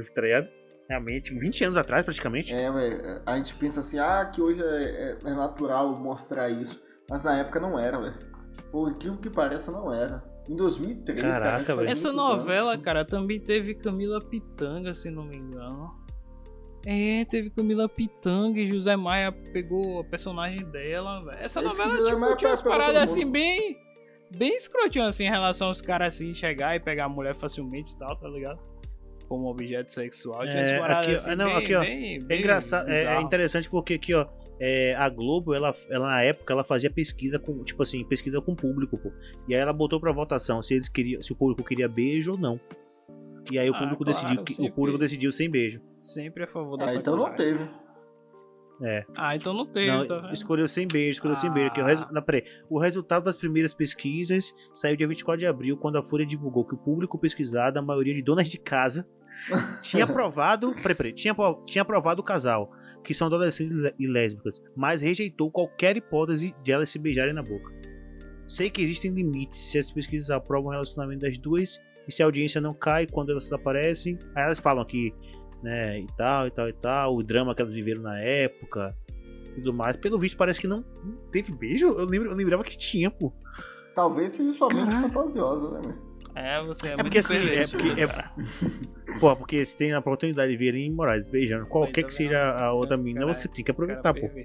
[0.05, 0.49] tá ligado?
[0.89, 2.55] Realmente, 20 anos atrás, praticamente.
[2.55, 3.23] É, velho.
[3.27, 6.81] A gente pensa assim, ah, que hoje é, é- é natural mostrar isso.
[7.11, 8.15] Mas na época não era, velho.
[8.71, 10.23] Por incrível que pareça, não era.
[10.49, 11.33] Em 2003, cara.
[11.33, 11.91] Caraca, a gente faz velho.
[11.91, 12.85] Essa novela, anos.
[12.85, 15.91] cara, também teve Camila Pitanga, se não me engano.
[16.87, 21.39] É, teve Camila Pitanga e José Maia pegou a personagem dela, velho.
[21.41, 23.77] Essa Esse novela, tipo, Maia tinha umas paradas assim bem.
[24.31, 27.99] Bem escrotinho assim em relação aos caras assim chegar e pegar a mulher facilmente e
[27.99, 28.59] tal, tá ligado?
[29.29, 30.45] Como objeto sexual.
[30.45, 31.81] É, aqui, assim, ah, não, bem, aqui, ó.
[31.81, 34.27] bem- É engraçado, é, é interessante porque aqui, ó,
[34.61, 38.53] é, a Globo, ela, ela na época, ela fazia pesquisa com, tipo assim, pesquisa com
[38.53, 39.13] o público, pô.
[39.49, 42.39] E aí ela botou pra votação se eles queriam, se o público queria beijo ou
[42.39, 42.61] não.
[43.51, 44.71] E aí o Ah, público claro, decidiu, que, sempre.
[44.71, 45.81] o público decidiu sem beijo.
[46.01, 47.69] Sempre a favor da Ah, então não teve.
[48.83, 49.07] É.
[49.17, 51.69] Ah, então não teve, Não, tá escolheu sem beijo, escolheu sem beijo.
[51.71, 52.13] Aqui, o, resu- Ah.
[52.13, 52.45] não, peraí.
[52.69, 56.75] o resultado das primeiras pesquisas saiu dia 24 de abril, quando a Folha divulgou que
[56.75, 59.09] o público pesquisado, a maioria de donas de casa,
[59.83, 60.75] tinha aprovado.
[61.15, 61.35] Tinha,
[61.67, 62.73] tinha aprovado o casal,
[63.05, 67.43] que são adolescentes e lé- lésbicas, mas rejeitou qualquer hipótese de elas se beijarem na
[67.43, 67.75] boca.
[68.47, 72.27] Sei que existem limites se as pesquisas aprovam o relacionamento das duas e se a
[72.27, 74.19] audiência não cai quando elas aparecem.
[74.35, 75.13] Aí elas falam que,
[75.63, 78.95] né, e tal, e tal, e tal, o drama que elas viveram na época
[79.57, 79.97] tudo mais.
[79.97, 80.85] Pelo visto, parece que não,
[81.33, 81.87] teve beijo.
[81.87, 83.33] Eu, lembro, eu lembrava que tinha, pô.
[83.95, 86.06] Talvez seja somente fantasiosa, né, meu?
[86.37, 88.31] É, você é, É muito porque assim, é porque- é- cara.
[89.21, 92.51] Pô, porque se tem a oportunidade de ver em Moraes beijando qualquer tá que seja
[92.51, 94.29] a outra menina, cara- você tem que aproveitar, pô.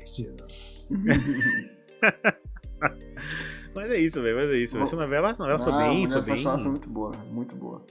[3.74, 4.36] Mas é isso, velho.
[4.38, 4.78] Mas é isso.
[4.78, 6.44] Bom, Essa novela, essa novela foi Não, bem, Mulher foi bem.
[6.44, 7.86] Foi muito boa, muito boa.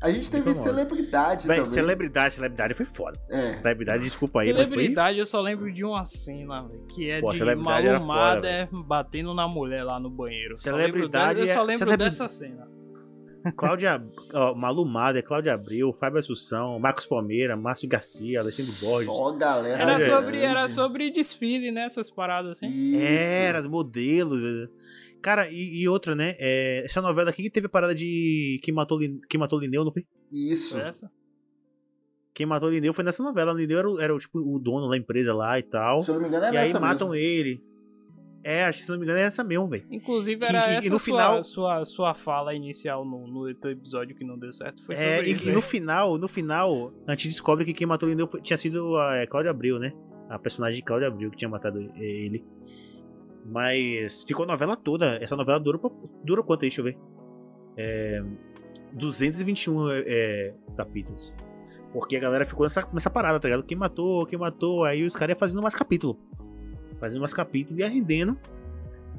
[0.00, 1.70] A gente teve celebridade Véi, também.
[1.72, 3.20] celebridade, celebridade foi foda.
[3.30, 4.66] É, Celebridade, desculpa aí, mas foi.
[4.70, 9.32] Celebridade, eu só lembro de uma cena, velho, que é Pô, de celebridade malumada batendo
[9.32, 10.58] na mulher lá no banheiro.
[10.58, 12.68] Só lembro Celebridade dessa- eu só é- lembro celebri- dessa cena.
[13.56, 14.02] Cláudia,
[14.32, 19.06] ó, Malumada, Cláudia Abreu, Fábio Assunção, Marcos Palmeira, Márcio Garcia, Alexandre Borges.
[19.14, 19.82] só galera.
[19.82, 20.10] Era grande.
[20.12, 21.84] sobre, era sobre desfile, né?
[21.86, 22.68] Essas paradas assim.
[22.68, 23.00] Isso.
[23.02, 24.42] Era, os modelos.
[24.42, 24.68] eh.
[25.20, 26.34] Cara, e, e outra, né?
[26.38, 28.60] é, essa novela aqui que teve a parada de.
[28.62, 28.98] Quem matou,
[29.28, 30.04] quem matou Lineu, não foi?
[30.32, 30.78] Isso.
[30.78, 31.10] Essa.
[32.34, 33.52] Quem matou Lineu foi nessa novela.
[33.52, 36.00] O Lineu era, o- era tipo, o dono da empresa lá e tal.
[36.02, 37.14] Se eu não me engano, é e aí matam mesmo.
[37.14, 37.62] ele.
[38.44, 39.84] É, acho que se não me engano é essa mesmo, velho.
[39.90, 44.24] Inclusive, era e essa no sua, final- sua, sua fala inicial no, no episódio que
[44.24, 44.84] não deu certo.
[44.84, 45.44] Foi É, e, isso.
[45.44, 45.54] e né?
[45.54, 49.26] no final, no final, a gente descobre que quem matou foi- tinha sido a é,
[49.26, 49.92] Cláudia Abreu, né?
[50.28, 52.44] A personagem de Cláudia Abreu que tinha matado ele.
[53.44, 55.16] Mas ficou a novela toda.
[55.20, 55.78] Essa novela dura,
[56.24, 56.68] dura quanto aí?
[56.68, 56.98] Deixa eu ver.
[57.76, 58.22] É,
[58.92, 61.36] 221 é, capítulos.
[61.92, 63.64] Porque a galera ficou nessa, nessa parada, tá ligado?
[63.64, 64.84] Quem matou, quem matou.
[64.84, 66.16] Aí os caras iam fazendo mais capítulos.
[67.02, 68.38] Fazendo mais capítulos e rendendo.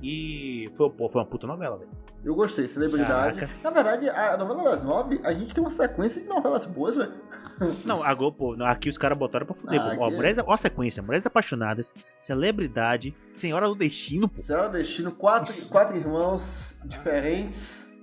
[0.01, 1.89] E foi, pô, foi uma puta novela, velho.
[2.23, 3.37] Eu gostei, celebridade.
[3.41, 3.53] Caraca.
[3.61, 7.11] Na verdade, a novela das nove, a gente tem uma sequência de novelas boas, velho.
[7.83, 9.81] Não, a Globo, pô, aqui os caras botaram pra fuder.
[9.81, 10.03] Ah, pô.
[10.03, 14.37] Ó, é- mulheres, ó a sequência, Mulheres Apaixonadas, Celebridade, Senhora do Destino, pô.
[14.37, 17.93] Céu Destino, quatro, quatro irmãos diferentes,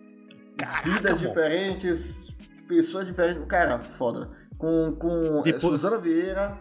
[0.59, 1.29] Caraca, vidas pô.
[1.29, 2.37] diferentes,
[2.69, 3.43] pessoas diferentes.
[3.47, 4.29] Cara, foda.
[4.59, 6.59] Com, com Depois- Suzana Vieira.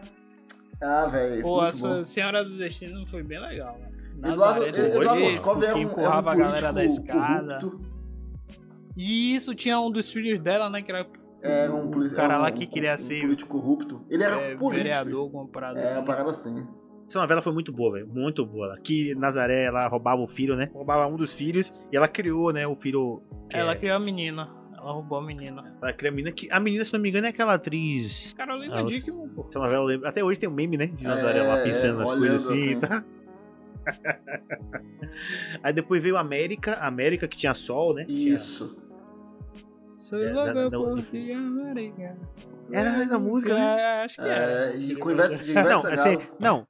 [0.82, 1.42] Ah, velho.
[1.42, 2.04] Pô, a bom.
[2.04, 3.90] Senhora do Destino foi bem legal, né?
[4.32, 7.60] Eduardo, Eduardo Moscov era que um, era um empurrava a galera da escada.
[7.60, 7.90] corrupto.
[8.98, 10.82] E isso tinha um dos filhos dela, né?
[10.82, 11.08] Que era
[11.42, 14.02] Era um, o poli- cara era lá um- que queria um ser político corrupto.
[14.10, 14.70] Ele era é, político.
[14.72, 15.98] vereador, com uma parada É, assim.
[16.00, 16.68] uma parada assim.
[17.08, 18.08] Essa novela foi muito boa, velho.
[18.08, 18.76] Muito boa.
[18.84, 20.70] Que Nazaré, ela roubava o filho, né?
[20.74, 22.68] Roubava um dos filhos e ela criou, né?
[22.68, 23.24] O filho.
[23.50, 24.50] Ela é- criou a menina.
[24.82, 25.76] Ela roubou a menina.
[25.82, 26.50] Ela criou a menina que.
[26.52, 28.34] A menina, se não me engano, é aquela atriz.
[28.34, 29.46] Carolina Ah, Dickman, pô.
[29.50, 30.10] Essa novela lembra.
[30.10, 30.88] Até hoje tem um meme, né?
[30.88, 32.80] De Nazaré É, lá pensando é, nas olhando coisas assim, assim.
[32.80, 33.04] tá?
[35.64, 38.06] Aí depois veio a América, a América que tinha sol, né?
[38.06, 38.78] Tinha- Isso.
[39.98, 42.18] Sou É, louco da- da- por do- ti, América.
[42.72, 43.82] Era essa música, né?
[43.82, 44.72] É, acho que é.
[44.74, 46.00] É, e com Ivete, de Ivete Não, Sangalo.
[46.02, 46.68] assim, não.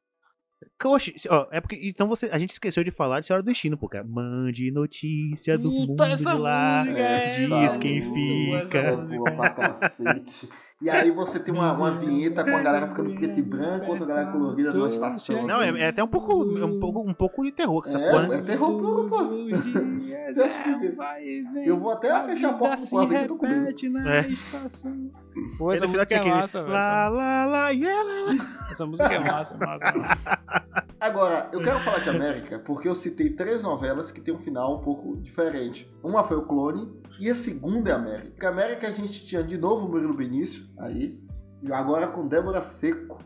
[0.87, 1.77] Oxe, ó, é porque.
[1.81, 4.03] Então você, a gente esqueceu de falar de Senhora do Destino, pô, cara.
[4.03, 6.83] Mande notícia do Puta, mundo essa de lá.
[6.85, 8.77] música é diz essa quem fica.
[8.79, 10.47] É boa pra cacete.
[10.81, 14.05] E aí você tem uma, uma vinheta com a galera ficando preto e branco, outra
[14.05, 15.45] galera colorida numa estação.
[15.45, 18.11] Não, é, é até um pouco, é um pouco, um pouco de terror, essa É,
[18.11, 18.37] porra, né?
[18.37, 19.17] é terror puro, pô.
[20.29, 21.65] Você acha que- é vai vem.
[21.65, 23.89] Eu vou até fechar a porta do quarto aqui que eu tô com medo.
[23.91, 24.27] na É.
[24.29, 25.11] estação.
[25.57, 26.73] Pô, essa música é aquele massa, velho.
[26.73, 28.45] Lá, Essa- lá, lá, yeah.
[28.71, 29.91] Essa música é massa, massa.
[29.97, 30.39] massa.
[30.99, 34.75] Agora, eu quero falar de América porque eu citei três novelas que tem um final
[34.77, 35.89] um pouco diferente.
[36.03, 36.89] Uma foi o Clone
[37.19, 38.47] e a segunda é América.
[38.47, 41.19] A América a gente tinha de novo o Murilo Benício aí,
[41.61, 43.17] e agora com Débora Seco.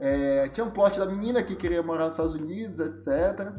[0.00, 3.52] É, tinha um plot da menina que queria morar nos Estados Unidos, etc.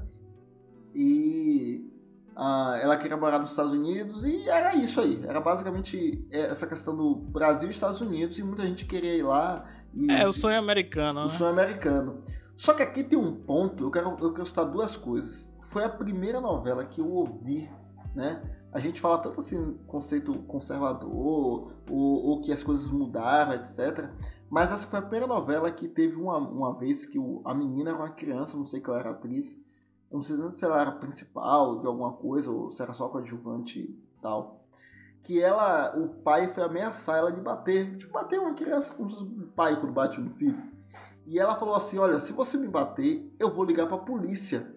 [0.94, 1.90] E
[2.36, 5.24] ah, ela queria morar nos Estados Unidos e era isso aí.
[5.26, 9.66] Era basicamente essa questão do Brasil e Estados Unidos e muita gente queria ir lá.
[10.10, 11.30] É, o sonho americano, o né?
[11.30, 12.24] sonho americano.
[12.58, 15.54] Só que aqui tem um ponto, eu quero, eu quero citar duas coisas.
[15.62, 17.70] Foi a primeira novela que eu ouvi,
[18.16, 18.42] né?
[18.72, 24.10] A gente fala tanto assim, conceito conservador, ou, ou que as coisas mudaram, etc.
[24.50, 27.90] Mas essa foi a primeira novela que teve uma, uma vez que o- a menina
[27.92, 29.62] era uma criança, não sei qual era a atriz.
[30.12, 34.22] Não sei se ela era principal de alguma coisa, ou se era só coadjuvante e
[34.22, 34.60] tal.
[35.24, 37.98] Que ela, o pai foi ameaçar ela de bater.
[37.98, 40.62] Tipo, bater uma criança como se fosse um pai quando bate um filho.
[41.26, 44.76] E ela falou assim: Olha, se você me bater, eu vou ligar pra polícia.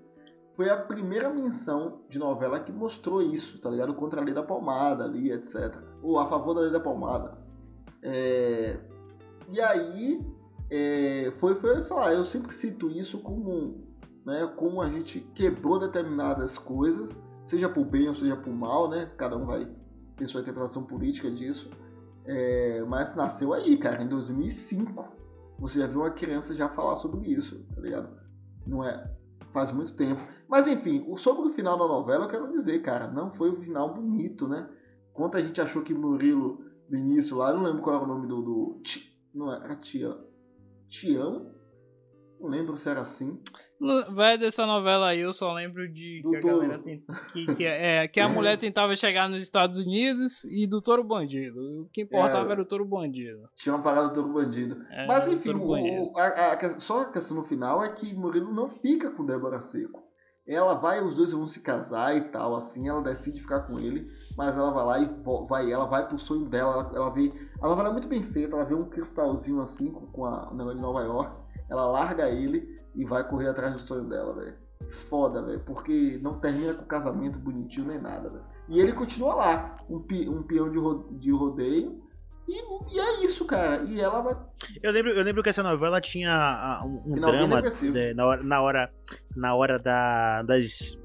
[0.56, 3.94] Foi a primeira menção de novela que mostrou isso, tá ligado?
[3.94, 5.76] Contra a lei da palmada ali, etc.
[6.02, 7.36] Ou a favor da lei da palmada.
[8.02, 8.78] É,
[9.50, 10.24] E aí,
[10.70, 13.84] é, foi, foi, sei lá, eu sempre cito isso como,
[14.24, 19.10] né, como a gente quebrou determinadas coisas, seja por bem ou seja por mal, né?
[19.16, 19.68] Cada um vai
[20.16, 21.70] ter sua interpretação política disso.
[22.24, 25.04] É, mas nasceu aí, cara, em 2005
[25.58, 28.08] você já viu uma criança já falar sobre isso, tá ligado?
[28.66, 29.10] Não é?
[29.54, 30.20] Faz muito tempo.
[30.48, 33.94] Mas enfim, sobre o final da novela, eu quero dizer, cara, não foi o final
[33.94, 34.68] bonito, né?
[35.12, 36.58] Quanto a gente achou que Murilo
[36.90, 38.42] Vinícius lá, eu não lembro qual era o nome do.
[38.42, 38.82] do
[39.32, 40.12] não era Tia.
[40.88, 41.53] Tião?
[42.44, 43.40] Não lembro se era assim.
[44.14, 46.60] Vai dessa novela aí, eu só lembro de Do que a touro.
[46.60, 47.02] galera tem,
[47.32, 51.58] que, que, é, que a mulher tentava chegar nos Estados Unidos e do touro bandido.
[51.82, 52.52] O que importava É.
[52.52, 53.48] era o touro bandido.
[53.56, 54.76] Tinha uma parada do Touro Bandido.
[54.90, 56.02] É, Mas enfim, o- bandido.
[56.02, 59.60] o- a- a- só a questão no final é que Murilo não fica com Débora
[59.60, 60.02] Seco.
[60.46, 64.04] Ela vai, os dois vão se casar e tal, assim, ela decide ficar com ele,
[64.36, 65.08] mas ela vai lá e
[65.48, 67.32] vai, ela vai pro sonho dela, ela, ela vê.
[67.62, 70.54] A novela é muito bem feita, ela vê um cristalzinho assim com, com a, o
[70.54, 71.34] negócio de Nova York,
[71.70, 74.54] ela larga ele e vai correr atrás do sonho dela, velho.
[74.90, 78.44] Foda, velho, porque não termina com casamento bonitinho nem nada, velho.
[78.68, 82.02] E ele continua lá, um, pi- um peão de, ro- de rodeio,
[82.46, 83.82] e, e é isso, cara.
[83.84, 84.36] E ela vai
[84.82, 87.94] Eu lembro, eu lembro que essa novela tinha ah, um, um drama depressivo.
[87.94, 88.92] né, na hora, na hora,
[89.34, 90.98] na hora da, das,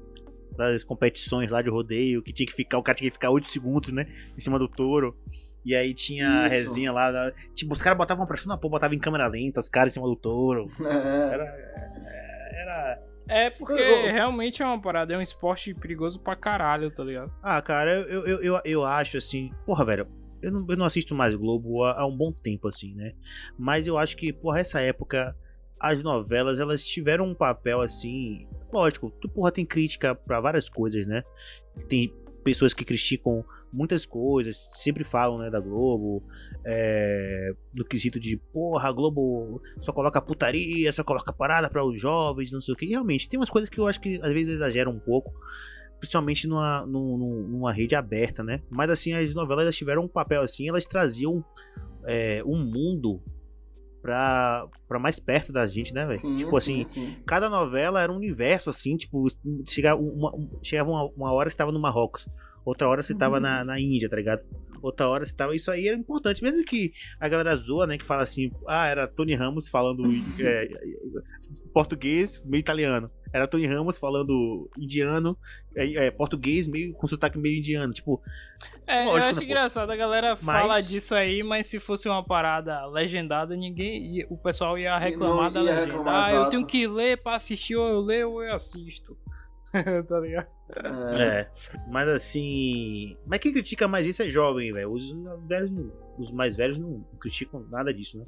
[0.56, 3.48] das competições lá de rodeio, que tinha que ficar, o cara tinha que ficar 8
[3.48, 4.06] segundos, né,
[4.36, 5.16] em cima do touro.
[5.64, 6.54] E aí tinha a Isso.
[6.54, 9.92] resinha lá, tipo, os caras botavam pressão na porra, botavam em câmera lenta, os caras
[9.92, 10.70] em cima do touro.
[10.86, 13.02] É, Era.
[13.28, 14.10] É porque Ô, ô.
[14.10, 17.32] realmente é uma parada, é um esporte perigoso pra caralho, tá ligado?
[17.42, 19.52] Ah, cara, eu, eu, eu, eu acho assim.
[19.64, 20.08] Porra, velho.
[20.42, 23.12] Eu não, eu não assisto mais Globo há, há um bom tempo, assim, né?
[23.58, 25.36] Mas eu acho que, porra, essa época,
[25.78, 28.48] as novelas, elas tiveram um papel, assim.
[28.72, 31.22] Lógico, tu, porra, tem crítica pra várias coisas, né?
[31.88, 32.12] Tem
[32.42, 36.22] pessoas que criticam muitas coisas, sempre falam, né, da Globo,
[36.64, 42.00] é, do quesito de, porra, a Globo só coloca putaria, só coloca parada para os
[42.00, 42.86] jovens, não sei o que.
[42.86, 45.32] realmente, tem umas coisas que eu acho que às vezes exageram um pouco,
[45.98, 48.62] principalmente numa, numa, numa rede aberta, né?
[48.70, 51.44] Mas assim, as novelas tiveram um papel assim, elas traziam
[52.06, 53.22] é, um mundo
[54.02, 56.20] pra, pra mais perto da gente, né, velho?
[56.38, 57.16] Tipo assim, sim.
[57.26, 59.26] cada novela era um universo, assim, tipo,
[59.66, 60.32] chegava uma,
[60.62, 62.26] chegava uma, uma hora você tava no Marrocos,
[62.64, 63.42] outra hora você tava uhum.
[63.42, 64.42] na, na Índia, tá ligado?
[64.82, 65.54] outra hora você tava.
[65.54, 67.98] Isso aí era importante, mesmo que a galera zoa, né?
[67.98, 70.04] Que fala assim, ah, era Tony Ramos falando
[70.40, 70.68] é,
[71.72, 73.10] português, meio italiano.
[73.32, 75.38] Era Tony Ramos falando indiano,
[75.76, 77.92] é, é, português, meio com sotaque meio indiano.
[77.92, 78.20] Tipo.
[78.86, 80.60] É, lógico, eu acho né, engraçado, a galera mas...
[80.60, 84.16] fala disso aí, mas se fosse uma parada legendada, ninguém.
[84.16, 85.86] Ia, o pessoal ia reclamar da legenda.
[85.86, 86.44] Reclamar, ah, exato.
[86.44, 89.16] eu tenho que ler pra assistir, ou eu leio ou eu assisto.
[90.08, 90.48] tá ligado?
[91.16, 91.22] É.
[91.22, 91.50] é.
[91.88, 93.16] Mas assim.
[93.26, 94.92] Mas quem critica mais isso é jovem, velho.
[94.92, 95.12] Os
[95.46, 95.70] velhos,
[96.18, 98.24] os mais velhos não criticam nada disso, né?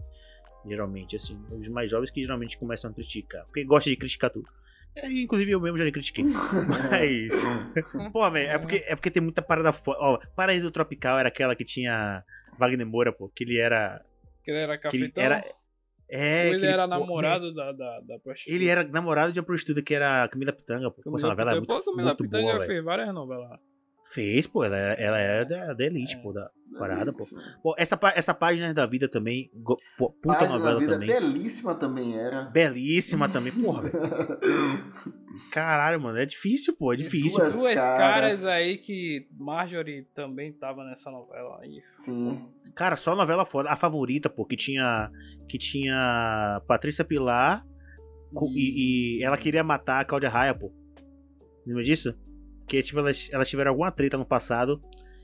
[0.66, 1.40] Geralmente, assim.
[1.50, 3.44] Os mais jovens que geralmente começam a criticar.
[3.46, 4.48] Porque gosta de criticar tudo.
[4.94, 6.24] É, inclusive eu mesmo já critiquei.
[6.90, 8.12] Mas.
[8.12, 9.98] pô, velho, é porque, é porque tem muita parada foda.
[10.00, 12.22] Ó, Paraíso Tropical era aquela que tinha
[12.58, 13.28] Wagner Moura, pô.
[13.28, 14.04] Que ele era.
[14.44, 15.10] Que ele era cafetão?
[15.10, 15.44] Que ele era,
[16.14, 17.54] é, Ou ele era namorado né?
[17.54, 18.54] da, da, da, prostituta.
[18.54, 21.00] Ele era namorado de uma prostituta que era Camila Pitanga, pô.
[21.00, 23.58] Camila, essa novela é muito, Camila muito Pitanga boa, fez várias novelas.
[24.04, 27.24] Fez, pô, ela, ela era da, da elite, é, pô, da parada, pô.
[27.62, 27.74] pô.
[27.78, 29.50] essa, essa página da vida também,
[29.96, 31.08] pô, puta página novela da vida, também.
[31.08, 32.42] Belíssima também era.
[32.42, 33.90] Belíssima também, porra,
[35.50, 37.38] Caralho, mano, é difícil, pô, é difícil.
[37.38, 37.98] Duas, Duas caras...
[37.98, 41.82] caras aí que Marjorie também tava nessa novela aí.
[41.96, 42.48] Sim.
[42.74, 43.70] Cara, só novela foda.
[43.70, 45.10] A favorita, pô, que tinha.
[45.48, 47.64] Que tinha Patrícia Pilar.
[48.54, 50.72] E, e ela queria matar a Cláudia Raia, pô.
[51.66, 52.18] Lembra disso?
[52.66, 54.80] Que tipo, elas, elas tiveram alguma treta no passado.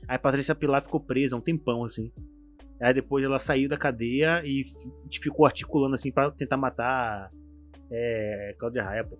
[0.07, 2.11] Aí a Patrícia Pilar ficou presa um tempão, assim.
[2.81, 4.63] Aí depois ela saiu da cadeia e
[5.21, 7.29] ficou articulando, assim, pra tentar matar
[7.91, 9.17] é, Cláudia Raia, pô.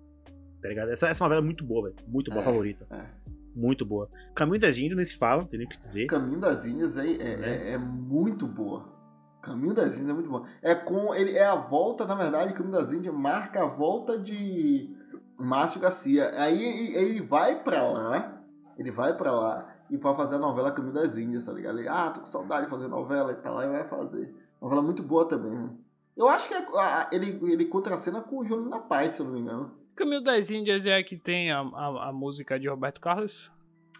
[0.62, 0.90] Tá ligado?
[0.90, 1.96] Essa, essa novela é muito boa, velho.
[2.06, 2.86] Muito boa, é, favorita.
[2.90, 3.06] É.
[3.54, 4.08] Muito boa.
[4.34, 6.06] Caminho das Índias nem se fala, não tem nem o que dizer.
[6.06, 7.72] Caminho das Índias é, é, é.
[7.72, 8.98] é muito boa.
[9.42, 10.46] Caminho das Índias é muito boa.
[10.62, 14.94] É com ele é a volta, na verdade, Caminho das Índias marca a volta de
[15.40, 16.30] Márcio Garcia.
[16.34, 18.42] Aí ele vai para lá,
[18.78, 21.78] ele vai para lá e para fazer a novela Caminho das Índias, tá ligado?
[21.78, 24.34] Ele, ah, tô com saudade de fazer novela e tal, aí vai fazer.
[24.60, 25.52] Novela muito boa também.
[25.52, 25.70] Né?
[26.16, 29.32] Eu acho que é, ele ele contracena com o Júnior na Paz, se eu não
[29.32, 29.72] me engano.
[29.96, 33.50] Caminho das Índias é a que tem a, a, a música de Roberto Carlos?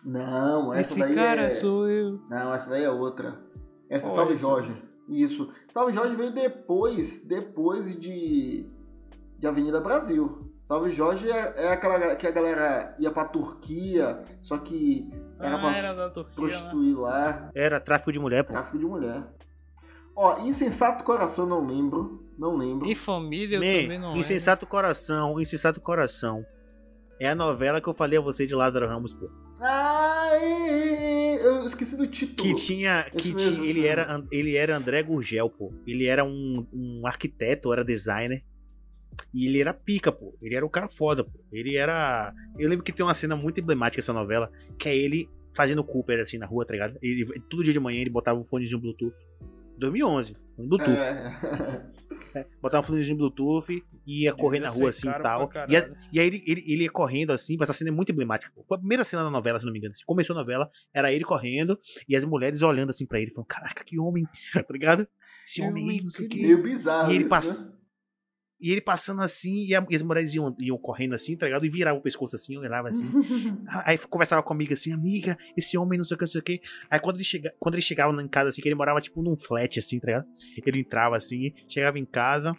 [0.04, 1.50] Não, essa Esse daí cara é...
[1.50, 2.20] sou eu.
[2.28, 3.38] Não, essa daí é outra.
[3.88, 4.82] Essa é Salve Jorge.
[5.08, 5.52] Isso.
[5.70, 8.64] Salve Jorge veio depois, depois de,
[9.38, 10.39] de Avenida Brasil.
[10.70, 15.10] Salve Jorge é, é aquela que a galera ia pra Turquia, só que
[15.40, 17.00] era ah, pra era Turquia, prostituir né?
[17.00, 17.50] lá.
[17.56, 18.52] Era tráfico de mulher, pô.
[18.52, 19.20] Tráfico de mulher.
[20.14, 22.24] Ó, Insensato Coração não lembro.
[22.38, 22.88] Não lembro.
[22.88, 24.70] E Família eu Me, também não Insensato lembro.
[24.70, 26.46] Coração, Insensato Coração.
[27.18, 29.28] É a novela que eu falei a você de Lázaro Ramos, pô.
[29.60, 32.48] Ai, eu esqueci do título.
[32.48, 33.10] Que tinha.
[33.10, 35.72] Que tinha ele, era, ele era André Gurgel, pô.
[35.84, 38.44] Ele era um, um arquiteto, era designer.
[39.32, 40.36] E ele era pica, pô.
[40.42, 41.40] Ele era um cara foda, pô.
[41.52, 42.32] Ele era.
[42.58, 46.20] Eu lembro que tem uma cena muito emblemática essa novela, que é ele fazendo Cooper
[46.20, 46.98] assim na rua, tá ligado?
[47.02, 49.16] Ele, todo dia de manhã ele botava um fonezinho Bluetooth.
[49.78, 50.98] 2011, um Bluetooth.
[50.98, 52.00] É.
[52.34, 55.50] É, botava um fonezinho Bluetooth e ia correr na rua assim e tal.
[55.68, 55.74] E,
[56.12, 58.52] e, aí ele, ele, ele, ia correndo assim, essa cena é muito emblemática.
[58.68, 59.92] Foi a primeira cena da novela, se não me engano.
[59.92, 61.78] Assim, começou a novela, era ele correndo
[62.08, 64.24] e as mulheres olhando assim pra ele, falando: Caraca, que homem,
[64.54, 65.08] tá ligado?
[65.44, 66.42] Esse homem não sei o que.
[66.42, 67.10] Meio bizarro.
[67.10, 67.68] E ele passa.
[67.68, 67.79] Né?
[68.60, 71.64] E ele passando assim, e, a, e as mulheres iam, iam, correndo assim, tá ligado?
[71.64, 73.06] E virava o pescoço assim, olhava assim.
[73.84, 76.60] aí conversava comigo assim, amiga, esse homem não sei o que, não sei o que.
[76.90, 79.36] Aí quando ele, chega, quando ele chegava em casa, assim, que ele morava tipo num
[79.36, 80.26] flat, assim, tá ligado?
[80.64, 82.54] Ele entrava assim, chegava em casa,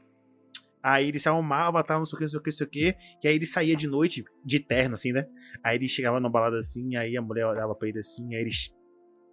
[0.84, 2.68] Aí ele se arrumava, tava não sei o que, não sei o que, não sei
[2.68, 2.96] o que.
[3.24, 5.28] E aí ele saía de noite, de terno, assim, né?
[5.64, 8.50] Aí ele chegava numa balada assim, aí a mulher olhava pra ele assim, aí ele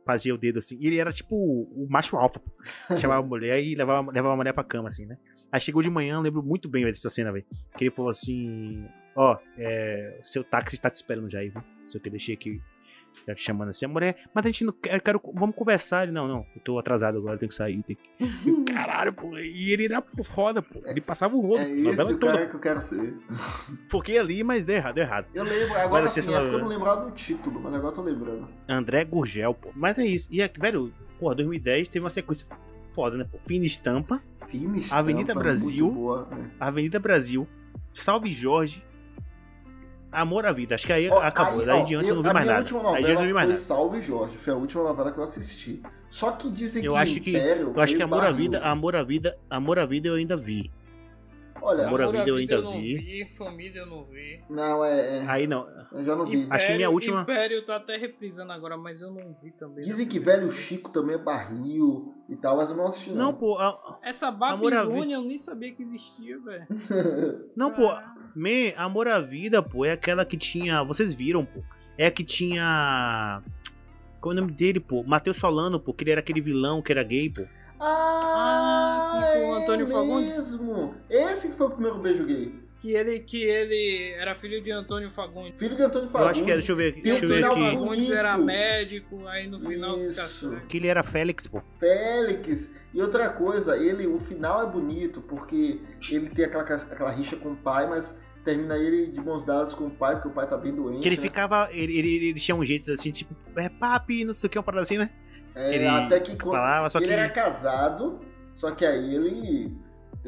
[0.05, 0.77] fazia o dedo assim.
[0.79, 2.41] E ele era tipo o macho alfa.
[3.01, 5.17] Chamava a mulher e levava, levava a mulher pra cama, assim, né?
[5.51, 7.47] Aí chegou de manhã, lembro muito bem dessa cena, velho.
[7.77, 11.63] Que ele falou assim: Ó, oh, é, seu táxi tá te esperando já aí, viu?
[11.87, 12.61] Só que eu deixei aqui
[13.27, 16.05] já te chamando assim, a mulher, mas a gente não quer, quero, vamos conversar.
[16.05, 17.83] Ele, não, não, eu tô atrasado agora, tenho que sair.
[17.83, 18.63] Tenho que...
[18.73, 19.37] Caralho, pô.
[19.37, 20.81] E ele era foda, pô.
[20.85, 21.63] Ele passava o rodo.
[21.63, 22.33] É esse o toda.
[22.33, 23.15] cara que eu quero ser.
[23.91, 25.27] Foquei ali, mas deu errado, deu errado.
[25.35, 28.03] Eu lembro, agora mas, assim, assim eu não lembrava do título, mas agora eu tô
[28.03, 28.49] lembrando.
[28.69, 29.71] André Gurgel, pô.
[29.75, 30.29] Mas é isso.
[30.31, 32.47] E, velho, pô, 2010 teve uma sequência
[32.89, 33.27] foda, né?
[33.31, 33.39] Pô?
[33.39, 34.23] Fina Estampa.
[34.49, 34.99] Fina Estampa.
[35.01, 35.91] Avenida Brasil.
[35.91, 36.51] Boa, né?
[36.59, 37.47] Avenida Brasil.
[37.93, 38.83] Salve Jorge.
[40.11, 40.75] Amor à Vida.
[40.75, 41.61] Acho que aí Ó, acabou.
[41.61, 42.59] aí, Daí ó, diante eu não vi mais nada.
[42.61, 42.65] Aí
[43.05, 43.61] diante eu não vi mais nada.
[43.61, 44.37] Salve Jorge.
[44.39, 45.83] Foi a última novela que eu assisti.
[46.09, 48.31] Só que dizem Eu que acho que- Império Eu acho que Amor à.
[48.31, 50.71] Vida, Amor à Vida, Amor à Vida eu ainda vi.
[51.69, 52.97] Olha, Amor à Vida eu ainda não vi.
[52.97, 53.31] vi.
[53.37, 54.41] Família eu não vi.
[54.49, 55.69] não, é, é, Aí não.
[55.93, 56.47] Eu já não vi.
[56.51, 59.85] Acho que minha última- Império tá até reprisando agora, mas eu não vi também.
[59.85, 60.13] Dizem não.
[60.13, 63.11] que velho Chico também é barril e tal, mas eu não assisti.
[63.11, 63.57] Não, pô.
[63.59, 66.67] a- Essa Babilônia eu nem sabia que existia, velho.
[67.57, 67.89] Não, pô.
[68.35, 70.83] Me, Amor à Vida, pô, é aquela que tinha.
[70.85, 71.61] Vocês viram, pô.
[71.97, 73.43] É a que tinha.
[74.21, 75.03] Qual é o nome dele, pô?
[75.03, 77.43] Matheus Solano, pô, que ele era aquele vilão que era gay, pô.
[77.81, 80.61] Ah, Ah, sim, com o Antônio é Fagundes.
[80.61, 80.95] mesmo.
[81.09, 82.55] Esse que foi o primeiro beijo gay.
[82.81, 85.59] Que ele, que ele era filho de Antônio Fagundes.
[85.59, 86.31] Filho de Antônio Eu Fagundes.
[86.37, 86.93] acho que era, deixa eu ver.
[86.95, 87.61] Tem Deixa eu um ver final aqui.
[87.61, 87.79] bonito.
[87.81, 90.51] Fagundes era médico, aí no final fica Isso.
[90.51, 90.67] cego.
[90.69, 91.61] Que ele era Félix, pô.
[91.81, 92.75] Félix.
[92.95, 95.81] E outra coisa, ele, o final é bonito porque
[96.11, 99.87] ele tem aquela, aquela rixa com o pai, mas termina ele de mãos dadas com
[99.89, 101.03] o pai, porque o pai tá bem doente.
[101.03, 101.23] Que ele né?
[101.23, 101.69] ficava.
[101.73, 104.63] Ele, ele, ele tinha um jeito assim, tipo, é papi, não sei o que, uma
[104.63, 105.11] parada assim, né?
[105.59, 107.13] É, ele até que quando Falava, só ele que.
[107.13, 108.21] era casado,
[108.55, 109.77] só que aí ele.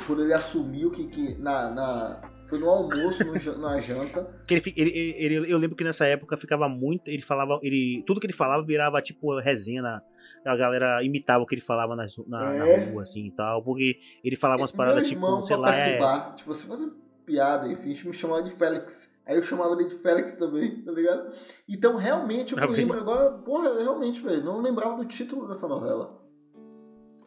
[0.07, 4.25] Quando ele assumiu que, que na, na- foi no almoço, no na janta.
[4.47, 7.09] Que ele, ele, ele, eu lembro que nessa época ficava muito.
[7.09, 7.61] Ele falava.
[7.63, 9.83] Ele, tudo que ele falava virava tipo resenha.
[9.83, 10.03] Na,
[10.45, 12.85] a galera imitava o que ele falava na, na É.
[12.91, 13.63] rua, assim e tal.
[13.63, 15.99] Porque ele falava umas paradas Meu irmão, tipo, sei lá, é.
[16.35, 16.89] Tipo, você fazia
[17.27, 19.11] piada e finge me chamava de Félix.
[19.31, 21.31] Aí eu chamava ele de Félix também, tá ligado?
[21.69, 22.85] Então, realmente, eu Tá me bem.
[22.85, 26.21] lembro agora, porra, realmente, velho, não lembrava do título dessa novela.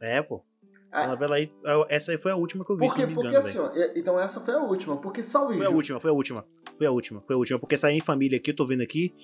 [0.02, 0.44] É, pô.
[0.92, 1.06] Ah.
[1.06, 1.50] A novela aí.
[1.64, 3.68] eu- Essa aí foi a última que eu vi, Porque, me porque engano, assim, ó,
[3.74, 6.46] é- então essa foi a última, porque Salve Foi a última, foi a última.
[6.78, 7.58] Foi a última, foi a última.
[7.60, 9.16] Porque essa aí em família aqui, eu tô vendo aqui.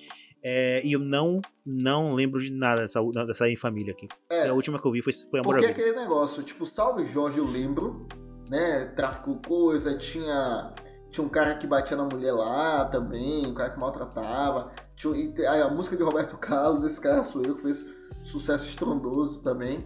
[0.42, 4.08] é, e eu não, não lembro de nada dessa, dessa aí em família aqui.
[4.30, 4.48] É.
[4.48, 7.44] A última que eu vi foi, foi Amor Porque aquele negócio, tipo, Salve Jorge eu
[7.44, 8.08] lembro,
[8.48, 8.86] né?
[8.96, 10.74] Tráfico coisa, tinha.
[11.10, 14.70] Tinha um cara que batia na mulher lá também, um cara que maltratava.
[14.96, 17.84] Tinha, a música de Roberto Carlos, esse cara sou eu, que fez
[18.22, 19.78] sucesso estrondoso também.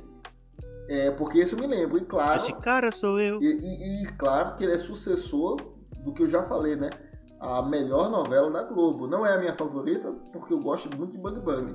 [0.89, 2.37] É, porque esse eu me lembro, e claro.
[2.37, 3.41] Esse cara sou eu.
[3.43, 5.57] E, e- e claro que ele é sucessor
[6.05, 6.91] do que eu já falei, né?
[7.41, 9.07] A melhor novela da Globo.
[9.07, 11.75] Não é a minha favorita, porque eu gosto muito de Bang Bang.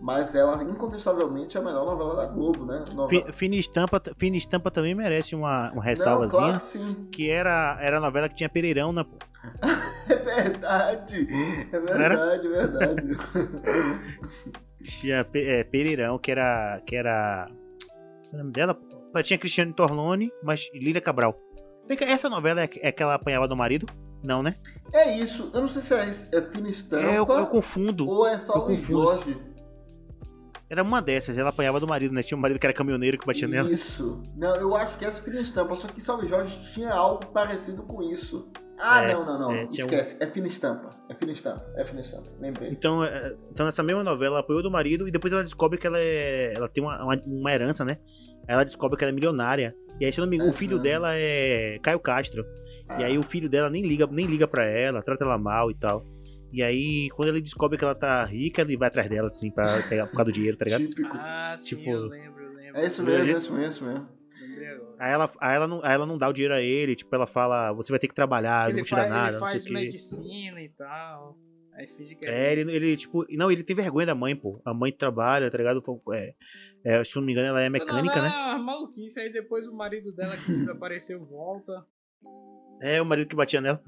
[0.00, 2.84] Mas ela, incontestavelmente, é a melhor novela da Globo, né?
[2.92, 3.08] Novela...
[3.26, 6.30] Fi- Fina Estampa, Fina Estampa também merece uma, uma Não, ressalvazinha.
[6.38, 7.08] claro que sim.
[7.10, 9.16] Que era, era a novela que tinha Pereirão, né, pô?
[10.08, 11.26] É verdade.
[11.72, 13.16] É verdade, é verdade.
[14.82, 16.80] Tinha é, Pereirão, que era.
[16.86, 17.48] Que era.
[17.48, 18.78] qual é o nome dela?
[19.24, 21.36] Tinha Cristiano Torlone, mas Lília Cabral.
[22.00, 23.86] Essa novela é, é que ela apanhava do marido?
[24.24, 24.54] Não, né?
[24.92, 25.50] É isso.
[25.54, 28.08] Eu não sei se é, é fina estampa É, eu, eu confundo.
[28.08, 28.92] ou é Salve confuso.
[29.24, 29.38] Jorge.
[30.68, 32.22] Era uma dessas, ela apanhava do marido, né?
[32.22, 33.70] Tinha um marido que era caminhoneiro que batia nela.
[33.70, 34.20] Isso.
[34.36, 38.02] Não, eu acho que essa fina estampa, só que Salve Jorge tinha algo parecido com
[38.02, 38.50] isso.
[38.78, 39.52] Ah, É, não, não, não.
[39.52, 40.16] é, tinha um- Esquece.
[40.22, 40.90] É fina estampa.
[41.08, 41.64] É fina estampa.
[41.76, 42.28] É fina estampa.
[42.40, 42.68] Lembrei.
[42.70, 45.86] Então, é, então nessa mesma novela, ela apoiou do marido e depois ela descobre que
[45.86, 46.52] ela é.
[46.54, 47.98] Ela tem uma, uma, uma herança, né?
[48.48, 49.74] Aí ela descobre que ela é milionária.
[50.00, 50.82] E aí, se eu não me engano, o É, filho sim.
[50.82, 52.44] dela é Caio Castro.
[52.98, 55.74] E aí o filho dela nem liga, nem liga pra ela, trata ela mal e
[55.74, 56.04] tal.
[56.52, 59.82] E aí, quando ele descobre que ela tá rica, ele vai atrás dela, assim, pra
[59.88, 60.88] pegar por causa do dinheiro, tá ligado?
[60.88, 61.16] Típico.
[61.16, 62.80] Ah, sim, Tipo, eu lembro, eu lembro.
[62.80, 64.08] É isso mesmo, é isso mesmo, é isso mesmo.
[64.40, 64.96] Lembrei agora.
[64.98, 67.26] Aí ela, aí, ela não, aí ela não dá o dinheiro a ele, tipo, ela
[67.26, 69.48] fala, você vai ter que trabalhar, não Ele, vou te dar faz, nada, ele não
[69.48, 71.36] sei faz medicina e tal.
[71.74, 74.60] Aí finge que É, ele, ele, tipo, não, ele tem vergonha da mãe, pô.
[74.64, 75.82] A mãe trabalha, tá ligado?
[76.14, 76.34] É,
[76.82, 78.34] é, se eu não me engano, ela é mecânica, novela né?
[78.34, 81.84] É uma maluquice, aí depois o marido dela que desapareceu volta.
[82.80, 83.82] É, o marido que batia nela.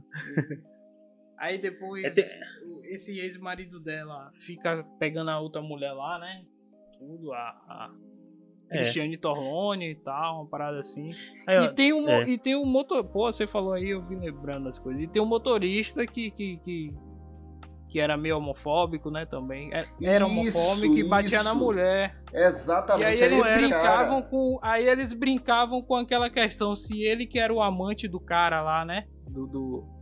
[1.39, 6.45] Aí depois É, o- esse ex-marido dela fica pegando a outra mulher lá, né?
[6.99, 7.91] Tudo, a, a
[8.71, 8.79] É.
[8.79, 11.09] Cristiane Torlone e tal, uma parada assim.
[11.47, 12.29] Aí, ó, e, tem um, é.
[12.29, 13.05] e tem um motor.
[13.05, 15.03] Pô, você falou aí, eu vim lembrando as coisas.
[15.03, 16.31] E tem um motorista que.
[16.33, 16.93] que, que,
[17.91, 19.25] que era meio homofóbico, né?
[19.25, 19.73] Também.
[19.73, 21.59] É- Era Isso, homofóbico e batia na isso.
[21.59, 22.21] mulher.
[22.35, 23.03] Exatamente.
[23.05, 24.31] E aí eles brincavam cara.
[24.31, 24.59] com.
[24.61, 28.85] Aí eles brincavam com aquela questão, se ele que era o amante do cara lá,
[28.85, 29.07] né?
[29.31, 29.47] Do.
[29.47, 29.98] do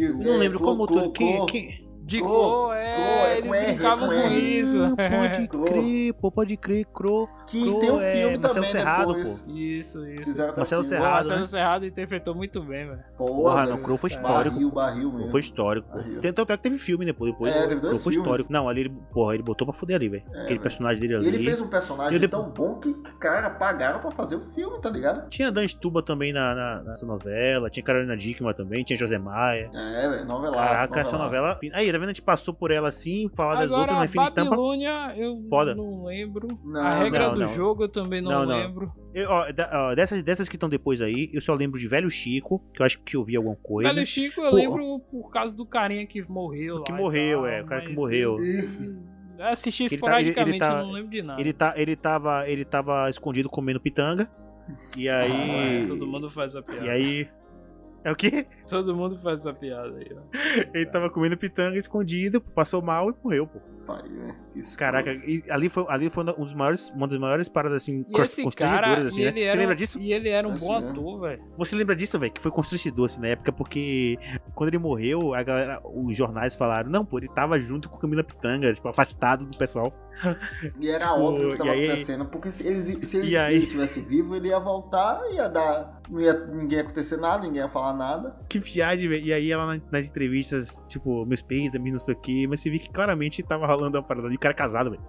[0.00, 1.46] Eu não lembro como clô, tu.
[1.46, 1.89] Que, que...
[2.10, 4.76] de Cro, cor, é, é eles com R, brincavam com com isso.
[4.84, 7.28] Ah, pode crer, pô, pode crer, cro.
[7.46, 9.46] Que Cro tem um é filme Marcelo também Serrado, depois.
[9.48, 10.24] Isso, isso.
[10.30, 10.96] Fizeram até Marcelo filme.
[10.96, 11.46] O Serrado, Marcelo né?
[11.46, 13.00] Serrado interpretou muito bem, velho.
[13.16, 14.54] Porra, não, Cro foi histórico.
[14.56, 15.30] Barril, barril mesmo.
[15.30, 15.88] Foi histórico.
[15.88, 15.98] pô.
[16.20, 17.32] Tanto é que teve filme depois.
[17.32, 18.28] depois É, teve dois Cro foi filmes.
[18.28, 18.52] histórico.
[18.52, 20.22] Não, ali ele, porra, ele botou pra fuder ali, velho.
[20.26, 20.60] É, Aquele velho.
[20.60, 21.28] personagem dele ali.
[21.28, 24.80] ele fez um personagem E depois- tão bom que, cara, pagaram pra fazer o filme,
[24.80, 25.28] tá ligado?
[25.30, 29.70] Tinha Dan Stuba também na, na- nessa novela, tinha Carolina Dickman também, tinha José Maia.
[29.72, 30.58] É, velho, novelaço.
[30.58, 31.58] Caraca, essa novela.
[31.72, 32.10] Aí, tá vendo?
[32.10, 34.50] A gente passou por ela assim, falar das outras, mas fim de estampa.
[34.50, 35.74] Babilônia, eu Foda.
[35.74, 36.48] não lembro.
[36.64, 37.48] Não, a regra não, do não.
[37.48, 38.56] jogo eu também não, Não, não.
[38.58, 38.92] lembro.
[39.14, 42.10] Eu, ó, da- ó, dessas, dessas que estão depois aí, eu só lembro de Velho
[42.10, 43.92] Chico, que eu acho que eu vi alguma coisa.
[43.92, 44.56] Velho Chico, eu Pô.
[44.56, 47.94] lembro por causa do carinha que morreu que lá morreu, tal, é, o cara que
[47.94, 48.42] morreu.
[48.42, 48.82] Isso.
[49.38, 51.40] eu Assisti Ele tá- ele- ele esporadicamente, tá- eu não lembro de nada.
[51.40, 54.30] Ele, tá, ele, tava, ele tava escondido comendo pitanga.
[54.96, 55.82] E Ah, aí.
[55.82, 56.86] é, todo mundo faz essa piada.
[56.86, 57.28] E aí.
[58.02, 58.46] É o quê?
[58.68, 60.20] Todo mundo faz essa piada aí, ó.
[60.72, 63.60] Ele tava comendo pitanga escondido, passou mal e morreu, pô.
[63.86, 64.36] Pai, né?
[64.76, 68.20] Caraca, e ali foi, ali foi um dos maiores, uma das maiores paradas assim, E
[68.20, 69.30] esse cara, constrangedoras, assim, e né?
[69.30, 69.98] ele Você era, lembra disso?
[69.98, 70.90] E ele era um Assim, bom né?
[70.90, 71.44] ator, velho.
[71.58, 72.32] Você lembra disso, velho?
[72.32, 74.18] Que foi constrangedor assim na época, porque
[74.54, 78.22] quando ele morreu, a galera, os jornais falaram, não, pô, ele tava junto com Camila
[78.22, 79.92] Pitanga, tipo, afastado do pessoal.
[80.80, 83.36] E era Tipo, óbvio o que tava e aí- acontecendo, porque se, eles, se ele,
[83.36, 86.00] aí- ele tivesse vivo, ele ia voltar, ia dar.
[86.10, 88.36] Não ia ninguém ia acontecer nada, ninguém ia falar nada.
[88.48, 89.24] Que viagem, velho.
[89.24, 92.70] E aí ela na- nas entrevistas, tipo, meus pêsames, não sei o quê, mas você
[92.70, 95.02] vê que claramente tava rolando uma parada o cara é casado, velho.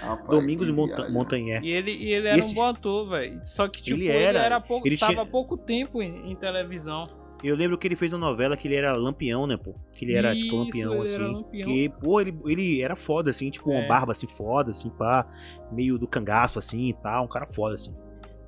[0.00, 1.08] Rapaz, Domingos Monta.
[1.08, 1.62] Montanher.
[1.62, 3.38] E ele, e ele era Esse- um bom ator, velho.
[3.44, 6.34] Só que, tipo, Ele ele era, era, pouco, ele tava tinha- pouco tempo em, em
[6.34, 7.08] televisão.
[7.42, 9.74] Eu lembro que ele fez uma novela que ele era lampião, né, pô?
[9.92, 11.18] Que ele era, tipo, Isso, lampião, ele assim.
[11.18, 11.68] lampião.
[11.68, 13.88] Que, pô, ele, ele era foda, assim, tipo, uma É.
[13.88, 15.26] barba, assim, foda, assim, pá.
[15.72, 17.24] Meio do cangaço, assim, e tal.
[17.24, 17.94] Um cara foda, assim.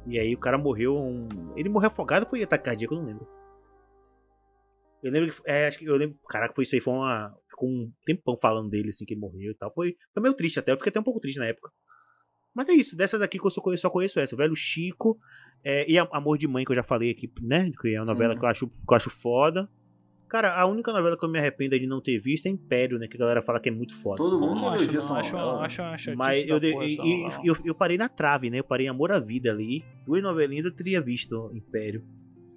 [0.07, 0.97] E aí o cara morreu.
[0.97, 1.29] Um...
[1.57, 2.95] Ele morreu afogado ou foi ataque cardíaco?
[2.95, 3.27] Eu não lembro.
[5.03, 5.43] Eu lembro que.
[5.45, 6.17] É, acho que eu lembro.
[6.29, 6.81] Caraca, foi isso aí.
[6.81, 7.35] Foi uma.
[7.49, 9.73] Ficou um tempão falando dele, assim, que ele morreu e tal.
[9.75, 10.73] Foi, foi meio triste até.
[10.73, 11.71] Eu fiquei até um pouco triste na época.
[12.55, 12.97] Mas é isso.
[12.97, 14.35] Dessas aqui que eu só conheço, só conheço essa.
[14.35, 15.19] O Velho Chico.
[15.65, 17.71] É, e Amor de Mãe, que eu já falei aqui, né?
[17.81, 18.39] Que é uma novela Sim.
[18.41, 19.69] que eu, acho, que eu acho foda.
[20.29, 23.07] Cara, a única novela que eu me arrependo de não ter visto é Império, né?
[23.07, 24.17] Que a galera fala que é muito foda.
[24.17, 25.65] Todo mundo Não, acho, não, essa acho, novela.
[25.65, 27.41] acho, acho Mas eu, porra, e- novela.
[27.45, 28.59] eu, eu parei na trave, né?
[28.59, 29.85] Eu parei em Amor à Vida ali.
[30.05, 32.05] Duas novelinhas eu teria visto Império.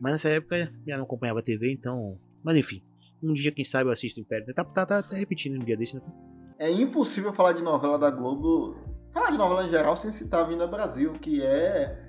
[0.01, 2.17] Mas nessa época já não acompanhava a TV, então.
[2.43, 2.81] Mas enfim.
[3.21, 4.53] Um dia, quem sabe, eu assisto Império.
[4.53, 6.01] Tá, tá, tá, tá repetindo um dia desse, né?
[6.59, 8.75] É impossível falar de novela da Globo,
[9.13, 12.06] falar de novela em geral sem citar a Vinda Brasil, que é.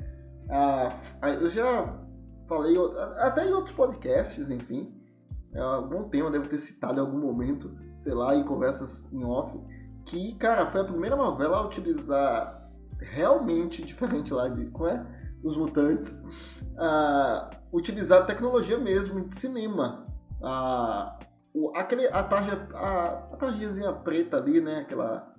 [0.51, 0.93] A,
[1.23, 1.95] a- eu já
[2.49, 2.77] falei
[3.19, 4.95] até em outros podcasts, enfim.
[5.53, 9.59] É algum tema, devo ter citado em algum momento, sei lá, em conversas em off.
[10.05, 14.67] Que, cara, foi a primeira novela a utilizar realmente diferente lá de.
[14.67, 15.05] Como é?
[15.43, 16.15] Os Mutantes.
[16.77, 20.05] a utilizar tecnologia mesmo de cinema.
[20.43, 21.19] A,
[21.55, 24.81] o- aquele, a, tarja, a, a tarjazinha preta ali, né?
[24.81, 25.35] Aquela,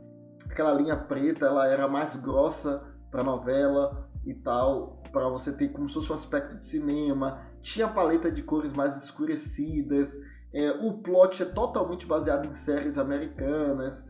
[0.49, 5.87] aquela linha preta, ela era mais grossa pra novela e tal, para você ter como
[5.87, 7.41] se fosse um aspecto de cinema.
[7.61, 10.15] Tinha paleta de cores mais escurecidas.
[10.53, 14.07] é, o plot é totalmente baseado em séries americanas.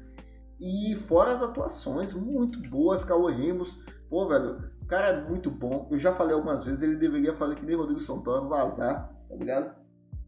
[0.60, 3.80] E fora as atuações muito boas, Cauê Ramos.
[4.10, 5.88] Pô, velho, o cara é muito bom.
[5.92, 9.76] Eu já falei algumas vezes, ele deveria fazer que nem Rodrigo Santoro, vazar, tá ligado?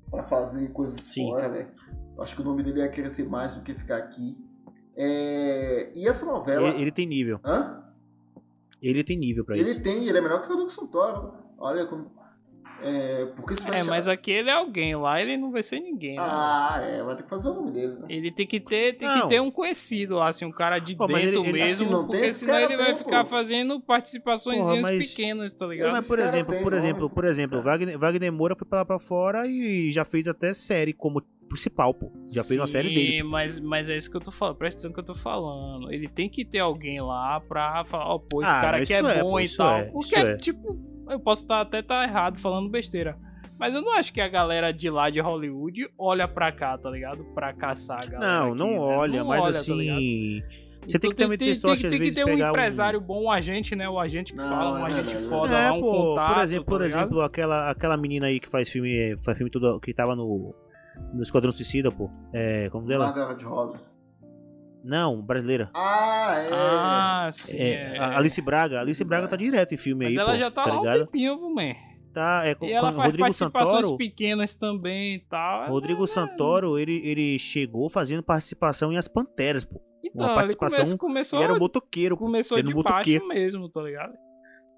[0.10, 1.30] Pra fazer coisas Sim.
[1.30, 1.70] fora, velho.
[2.20, 4.38] Acho que o nome dele ia crescer mais do que ficar aqui.
[4.96, 6.70] É, E essa novela.
[6.70, 7.40] Ele, ele tem nível.
[7.44, 7.84] Hã?
[8.82, 9.82] Ele tem nível pra Ele isso.
[9.84, 11.34] tem, ele é melhor que o Rodrigo Santoro.
[11.58, 12.10] Olha como.
[12.84, 16.16] É, porque se É, mas aqui ele é alguém, lá ele não vai ser ninguém,
[16.16, 16.24] né?
[16.26, 18.08] Ah, é, vai ter que fazer o nome dele, né?
[18.10, 19.22] Ele tem que ter, tem Não.
[19.22, 22.08] que ter um conhecido lá, assim, um cara de Pô, dentro ele- ele- mesmo, não
[22.08, 23.30] tem porque senão ele vai ficar pô.
[23.30, 25.92] fazendo participações mas- pequenas, tá ligado?
[25.92, 28.86] Mas, por Esse cara exemplo, por exemplo, por exemplo, Wagner, Wagner Moura foi pra lá
[28.86, 31.22] pra fora e já fez até série como
[31.52, 32.12] principal, pô.
[32.34, 33.18] Já fez uma série dele.
[33.18, 35.14] Sim, mas, mas é isso que eu tô falando, presta atenção no que eu tô
[35.14, 35.92] falando.
[35.92, 38.98] Ele tem que ter alguém lá pra falar, ó, pô, esse Ah, cara aqui é
[38.98, 39.78] é, bom pô, e tal.
[39.78, 40.38] é, Porque, isso é.
[40.38, 40.80] tipo,
[41.10, 43.18] eu posso tá, até estar errado falando besteira.
[43.60, 46.90] Mas eu não acho que a galera de lá de Hollywood olha pra cá, tá
[46.90, 47.24] ligado?
[47.36, 48.40] Pra caçar a galera.
[48.40, 48.78] Não, aqui, não né?
[48.80, 49.78] olha, Não mas olha, tá assim.
[49.78, 50.00] ligado?
[50.88, 53.00] você tem que Então também tem, ter tem, sorte, tem, tem que ter um empresário
[53.00, 53.88] bom, um agente, né?
[53.88, 55.26] O agente que Não, fala, um é agente verdade.
[55.28, 56.34] foda É, lá, um pô, contato.
[56.34, 59.80] por exemplo, tá por exemplo, aquela, aquela menina aí que faz filme, faz filme todo,
[59.80, 60.56] que tava no
[61.14, 62.10] no Esquadrão Suicida, pô.
[62.34, 63.06] É, como dela?
[63.06, 63.80] Margaret Robbie.
[64.84, 65.70] Não, brasileira.
[65.76, 66.50] Ah, é.
[66.52, 67.56] Ah, sim.
[67.58, 68.00] É, é.
[68.00, 70.64] a Alice Braga, Alice Braga tá direto em filme Mas aí, ela pô, já tá,
[70.64, 71.74] tá lá um tempinho, man?
[72.14, 73.98] Tá, é com, E ela com faz Rodrigo participações Santoro.
[73.98, 75.70] pequenas também e tal.
[75.70, 79.80] Rodrigo Santoro, ele, ele chegou fazendo participação em As Panteras, pô.
[80.04, 82.18] Então, uma ele participação- começou, começou, Ele era um motoqueiro.
[82.18, 84.14] começou ele de no baixo mesmo, tá ligado?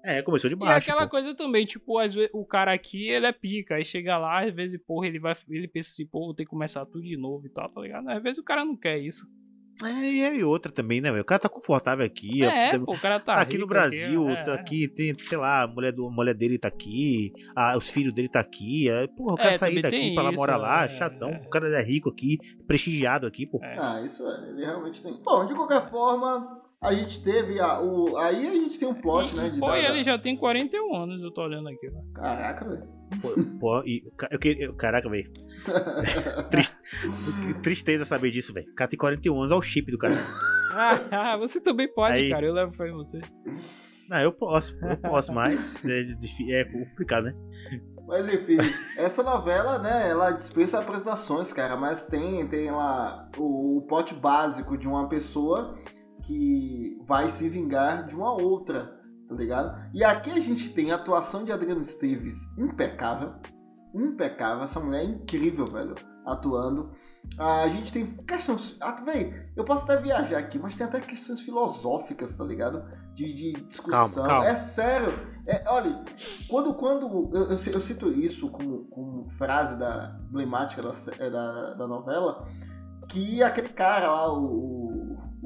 [0.04, 1.12] É, começou de E baixo, aquela pô.
[1.12, 4.54] coisa também, tipo, às vezes o cara aqui, ele é pica, aí chega lá, às
[4.54, 7.46] vezes, porra, ele vai, ele pensa assim, pô, vou ter que começar tudo de novo
[7.46, 8.08] e tal, tá ligado?
[8.10, 9.26] Às vezes o cara não quer isso.
[9.82, 11.10] É, e aí outra também, né?
[11.20, 12.44] O cara tá confortável aqui.
[12.44, 14.54] é, é, pô, o cara tá aqui no rico Brasil, é, tá é.
[14.54, 18.12] aqui, tem, sei lá, a mulher, do, a mulher dele tá aqui, ah, os filhos
[18.14, 18.88] dele tá aqui.
[18.88, 21.30] É, porra, o cara É, sair daqui pra lá morar lá, é, chatão.
[21.30, 21.42] é.
[21.44, 23.58] O cara é rico aqui, prestigiado aqui, pô.
[23.62, 23.76] É.
[23.78, 25.20] Ah, isso é, ele realmente tem.
[25.24, 28.16] Bom, de qualquer forma, A gente teve a, o.
[28.18, 29.48] Aí a gente tem um plot, né?
[29.48, 31.88] De Pô, dar- ele já tem 41 anos, eu tô olhando aqui.
[31.88, 32.04] velho.
[32.14, 32.86] Caraca, velho.
[33.22, 33.28] Pô,
[33.58, 35.30] pô, e, eu, eu- caraca, velho.
[36.50, 36.76] Triste-
[37.62, 38.70] tristeza saber disso, velho.
[38.70, 40.14] O cara tem 41 anos, olha o chip do cara.
[40.72, 42.30] Ah, você também pode, Aí.
[42.30, 42.44] cara.
[42.44, 43.20] Eu levo em você.
[44.08, 46.04] Não, eu posso, eu posso, mas é,
[46.50, 47.34] é complicado, né?
[48.06, 48.58] Mas enfim,
[48.98, 54.76] essa novela, né, ela dispensa apresentações, cara, mas tem, tem lá o, o plot básico
[54.76, 55.78] de uma pessoa
[56.26, 59.90] que vai se vingar de uma outra, tá ligado?
[59.92, 63.34] E aqui a gente tem a atuação de Adriana Esteves impecável,
[63.94, 65.94] impecável, essa mulher é incrível, velho,
[66.26, 66.92] atuando.
[67.38, 68.76] A gente tem questões.
[68.80, 72.84] Ah, véi, eu posso até viajar aqui, mas tem até questões filosóficas, tá ligado?
[73.14, 74.08] De, de discussão.
[74.10, 74.46] Calma, calma.
[74.46, 75.14] É sério.
[75.46, 76.04] É, olha,
[76.48, 80.90] quando, quando eu, eu, eu cito isso como, como frase da, emblemática da,
[81.30, 82.46] da, da novela,
[83.08, 84.83] que aquele cara lá, o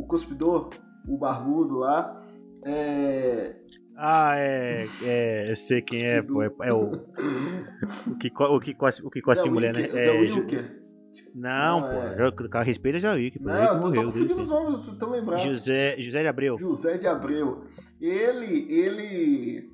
[0.09, 0.71] cuspidor,
[1.07, 2.25] o barbudo lá,
[2.65, 3.55] é.
[3.97, 4.87] Ah, é.
[5.05, 6.43] é eu sei quem é, pô.
[6.43, 6.93] É, é o,
[8.07, 9.83] o que, o que cospe, o que cospe mulher, né?
[9.83, 10.83] Wilker, É, Wilker.
[11.35, 12.03] não, Não, pô.
[12.03, 12.29] é.
[12.29, 13.49] O cara respeita já vi que pô.
[13.49, 14.05] Não, eu tô, tô morreu.
[14.07, 15.41] confundindo Deus os nomes, tô tão lembrado.
[15.41, 16.59] José, José de Abreu.
[16.59, 17.65] José de Abreu.
[18.01, 19.73] Ele, ele,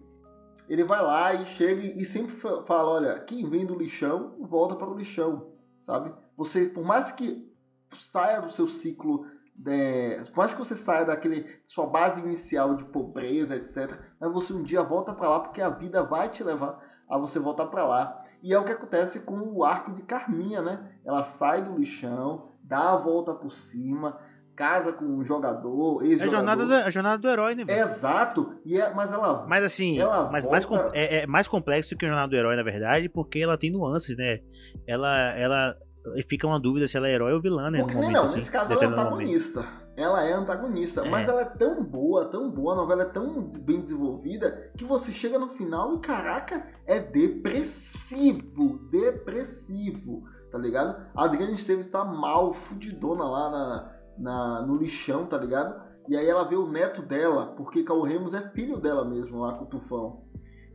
[0.68, 4.74] ele vai lá e chega e sempre fa- fala, olha, quem vem do lixão, volta
[4.74, 6.10] para o lixão, sabe?
[6.36, 7.46] Você, por mais que
[7.94, 9.26] saia do seu ciclo,
[9.66, 14.52] é, por mais que você saia daquele sua base inicial de pobreza, etc, mas você
[14.52, 16.78] um dia volta para lá porque a vida vai te levar
[17.08, 18.24] a você voltar para lá.
[18.42, 20.90] E é o que acontece com o arco de Carminha, né?
[21.04, 24.18] Ela sai do lixão, dá a volta por cima,
[24.56, 26.36] casa com um jogador, É a ex-jogador.
[26.36, 27.64] jornada, do, a jornada do herói, né?
[27.68, 29.44] Exato, e é, mas ela.
[29.48, 32.36] Mas assim, Ela mas mais, volta- com- é, é mais complexo que a jornada do
[32.36, 34.40] herói, na verdade, porque ela tem nuances, né?
[34.86, 35.76] Ela, ela
[36.28, 37.80] fica uma dúvida se ela é herói ou vilã, né?
[37.80, 39.66] Porque, momento, não, assim, nesse caso ela é antagonista.
[39.96, 41.08] Ela é antagonista, É.
[41.08, 45.12] mas ela é tão boa, tão boa, a novela é tão bem desenvolvida que você
[45.12, 48.78] chega no final e, caraca, é depressivo.
[48.90, 50.96] Depressivo, tá ligado?
[51.14, 55.82] A Adriana Esteves tá mal, fudidona lá na, na- no lixão, tá ligado?
[56.08, 59.54] E aí ela vê o neto dela, porque Cal Remos é filho dela mesmo, lá
[59.54, 60.22] com o Tufão.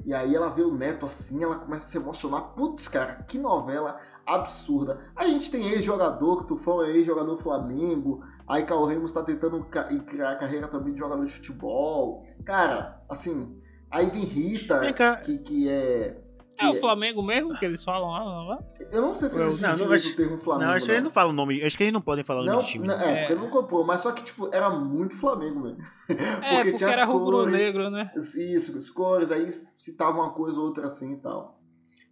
[0.06, 2.54] E aí ela vê o neto assim, ela começa a se emocionar.
[2.56, 5.00] Putz, cara, que novela absurda.
[5.16, 8.24] A gente tem ex-jogador, que Tufão é ex-jogador do Flamengo.
[8.48, 9.64] Aí Cal Remos tá tentando
[10.06, 12.26] criar carreira também de jogador de futebol.
[12.46, 13.62] Cara, assim,
[13.92, 14.80] aí vem Rita,
[15.18, 16.22] que, que é.
[16.60, 18.10] Que É o Flamengo mesmo que eles falam
[18.48, 18.88] lá, é?
[18.96, 20.66] Eu não sei se eles não, não, acho- o termo Flamengo.
[20.70, 21.64] Não, acho que eles não falam o nome.
[21.64, 22.88] Acho que eles não podem falar o nome do time.
[22.88, 23.18] não, é, É.
[23.20, 25.78] porque ele não comprou, mas só que, tipo, era muito Flamengo mesmo.
[26.44, 28.12] É, porque, tinha as era cores, rubro-negro, né?
[28.16, 31.60] Isso, as cores, aí citava uma coisa ou outra assim e tal.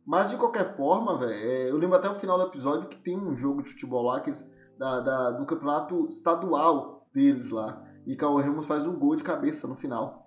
[0.06, 3.18] Mas de qualquer forma, velho, é, eu lembro até o final do episódio que tem
[3.18, 4.48] um jogo de futebol lá, que eles,
[4.78, 7.84] da, da- do campeonato estadual deles lá.
[8.06, 10.27] E Cauê Ramos faz um gol de cabeça no final.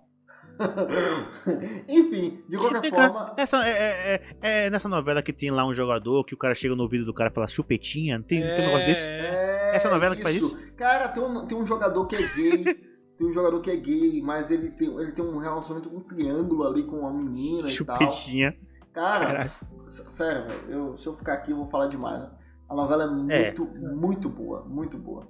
[1.87, 3.33] Enfim, de qualquer forma.
[3.37, 6.53] Essa, é, é- é- é nessa novela que tem lá um jogador que o cara
[6.55, 8.17] chega no ouvido do cara e fala chupetinha.
[8.17, 9.07] Não tem, tem um negócio desse?
[9.07, 12.63] É Essa novela que faz Cara, tem um, tem um jogador que é gay.
[13.17, 16.01] tem um jogador que é gay, mas ele tem, ele tem um relacionamento com um
[16.03, 17.97] triângulo ali com uma menina e tal.
[17.99, 18.55] Chupetinha.
[18.93, 19.51] Cara, Caraca.
[19.87, 22.27] sério, velho, eu- se eu ficar aqui eu vou falar demais.
[22.69, 23.07] A novela é
[23.37, 23.45] É.
[23.53, 23.65] muito,
[23.95, 25.27] muito boa, muito boa.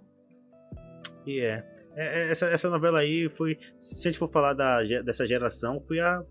[1.26, 1.64] E é.
[1.96, 3.58] É, é, Essa, essa novela aí foi.
[3.80, 6.24] Se a gente for falar da, dessa geração, foi a.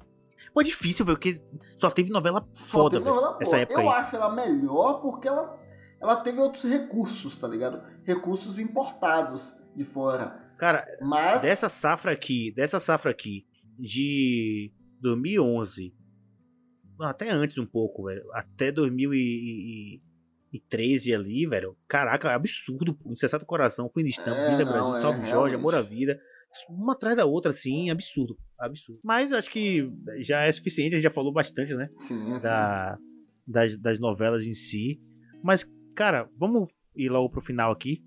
[0.53, 1.41] Pô, difícil, velho, porque
[1.77, 3.15] só teve novela Só foda, velho.
[3.15, 3.39] novela.
[3.41, 3.99] Essa época eu aí.
[3.99, 5.59] acho ela melhor porque ela,
[6.01, 7.82] ela teve outros recursos, tá ligado?
[8.05, 10.51] Recursos importados de fora.
[10.59, 11.43] Cara, Mas.
[11.43, 13.47] dessa safra aqui, dessa safra aqui,
[13.78, 15.95] de 2011,
[16.99, 18.70] não, até antes um pouco, velho, até
[20.52, 23.12] 2013 ali, velho, caraca, é absurdo, pô.
[23.12, 25.55] Incessado Coração, Fim de Estampa, É, Vida não, Brasil, é, Salve Jorge.
[25.55, 26.20] Amor à Vida,
[26.68, 29.01] uma atrás da outra, assim, absurdo, absurdo.
[29.05, 32.98] Mas acho que já é suficiente, a gente já falou bastante, né, Sim, da,
[33.47, 35.01] das, das novelas em si,
[35.43, 35.64] mas,
[35.94, 38.02] cara, vamos ir logo pro final aqui,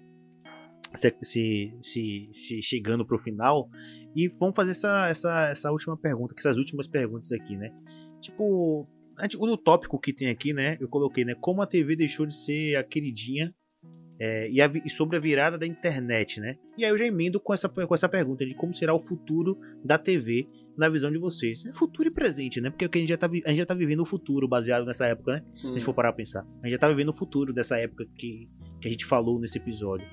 [0.94, 3.68] se, se, se, se chegando pro final
[4.16, 7.72] e vamos fazer essa, essa, essa última pergunta, que essas últimas perguntas aqui, né?
[8.22, 8.88] Tipo,
[9.40, 10.78] no tópico que tem aqui, né?
[10.80, 11.36] Eu coloquei, né?
[11.40, 13.54] Como a TV deixou de ser a queridinha
[14.20, 16.58] é, e, a e sobre a virada da internet, né?
[16.78, 19.58] E aí eu já emendo com essa, com essa pergunta de como será o futuro
[19.84, 21.66] da TV na visão de vocês.
[21.66, 22.70] É futuro e presente, né?
[22.70, 24.86] Porque o que a gente já tá, a gente já tá vivendo o futuro baseado
[24.86, 25.46] nessa época, né?
[25.56, 26.46] Se a gente for parar pra pensar.
[26.62, 28.50] A gente já tá vivendo o futuro dessa época que,
[28.82, 30.08] que a gente falou nesse episódio.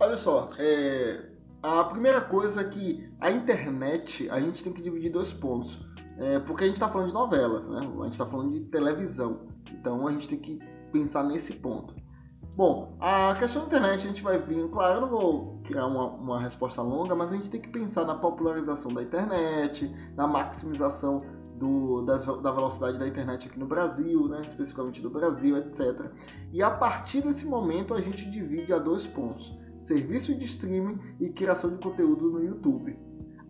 [0.00, 1.28] Olha só, é,
[1.62, 5.78] a primeira coisa é que a internet a gente tem que dividir em dois pontos.
[6.18, 7.78] É, porque a gente está falando de novelas, né?
[7.78, 9.46] A gente está falando de televisão.
[9.72, 10.58] Então a gente tem que
[10.92, 11.94] pensar nesse ponto.
[12.56, 16.06] Bom, a questão da internet a gente vai vir, claro, eu não vou criar uma,
[16.06, 21.20] uma resposta longa, mas a gente tem que pensar na popularização da internet, na maximização
[21.54, 26.10] do, das, da velocidade da internet aqui no Brasil, né, especificamente do Brasil, etc.
[26.52, 31.28] E a partir desse momento a gente divide a dois pontos: serviço de streaming e
[31.28, 32.98] criação de conteúdo no YouTube.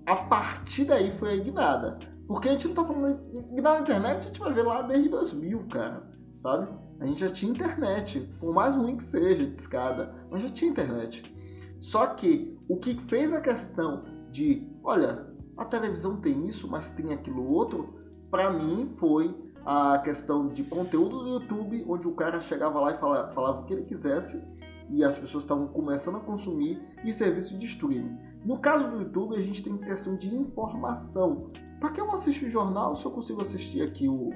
[0.04, 2.17] A partir daí foi a.
[2.28, 3.18] Porque a gente não tá falando
[3.54, 6.06] guinada na internet, a gente vai ver lá desde 2000, cara,
[6.36, 6.68] sabe?
[7.00, 10.70] A gente já tinha internet, por mais ruim que seja, de escada, mas já tinha
[10.70, 11.34] internet.
[11.80, 15.26] Só que o que fez a questão de, olha,
[15.56, 17.98] a televisão tem isso, mas tem aquilo outro,
[18.30, 19.34] para mim foi
[19.64, 23.64] a questão de conteúdo do YouTube, onde o cara chegava lá e falava, falava o
[23.64, 24.44] que ele quisesse
[24.90, 28.18] e as pessoas estavam começando a consumir e serviço de streaming.
[28.44, 31.50] No caso do YouTube, a gente tem questão de informação.
[31.80, 34.30] Para que eu assisto o jornal se eu consigo assistir aqui o,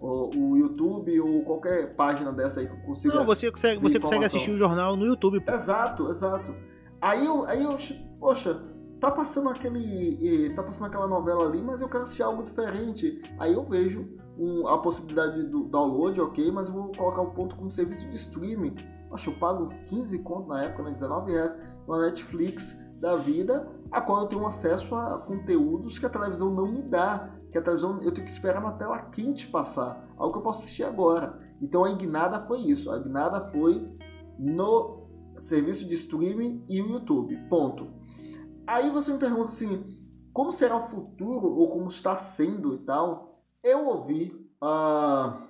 [0.00, 3.14] o, o, YouTube ou qualquer página dessa aí que eu consiga.
[3.14, 5.40] Não, você consegue, você consegue assistir o jornal no YouTube.
[5.40, 5.52] Pô.
[5.52, 6.54] Exato, exato.
[7.00, 7.76] Aí eu, aí eu,
[8.18, 8.62] poxa,
[9.00, 13.20] tá passando aquele, tá passando aquela novela ali, mas eu quero assistir algo diferente.
[13.38, 14.08] Aí eu vejo
[14.38, 18.16] um, a possibilidade do download, ok, mas eu vou colocar o ponto como serviço de
[18.16, 18.74] streaming.
[19.12, 21.56] Acho eu pago 15 conto na época, né, 19 reais,
[21.86, 26.70] uma Netflix da vida, a qual eu tenho acesso a conteúdos que a televisão não
[26.70, 30.38] me dá que a televisão eu tenho que esperar na tela quente passar, algo que
[30.38, 31.40] eu posso assistir agora.
[31.60, 33.88] Então a Ignada foi isso, a Ignada foi
[34.38, 35.08] no
[35.38, 37.88] serviço de streaming e o YouTube, ponto.
[38.66, 39.84] Aí você me pergunta assim,
[40.32, 43.40] como será o futuro ou como está sendo e tal?
[43.62, 45.42] Eu ouvi, uh,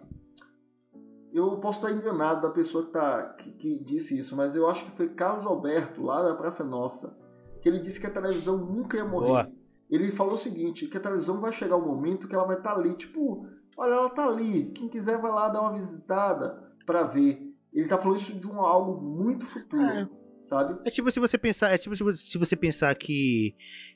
[1.33, 4.85] eu posso estar enganado da pessoa que, tá, que, que disse isso, mas eu acho
[4.85, 7.19] que foi Carlos Alberto lá da Praça Nossa,
[7.67, 9.27] que ele disse que a televisão nunca ia morrer.
[9.27, 9.53] Boa
[9.91, 12.75] ele falou o seguinte, que a televisão vai chegar um momento que ela vai estar
[12.75, 17.05] tá ali, tipo, olha, ela tá ali, quem quiser vai lá dar uma visitada para
[17.05, 17.41] ver.
[17.73, 20.09] Ele tá falando isso de um algo muito futuro, é.
[20.41, 20.81] sabe?
[20.85, 23.55] É tipo se você pensar, é tipo se você pensar que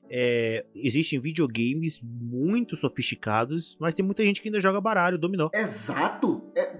[0.09, 5.49] é, existem videogames muito sofisticados, mas tem muita gente que ainda joga baralho, dominó.
[5.53, 6.43] Exato!
[6.55, 6.77] É,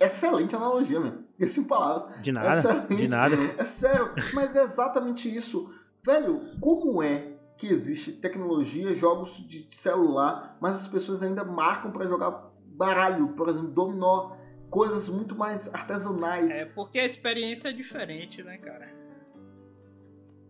[0.00, 1.24] é, excelente analogia, mesmo.
[1.38, 2.22] Esse palavras.
[2.22, 2.58] De nada.
[2.58, 2.96] Excelente.
[2.96, 3.36] De nada.
[3.58, 5.70] É sério, mas é exatamente isso.
[6.04, 12.06] Velho, como é que existe tecnologia, jogos de celular, mas as pessoas ainda marcam para
[12.06, 14.36] jogar baralho, por exemplo, dominó,
[14.68, 16.50] coisas muito mais artesanais.
[16.50, 18.92] É porque a experiência é diferente, né, cara?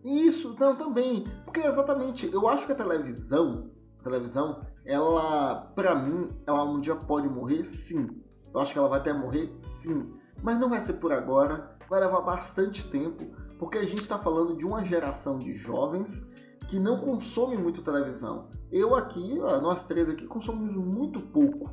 [0.03, 1.23] Isso, não, também.
[1.45, 6.95] Porque exatamente, eu acho que a televisão, a televisão, ela, para mim, ela um dia
[6.95, 8.09] pode morrer, sim.
[8.53, 10.13] Eu acho que ela vai até morrer, sim.
[10.43, 13.25] Mas não vai ser por agora, vai levar bastante tempo,
[13.57, 16.27] porque a gente está falando de uma geração de jovens
[16.67, 18.49] que não consome muito televisão.
[18.71, 21.69] Eu aqui, nós três aqui, consumimos muito pouco,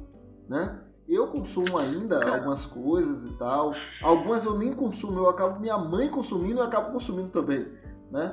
[0.48, 0.82] né?
[1.08, 3.74] Eu consumo ainda algumas coisas e tal.
[4.02, 7.66] Algumas eu nem consumo, eu acabo minha mãe consumindo e eu acabo consumindo também,
[8.10, 8.30] né?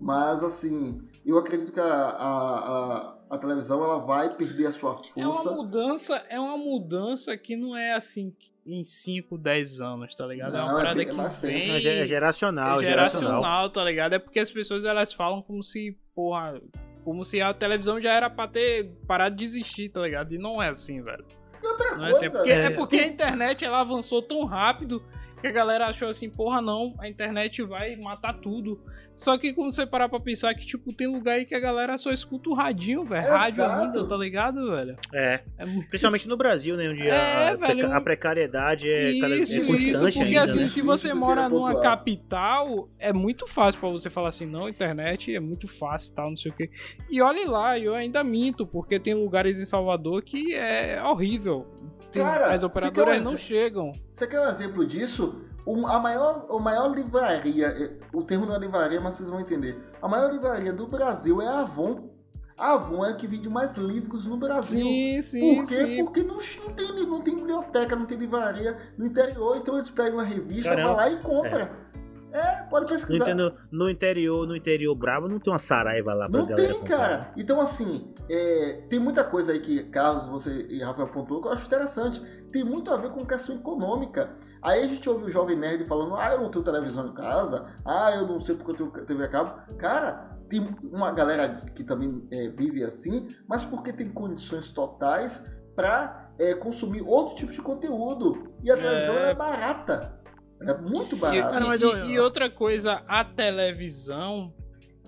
[0.00, 4.96] Mas assim, eu acredito que a, a, a, a, televisão ela vai perder a sua
[4.96, 5.20] força.
[5.20, 8.30] É uma mudança, é uma mudança que não é assim
[8.66, 10.52] em 5, 10 anos, tá ligado?
[10.52, 11.12] Não, é uma é parada é, que
[11.46, 11.70] vem...
[11.70, 14.14] É geracional, é geracional, tá ligado?
[14.14, 16.60] É porque as pessoas elas falam como se, porra,
[17.04, 20.34] como se a televisão já era pra ter parado de existir, tá ligado?
[20.34, 21.24] E não é assim, velho.
[21.62, 22.24] E outra não coisa...
[22.24, 22.64] É, assim, porque, é...
[22.64, 25.02] é porque a internet ela avançou tão rápido
[25.40, 28.80] que a galera achou assim, porra, não, a internet vai matar tudo.
[29.16, 31.96] Só que quando você parar pra pensar que, tipo, tem lugar aí que a galera
[31.96, 33.26] só escuta o radinho, velho.
[33.26, 34.94] Rádio ainda, tá ligado, velho?
[35.12, 35.40] É.
[35.56, 35.88] é muito...
[35.96, 36.88] Principalmente no Brasil, né?
[36.90, 40.42] Onde é, a, velho, a, precariedade é isso, cada vez mais constante Isso, porque ainda,
[40.42, 40.66] assim, né?
[40.66, 45.40] se você mora numa capital, é muito fácil pra você falar assim, não, internet é
[45.40, 46.70] muito fácil tal, não sei o quê.
[47.08, 51.66] E olhe lá, eu ainda minto, porque tem lugares em Salvador que é horrível.
[52.12, 53.92] Tem, Cara, as operadoras não chegam.
[54.12, 55.45] Você quer um exemplo disso?
[55.66, 59.76] A maior, a maior livraria, é, o termo não é livraria, mas vocês vão entender.
[60.00, 62.10] A maior livraria do Brasil é a Avon.
[62.56, 64.80] A Avon é a que vende mais livros no Brasil.
[64.86, 65.84] Sim, sim, Por quê?
[65.84, 66.04] Sim.
[66.04, 70.20] Porque não, não, tem, não tem biblioteca, não tem livraria no interior, então eles pegam
[70.20, 70.94] a revista, Caramba.
[70.94, 71.58] vai lá e compram.
[71.58, 71.86] É.
[72.32, 73.34] É, pode pesquisar.
[73.70, 76.98] No, interior, no interior bravo, não tem uma saraiva lá pra não galera tem, comprar.
[76.98, 77.32] cara.
[77.36, 81.52] Então, assim, é, tem muita coisa aí que Carlos, você e Rafael pontuou que eu
[81.52, 82.20] acho interessante.
[82.52, 84.36] Tem muito a ver com questão econômica.
[84.62, 87.66] Aí a gente ouve o jovem nerd falando, ah, eu não tenho televisão em casa,
[87.84, 89.76] ah, eu não sei porque eu tenho TV a cabo.
[89.76, 95.44] Cara, tem uma galera que também é, vive assim, mas porque tem condições totais
[95.74, 98.54] para é, consumir outro tipo de conteúdo.
[98.62, 100.18] E a televisão é, é barata.
[100.62, 101.54] É muito barato.
[101.64, 104.54] E, e, e, outra coisa, a televisão,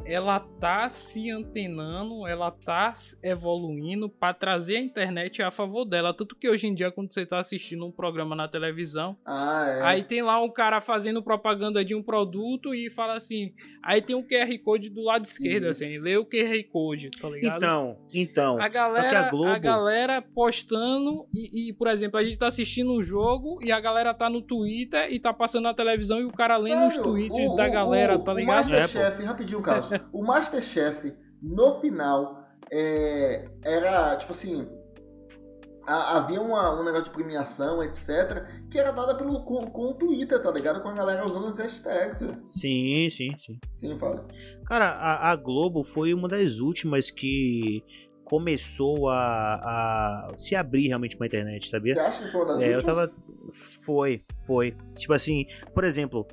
[0.05, 6.15] ela tá se antenando, ela tá evoluindo para trazer a internet a favor dela.
[6.15, 9.83] Tanto que hoje em dia, quando você tá assistindo um programa na televisão, Ah, é.
[9.83, 13.53] aí tem lá um cara fazendo propaganda de um produto e fala assim.
[13.83, 15.85] Aí tem um QR Code do lado esquerdo, Isso.
[15.85, 17.57] assim, lê o QR Code, tá ligado?
[17.59, 18.61] Então, então.
[18.61, 23.03] A galera, a Globo- galera postando e, e, por exemplo, a gente tá assistindo um
[23.03, 26.57] jogo e a galera tá no Twitter e tá passando na televisão e o cara
[26.57, 28.69] lendo os tweets o- da o- galera, o, tá O ligado?
[28.70, 29.62] Masterchef, rapidinho,
[30.12, 31.12] O Masterchef,
[31.43, 34.69] no final, é, era tipo assim.
[35.86, 39.94] a- havia uma- um negócio de premiação, etc., que era dada pelo, com, com o
[39.94, 40.82] Twitter, tá ligado?
[40.82, 42.19] Com a galera usando as hashtags.
[42.47, 43.59] Sim, sim, sim.
[43.74, 44.27] Sim, fala.
[44.66, 47.82] Cara, a, a Globo foi uma das últimas que
[48.23, 51.94] começou a, a se abrir realmente pra internet, sabia?
[51.94, 52.97] Você acha que foi uma das É, eu últimas?
[52.98, 53.12] tava.
[53.86, 54.77] Foi, foi.
[54.94, 56.27] Tipo assim, por exemplo,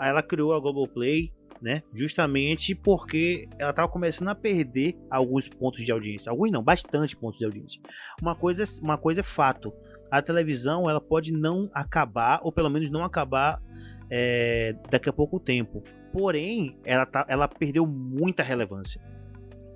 [0.00, 1.82] ela criou a Globoplay, né?
[1.94, 6.30] Justamente porque ela tava começando a perder alguns pontos de audiência.
[6.30, 7.80] Alguns não, bastante pontos de audiência.
[8.20, 9.72] Uma coisa, uma coisa é fato.
[10.10, 13.62] A televisão, ela pode não acabar, ou pelo menos não acabar
[14.10, 15.82] é, daqui a pouco tempo.
[16.12, 19.00] Porém, ela, tá, ela perdeu muita relevância.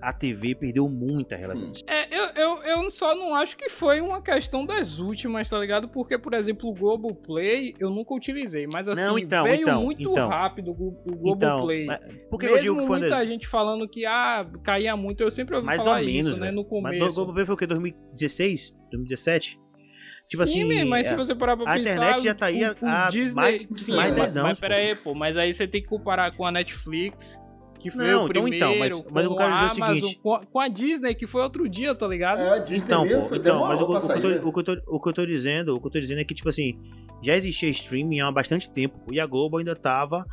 [0.06, 1.84] A TV perdeu muita relevância.
[1.88, 5.88] É, eu, eu, eu só não acho que foi uma questão das últimas, tá ligado?
[5.88, 10.02] Porque, por exemplo, o Globoplay eu nunca utilizei, mas assim, Não, então, veio então, muito
[10.02, 10.28] então.
[10.28, 11.86] rápido o Então, Globoplay.
[11.86, 12.00] mas
[12.30, 14.96] por que eu Mesmo digo que foi uma das- muita gente falando que ah, caía
[14.96, 16.56] muito, eu sempre ouvi Mais falar ou menos, isso, né, velho.
[16.56, 17.06] no Mas começo.
[17.06, 17.66] o Globoplay foi o quê?
[17.66, 18.72] 2016?
[18.90, 19.58] 2017?
[20.26, 20.84] Tipo Sim, assim.
[20.88, 22.86] mas se é, você parar pra a pensar, internet já tá aí o- há- o
[22.86, 25.52] há Disney, mais- sim, mais de mas, 10 anos, Mas pera aí, pô, mas aí
[25.52, 27.38] você tem que comparar com a Netflix,
[27.84, 29.98] que foi Não, o então, primeiro, então, mas- mas eu quero a dizer o Amazon,
[30.00, 32.40] seguinte- com a, com a Disney, que foi outro dia, tá ligado?
[32.40, 34.58] É, a Disney Então, mesmo, pô, então, mas o, o, o, que tô, o, que
[34.60, 36.48] eu tô, o que eu tô dizendo, o que eu tô dizendo é que, tipo
[36.48, 36.78] assim,
[37.22, 40.24] já existia streaming há bastante tempo, e a Globo ainda tava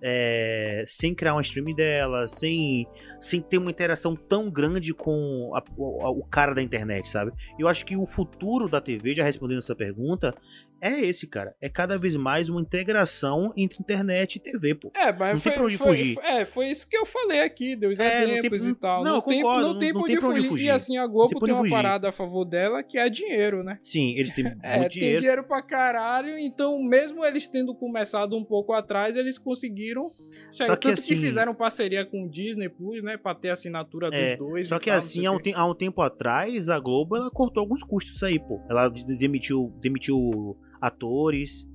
[0.00, 2.86] é, sem criar uma streaming dela, sem,
[3.20, 7.32] sem ter uma interação tão grande com a- o, o cara da internet, sabe?
[7.58, 10.32] Eu acho que o futuro da TV, já respondendo essa pergunta,
[10.80, 11.54] é esse, cara.
[11.60, 14.90] É cada vez mais uma integração entre internet e TV, pô.
[14.94, 16.14] É, mas Não tem foi, pra onde foi, fugir.
[16.14, 18.74] foi- é, foi isso que eu falei aqui, deu os É, não tem- exemplos e
[18.74, 19.04] tal.
[19.04, 20.66] não, eu tem, concordo, não não- tem não tem onde pra onde fugir.
[20.66, 21.74] E assim, a Não Globo tem tem uma fugir.
[21.74, 23.78] parada a favor dela que é dinheiro, né?
[23.82, 25.20] Sim, eles têm É, muito tem dinheiro.
[25.20, 30.10] dinheiro pra caralho, então mesmo eles tendo começado um pouco atrás, eles conseguiram
[30.52, 30.66] chegar.
[30.72, 33.16] Só que Tanto que assim- fizeram parceria com o Disney Plus, né?
[33.16, 34.68] Pra ter assinatura É, dos dois.
[34.68, 37.60] Só que tal, não assim, há um, há um tempo atrás, a Globo ela cortou
[37.60, 38.60] alguns custos aí, pô.
[38.68, 41.66] Ela de- demitiu, demitiu atores,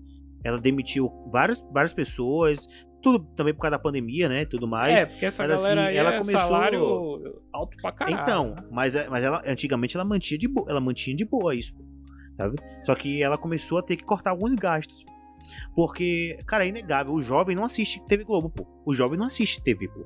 [0.44, 2.68] ela demitiu várias, várias pessoas,
[3.02, 4.46] tudo também por causa da pandemia, né?
[4.46, 4.94] Tudo mais.
[5.02, 8.22] É, porque essa mas, assim, galera aí ela é começou- salário alto pra caralho.
[8.22, 11.74] então, mas, é- mas ela antigamente ela mantinha de boa, ela mantinha de boa isso,
[12.38, 12.56] sabe?
[12.82, 15.04] Só que ela começou a ter que cortar alguns gastos.
[15.76, 18.66] Porque, cara, é inegável, o jovem não assiste TV Globo, pô.
[18.86, 20.06] O jovem não assiste TV, pô.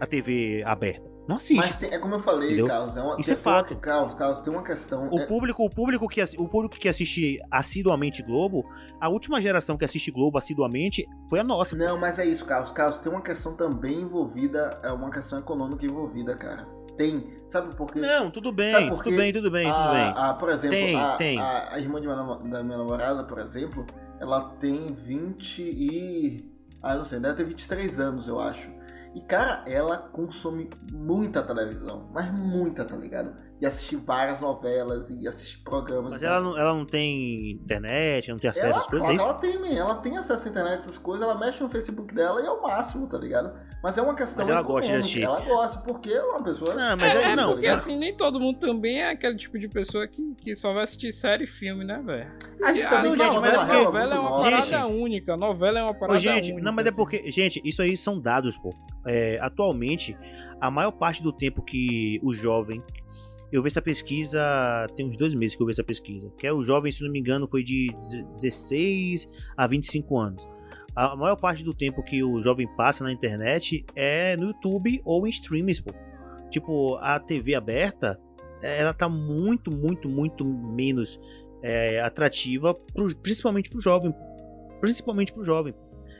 [0.00, 1.08] A TV aberta.
[1.26, 1.56] Não assiste.
[1.56, 2.66] Mas tem- é como eu falei, Entendeu?
[2.66, 2.96] Carlos.
[2.96, 3.76] É uma, Isso tem- é fato.
[3.76, 5.08] Carlos, Carlos, tem uma questão.
[5.10, 8.64] O é- público, o público que o público que assiste assiduamente Globo,
[9.00, 11.74] a última geração que assiste Globo assiduamente foi a nossa.
[11.76, 12.70] Não, mas é isso, Carlos.
[12.72, 16.68] Carlos, tem uma questão também envolvida, é uma questão econômica envolvida, cara.
[16.98, 17.26] Tem.
[17.48, 18.00] Sabe por quê?
[18.00, 19.10] Não, tudo bem, Sabe por quê?
[19.10, 20.12] tudo bem, tudo bem, tudo a, bem.
[20.14, 21.38] a- por exemplo, Tem, a, tem.
[21.40, 23.84] A, a irmã minha da minha namorada, por exemplo,
[24.20, 26.52] ela tem 20 e.
[26.82, 28.70] Ah, não sei, deve ter 23 anos, eu acho.
[29.14, 33.32] E, cara, ela consome muita televisão, mas muita, tá ligado?
[33.64, 36.12] E assiste várias novelas e assiste programas.
[36.12, 39.24] Mas ela não, ela não tem internet, não tem acesso Ela, às coisas, claro é
[39.24, 42.44] ela tem, ela tem acesso à internet, essas coisas, ela mexe no Facebook dela e
[42.46, 43.54] é o máximo, tá ligado?
[43.82, 45.22] Mas é uma questão Mas ela gosta de assistir.
[45.22, 46.74] Ela gosta, porque é uma pessoa...
[46.74, 47.52] Não, mas é, aí é não.
[47.52, 50.74] porque tá assim, nem todo mundo também é aquele tipo de pessoa que, que só
[50.74, 52.30] vai assistir série e filme, né, velho?
[52.62, 54.50] A gente Ah, também não, tem gente, é novela porque- novela é uma nova.
[54.50, 55.36] Gente, parada única.
[55.38, 56.64] Novela é uma parada gente, única.
[56.66, 56.96] não, mas é assim.
[56.96, 58.74] porque, gente, isso aí são dados, pô.
[59.06, 60.16] É, atualmente,
[60.60, 62.82] a maior parte do tempo que o jovem.
[63.54, 64.40] Eu vi essa pesquisa.
[64.96, 66.28] Tem uns dois meses que eu vi essa pesquisa.
[66.36, 67.88] Que é o jovem, se não me engano, foi de
[68.32, 70.48] 16 a 25 anos.
[70.96, 75.24] A maior parte do tempo que o jovem passa na internet é no YouTube ou
[75.24, 75.92] em streams, pô.
[76.50, 78.20] Tipo, a TV aberta,
[78.60, 81.20] ela tá muito, muito, muito menos
[81.62, 84.12] é, atrativa, pro- principalmente pro jovem.
[84.80, 85.74] Principalmente pro jovem.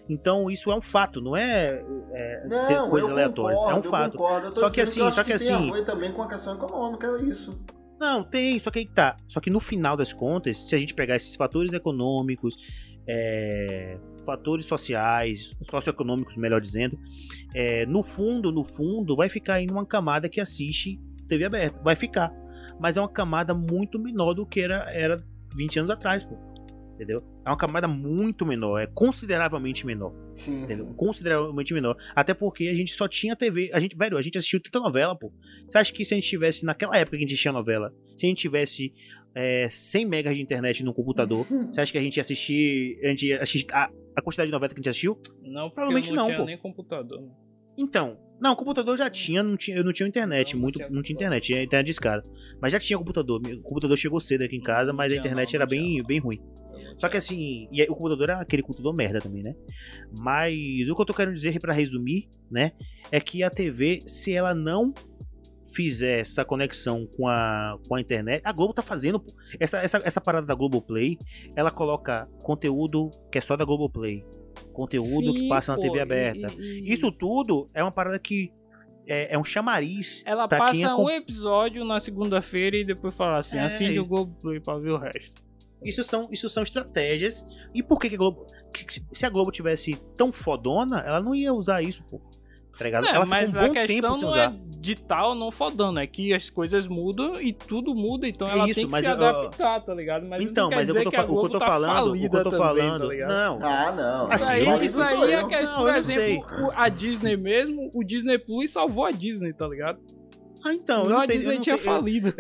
[0.09, 1.83] Então isso é um fato, não é,
[2.13, 3.59] é ter Não, coisas eu aleatórias.
[3.59, 4.19] é um fato.
[4.19, 4.59] concordo.
[4.61, 7.23] Só que assim, acho só que tem assim- ver também com a questão econômica, é
[7.23, 7.59] isso.
[7.99, 9.17] Não, tem, só que aí que tá.
[9.27, 12.55] Só que no final das contas, se a gente pegar esses fatores econômicos,
[13.09, 16.99] é, fatores sociais, socioeconômicos, melhor dizendo,
[17.55, 21.81] é, no fundo, no fundo, vai ficar aí numa camada que assiste TV aberta.
[21.83, 22.33] Vai ficar.
[22.79, 25.25] Mas é uma camada muito menor do que era, era
[25.55, 26.37] 20 anos atrás, pô.
[26.95, 27.23] Entendeu?
[27.45, 30.15] É uma camada muito menor, é consideravelmente menor.
[30.37, 30.87] Sim, Entendeu?
[30.87, 30.95] sim.
[30.95, 31.97] Consideravelmente menor.
[32.15, 33.71] Até porque a gente só tinha TV.
[33.73, 35.33] A gente, velho, a gente assistiu tanta novela, pô.
[35.69, 38.25] Você acha que se a gente tivesse, naquela época que a gente tinha novela, se
[38.27, 38.95] a gente tivesse
[39.35, 42.99] é, 100 megas de internet no computador, você acha que a gente ia assistir.
[43.03, 45.19] A gente ia assistir a, a quantidade de novela que a gente assistiu?
[45.43, 46.45] Não, Provavelmente não, não, tinha pô.
[46.45, 47.21] nem computador.
[47.21, 47.29] né?
[47.77, 48.19] Então.
[48.41, 50.91] Não, o computador já tinha, não tinha, eu não tinha internet, Não, não muito, tinha
[50.91, 52.25] não tinha internet, tinha internet de escada.
[52.61, 53.41] Mas já tinha computador.
[53.41, 55.99] O computador chegou cedo aqui em casa, Não mas a internet não, era não bem,
[55.99, 56.05] não.
[56.05, 56.41] bem ruim.
[56.97, 59.55] Só que assim, e aí o computador era aquele computador merda também, né?
[60.19, 62.73] Mas o que eu tô querendo dizer pra resumir, né,
[63.11, 64.93] é que a TV, se ela não
[65.73, 69.33] fizer essa conexão com a, com a internet, a Globo tá fazendo, pô.
[69.59, 71.19] Essa, essa, essa parada da Globoplay,
[71.57, 74.25] ela coloca conteúdo que é só da Globoplay,
[74.73, 76.47] conteúdo que Sim, passa na pô, TV aberta.
[76.59, 78.53] e- e- Isso tudo é uma parada que
[79.07, 83.15] é, é um chamariz Ela pra quem passa acom- um episódio na segunda-feira e depois
[83.15, 84.01] fala assim: É, isso.
[84.01, 85.43] o Globoplay pra ver o resto.
[85.85, 87.47] Isso são, isso são estratégias.
[87.75, 88.47] E por que, que a Globo.
[88.73, 92.21] que- se a Globo tivesse tão fodona, ela não ia usar isso, pô.
[92.77, 93.07] Tá ligado?
[93.07, 94.53] É, ela mas um a questão não usar.
[94.53, 98.51] é de tal não fodando, é que as coisas mudam e tudo muda, então É
[98.51, 100.27] ela isso, tem que mas se eu- adaptar, tá ligado?
[100.27, 102.51] Mas então, não mas que o que eu tô tá falando, o que eu tô
[102.51, 103.03] também, falando.
[103.03, 103.29] tá ligado?
[103.31, 103.59] não.
[103.63, 104.25] Ah, não.
[104.27, 107.91] Assim, Isso aí, vale isso aí é que, Não, por não exemplo, a Disney mesmo,
[107.95, 110.01] o Disney Plus salvou a Disney, tá ligado?
[110.65, 112.35] Ah, então, eu Senão não a sei, Disney eu não tinha sei, eu- falido.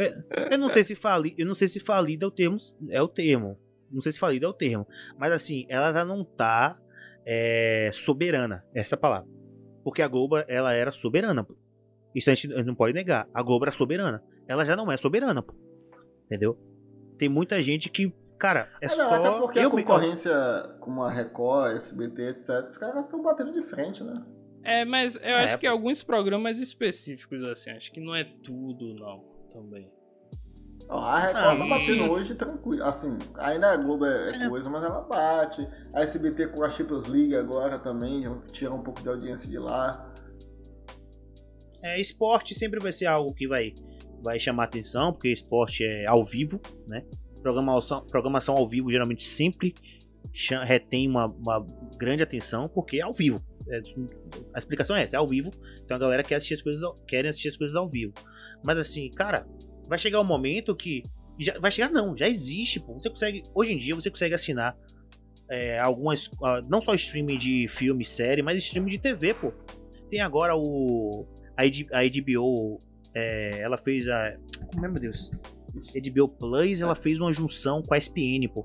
[0.51, 2.57] Eu não sei se fali, eu não sei se falida é o termo,
[2.89, 3.59] é o termo.
[3.91, 4.87] Não sei se falida é o termo,
[5.19, 6.79] mas assim, ela já não tá
[7.27, 9.29] é, soberana, essa é palavra.
[9.83, 11.55] Porque a Globo, ela era soberana, pô.
[12.15, 13.29] Isso a gente não pode negar.
[13.35, 14.23] A Globo era soberana.
[14.49, 15.55] Ela já não é soberana, pô.
[16.27, 16.59] Entendeu?
[17.19, 20.33] Tem muita gente que, cara, é É, não, só até porque eu a me- concorrência
[20.81, 24.23] como a Record, SBT, etc, os caras estão batendo de frente, né?
[24.65, 28.95] É, mas eu É, acho que alguns programas específicos, assim, acho que não é tudo,
[28.95, 29.91] não, também.
[30.89, 32.09] Ó, A Record Ah, tá batendo sim.
[32.09, 32.85] hoje tranquilo.
[32.85, 35.67] Assim, ainda a Globo é, é coisa, mas ela bate.
[35.95, 39.59] A SBT com a Champions League agora também, já tira um pouco de audiência de
[39.59, 40.13] lá.
[41.83, 43.73] É, esporte sempre vai ser algo que vai,
[44.23, 47.03] vai chamar atenção, porque esporte é ao vivo, né?
[47.43, 49.75] Programação, programação ao vivo geralmente sempre
[50.65, 51.65] retém uma, uma
[51.99, 53.43] grande atenção, porque é ao vivo.
[53.69, 53.81] É,
[54.55, 55.51] a explicação é essa, é ao vivo,
[55.83, 58.13] então a galera quer assistir as coisas, ao- querem assistir as coisas ao vivo.
[58.63, 59.47] Mas assim, cara,
[59.89, 61.03] vai chegar um momento que.
[61.39, 62.93] Já, vai chegar, não, já existe, pô.
[62.95, 63.43] Você consegue.
[63.55, 64.77] Hoje em dia você consegue assinar
[65.51, 66.31] é, algumas.
[66.43, 69.53] ah, não só streaming de filme, série, mas streaming de TV, pô.
[70.09, 71.27] Tem agora o.
[71.57, 72.81] A, H- a HBO.
[73.15, 74.37] é, ela fez a.
[74.73, 75.31] Como é, meu Deus?
[75.95, 78.65] HBO Plus, ela fez uma junção com a SPN, pô.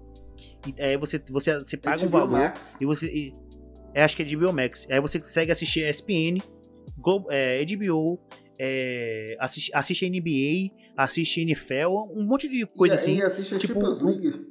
[0.67, 2.31] E, é, você, você, você paga um HBO valor.
[2.31, 2.77] Max.
[2.79, 3.07] E você.
[3.07, 3.33] e-
[3.93, 4.87] é, acho que é HBO Max.
[4.89, 6.41] Aí você consegue assistir SPN,
[6.97, 8.19] Globo, é, HBO,
[8.57, 13.15] é, assiste, assiste NBA, assiste NFL, um monte de coisa e, assim.
[13.17, 14.45] E assiste a tipo, Champions um- League.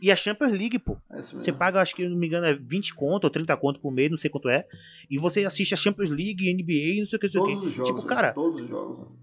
[0.00, 0.96] E a Champions League, pô.
[1.12, 1.20] É.
[1.20, 4.10] Você paga, acho que, não me engano, é 20 conto ou 30 conto por mês,
[4.10, 4.64] não sei quanto é.
[5.10, 7.66] E você assiste a Champions League, NBA, não sei o que, não sei o que.
[7.66, 7.90] os jogos.
[7.90, 8.98] Tipo, cara, Todos os jogos.
[9.00, 9.16] né?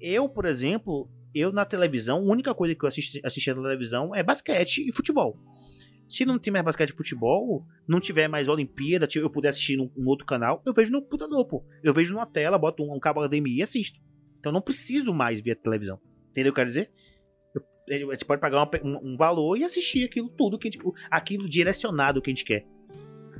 [0.00, 4.14] eu, por exemplo, eu na televisão, a única coisa que eu assisti, assistia na televisão
[4.14, 5.36] é basquete e futebol.
[6.14, 9.90] Se não tem mais basquete e futebol, não tiver mais Olimpíada, eu puder assistir num,
[10.06, 11.64] outro canal, eu vejo no computador, pô.
[11.82, 13.98] Eu vejo numa tela, boto um, um cabo HDMI e assisto.
[14.38, 15.98] Então eu não preciso mais ver a televisão.
[16.30, 16.90] Entendeu o que eu quero dizer?
[17.88, 20.70] Eu- a gente pode pagar uma- um, um valor e assistir aquilo tudo, que a
[20.70, 22.64] gente- aquilo direcionado que a gente quer.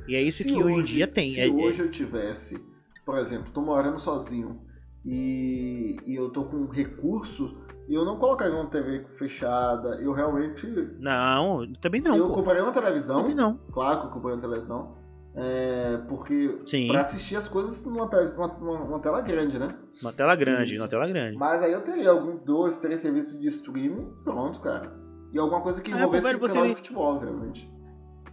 [0.07, 1.31] E é isso Se que hoje, em dia tem.
[1.31, 2.59] Se É- é- hoje eu tivesse,
[3.05, 4.61] por exemplo, tô morando sozinho
[5.05, 6.67] e, e eu tô com
[7.87, 10.65] recurso, eu não colocaria uma TV fechada, eu realmente.
[10.99, 12.15] Não, também não.
[12.17, 12.33] eu pô.
[12.35, 13.57] compraria uma televisão, Também não.
[13.71, 14.95] claro que eu comprei uma televisão,
[15.35, 16.87] é, porque Sim.
[16.87, 19.75] pra assistir as coisas numa, numa- numa- tela grande, né?
[20.01, 20.81] Uma tela grande, Isso.
[20.81, 21.37] uma tela grande.
[21.37, 24.93] Mas aí eu teria algum dois, três serviços de streaming, pronto, cara.
[25.33, 27.69] E alguma coisa que Ah, envolvesse velho, o você de futebol, realmente.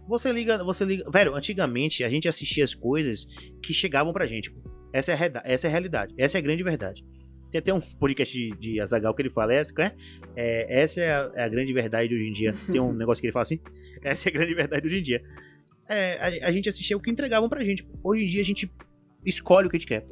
[0.07, 1.09] Você liga, você liga.
[1.09, 3.25] Velho, antigamente a gente assistia as coisas
[3.61, 4.51] que chegavam pra gente.
[4.51, 4.59] pô.
[4.93, 6.13] Essa é a, essa é a realidade.
[6.17, 7.05] Essa é a grande verdade.
[7.53, 9.93] Tem até um podcast de, de Azagal que ele fala, essa, é,
[10.35, 12.51] é, essa é a, é a grande verdade de hoje em dia.
[12.71, 13.59] Tem um negócio que ele fala assim.
[14.01, 15.23] Essa é a grande verdade de hoje em dia.
[15.87, 17.87] É, a, a gente assistia o que entregavam pra gente.
[18.03, 18.73] Hoje em dia a gente
[19.23, 20.03] escolhe o que a gente quer.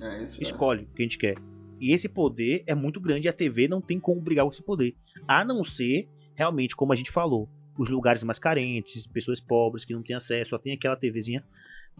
[0.00, 0.40] É isso.
[0.40, 0.42] é.
[0.42, 1.36] Escolhe o que a gente quer.
[1.80, 4.62] E esse poder é muito grande e a TV não tem como brigar com esse
[4.62, 4.96] poder.
[5.28, 7.48] A não ser, realmente, como a gente falou,
[7.78, 11.44] os lugares mais carentes, pessoas pobres que não têm acesso, só tem aquela TVzinha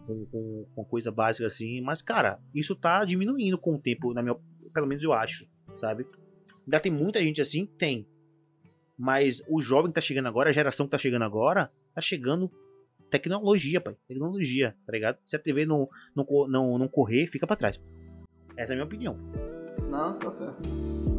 [0.05, 1.81] com, com, com coisa básica assim.
[1.81, 4.35] Mas, cara, isso tá diminuindo com o tempo, na minha,
[4.77, 6.05] pelo menos eu acho, sabe?
[6.67, 7.65] Ainda tem muita gente assim?
[7.65, 8.07] Tem.
[8.95, 12.51] Mas o jovem que tá chegando agora, a geração que tá chegando agora, tá chegando
[13.09, 13.97] tecnologia, pai.
[14.07, 15.17] Tecnologia, tá ligado?
[15.25, 17.83] Se a TV não, não, não, não correr, fica pra trás.
[18.55, 19.17] Essa é a minha opinião.
[19.89, 21.16] Não, tá certo.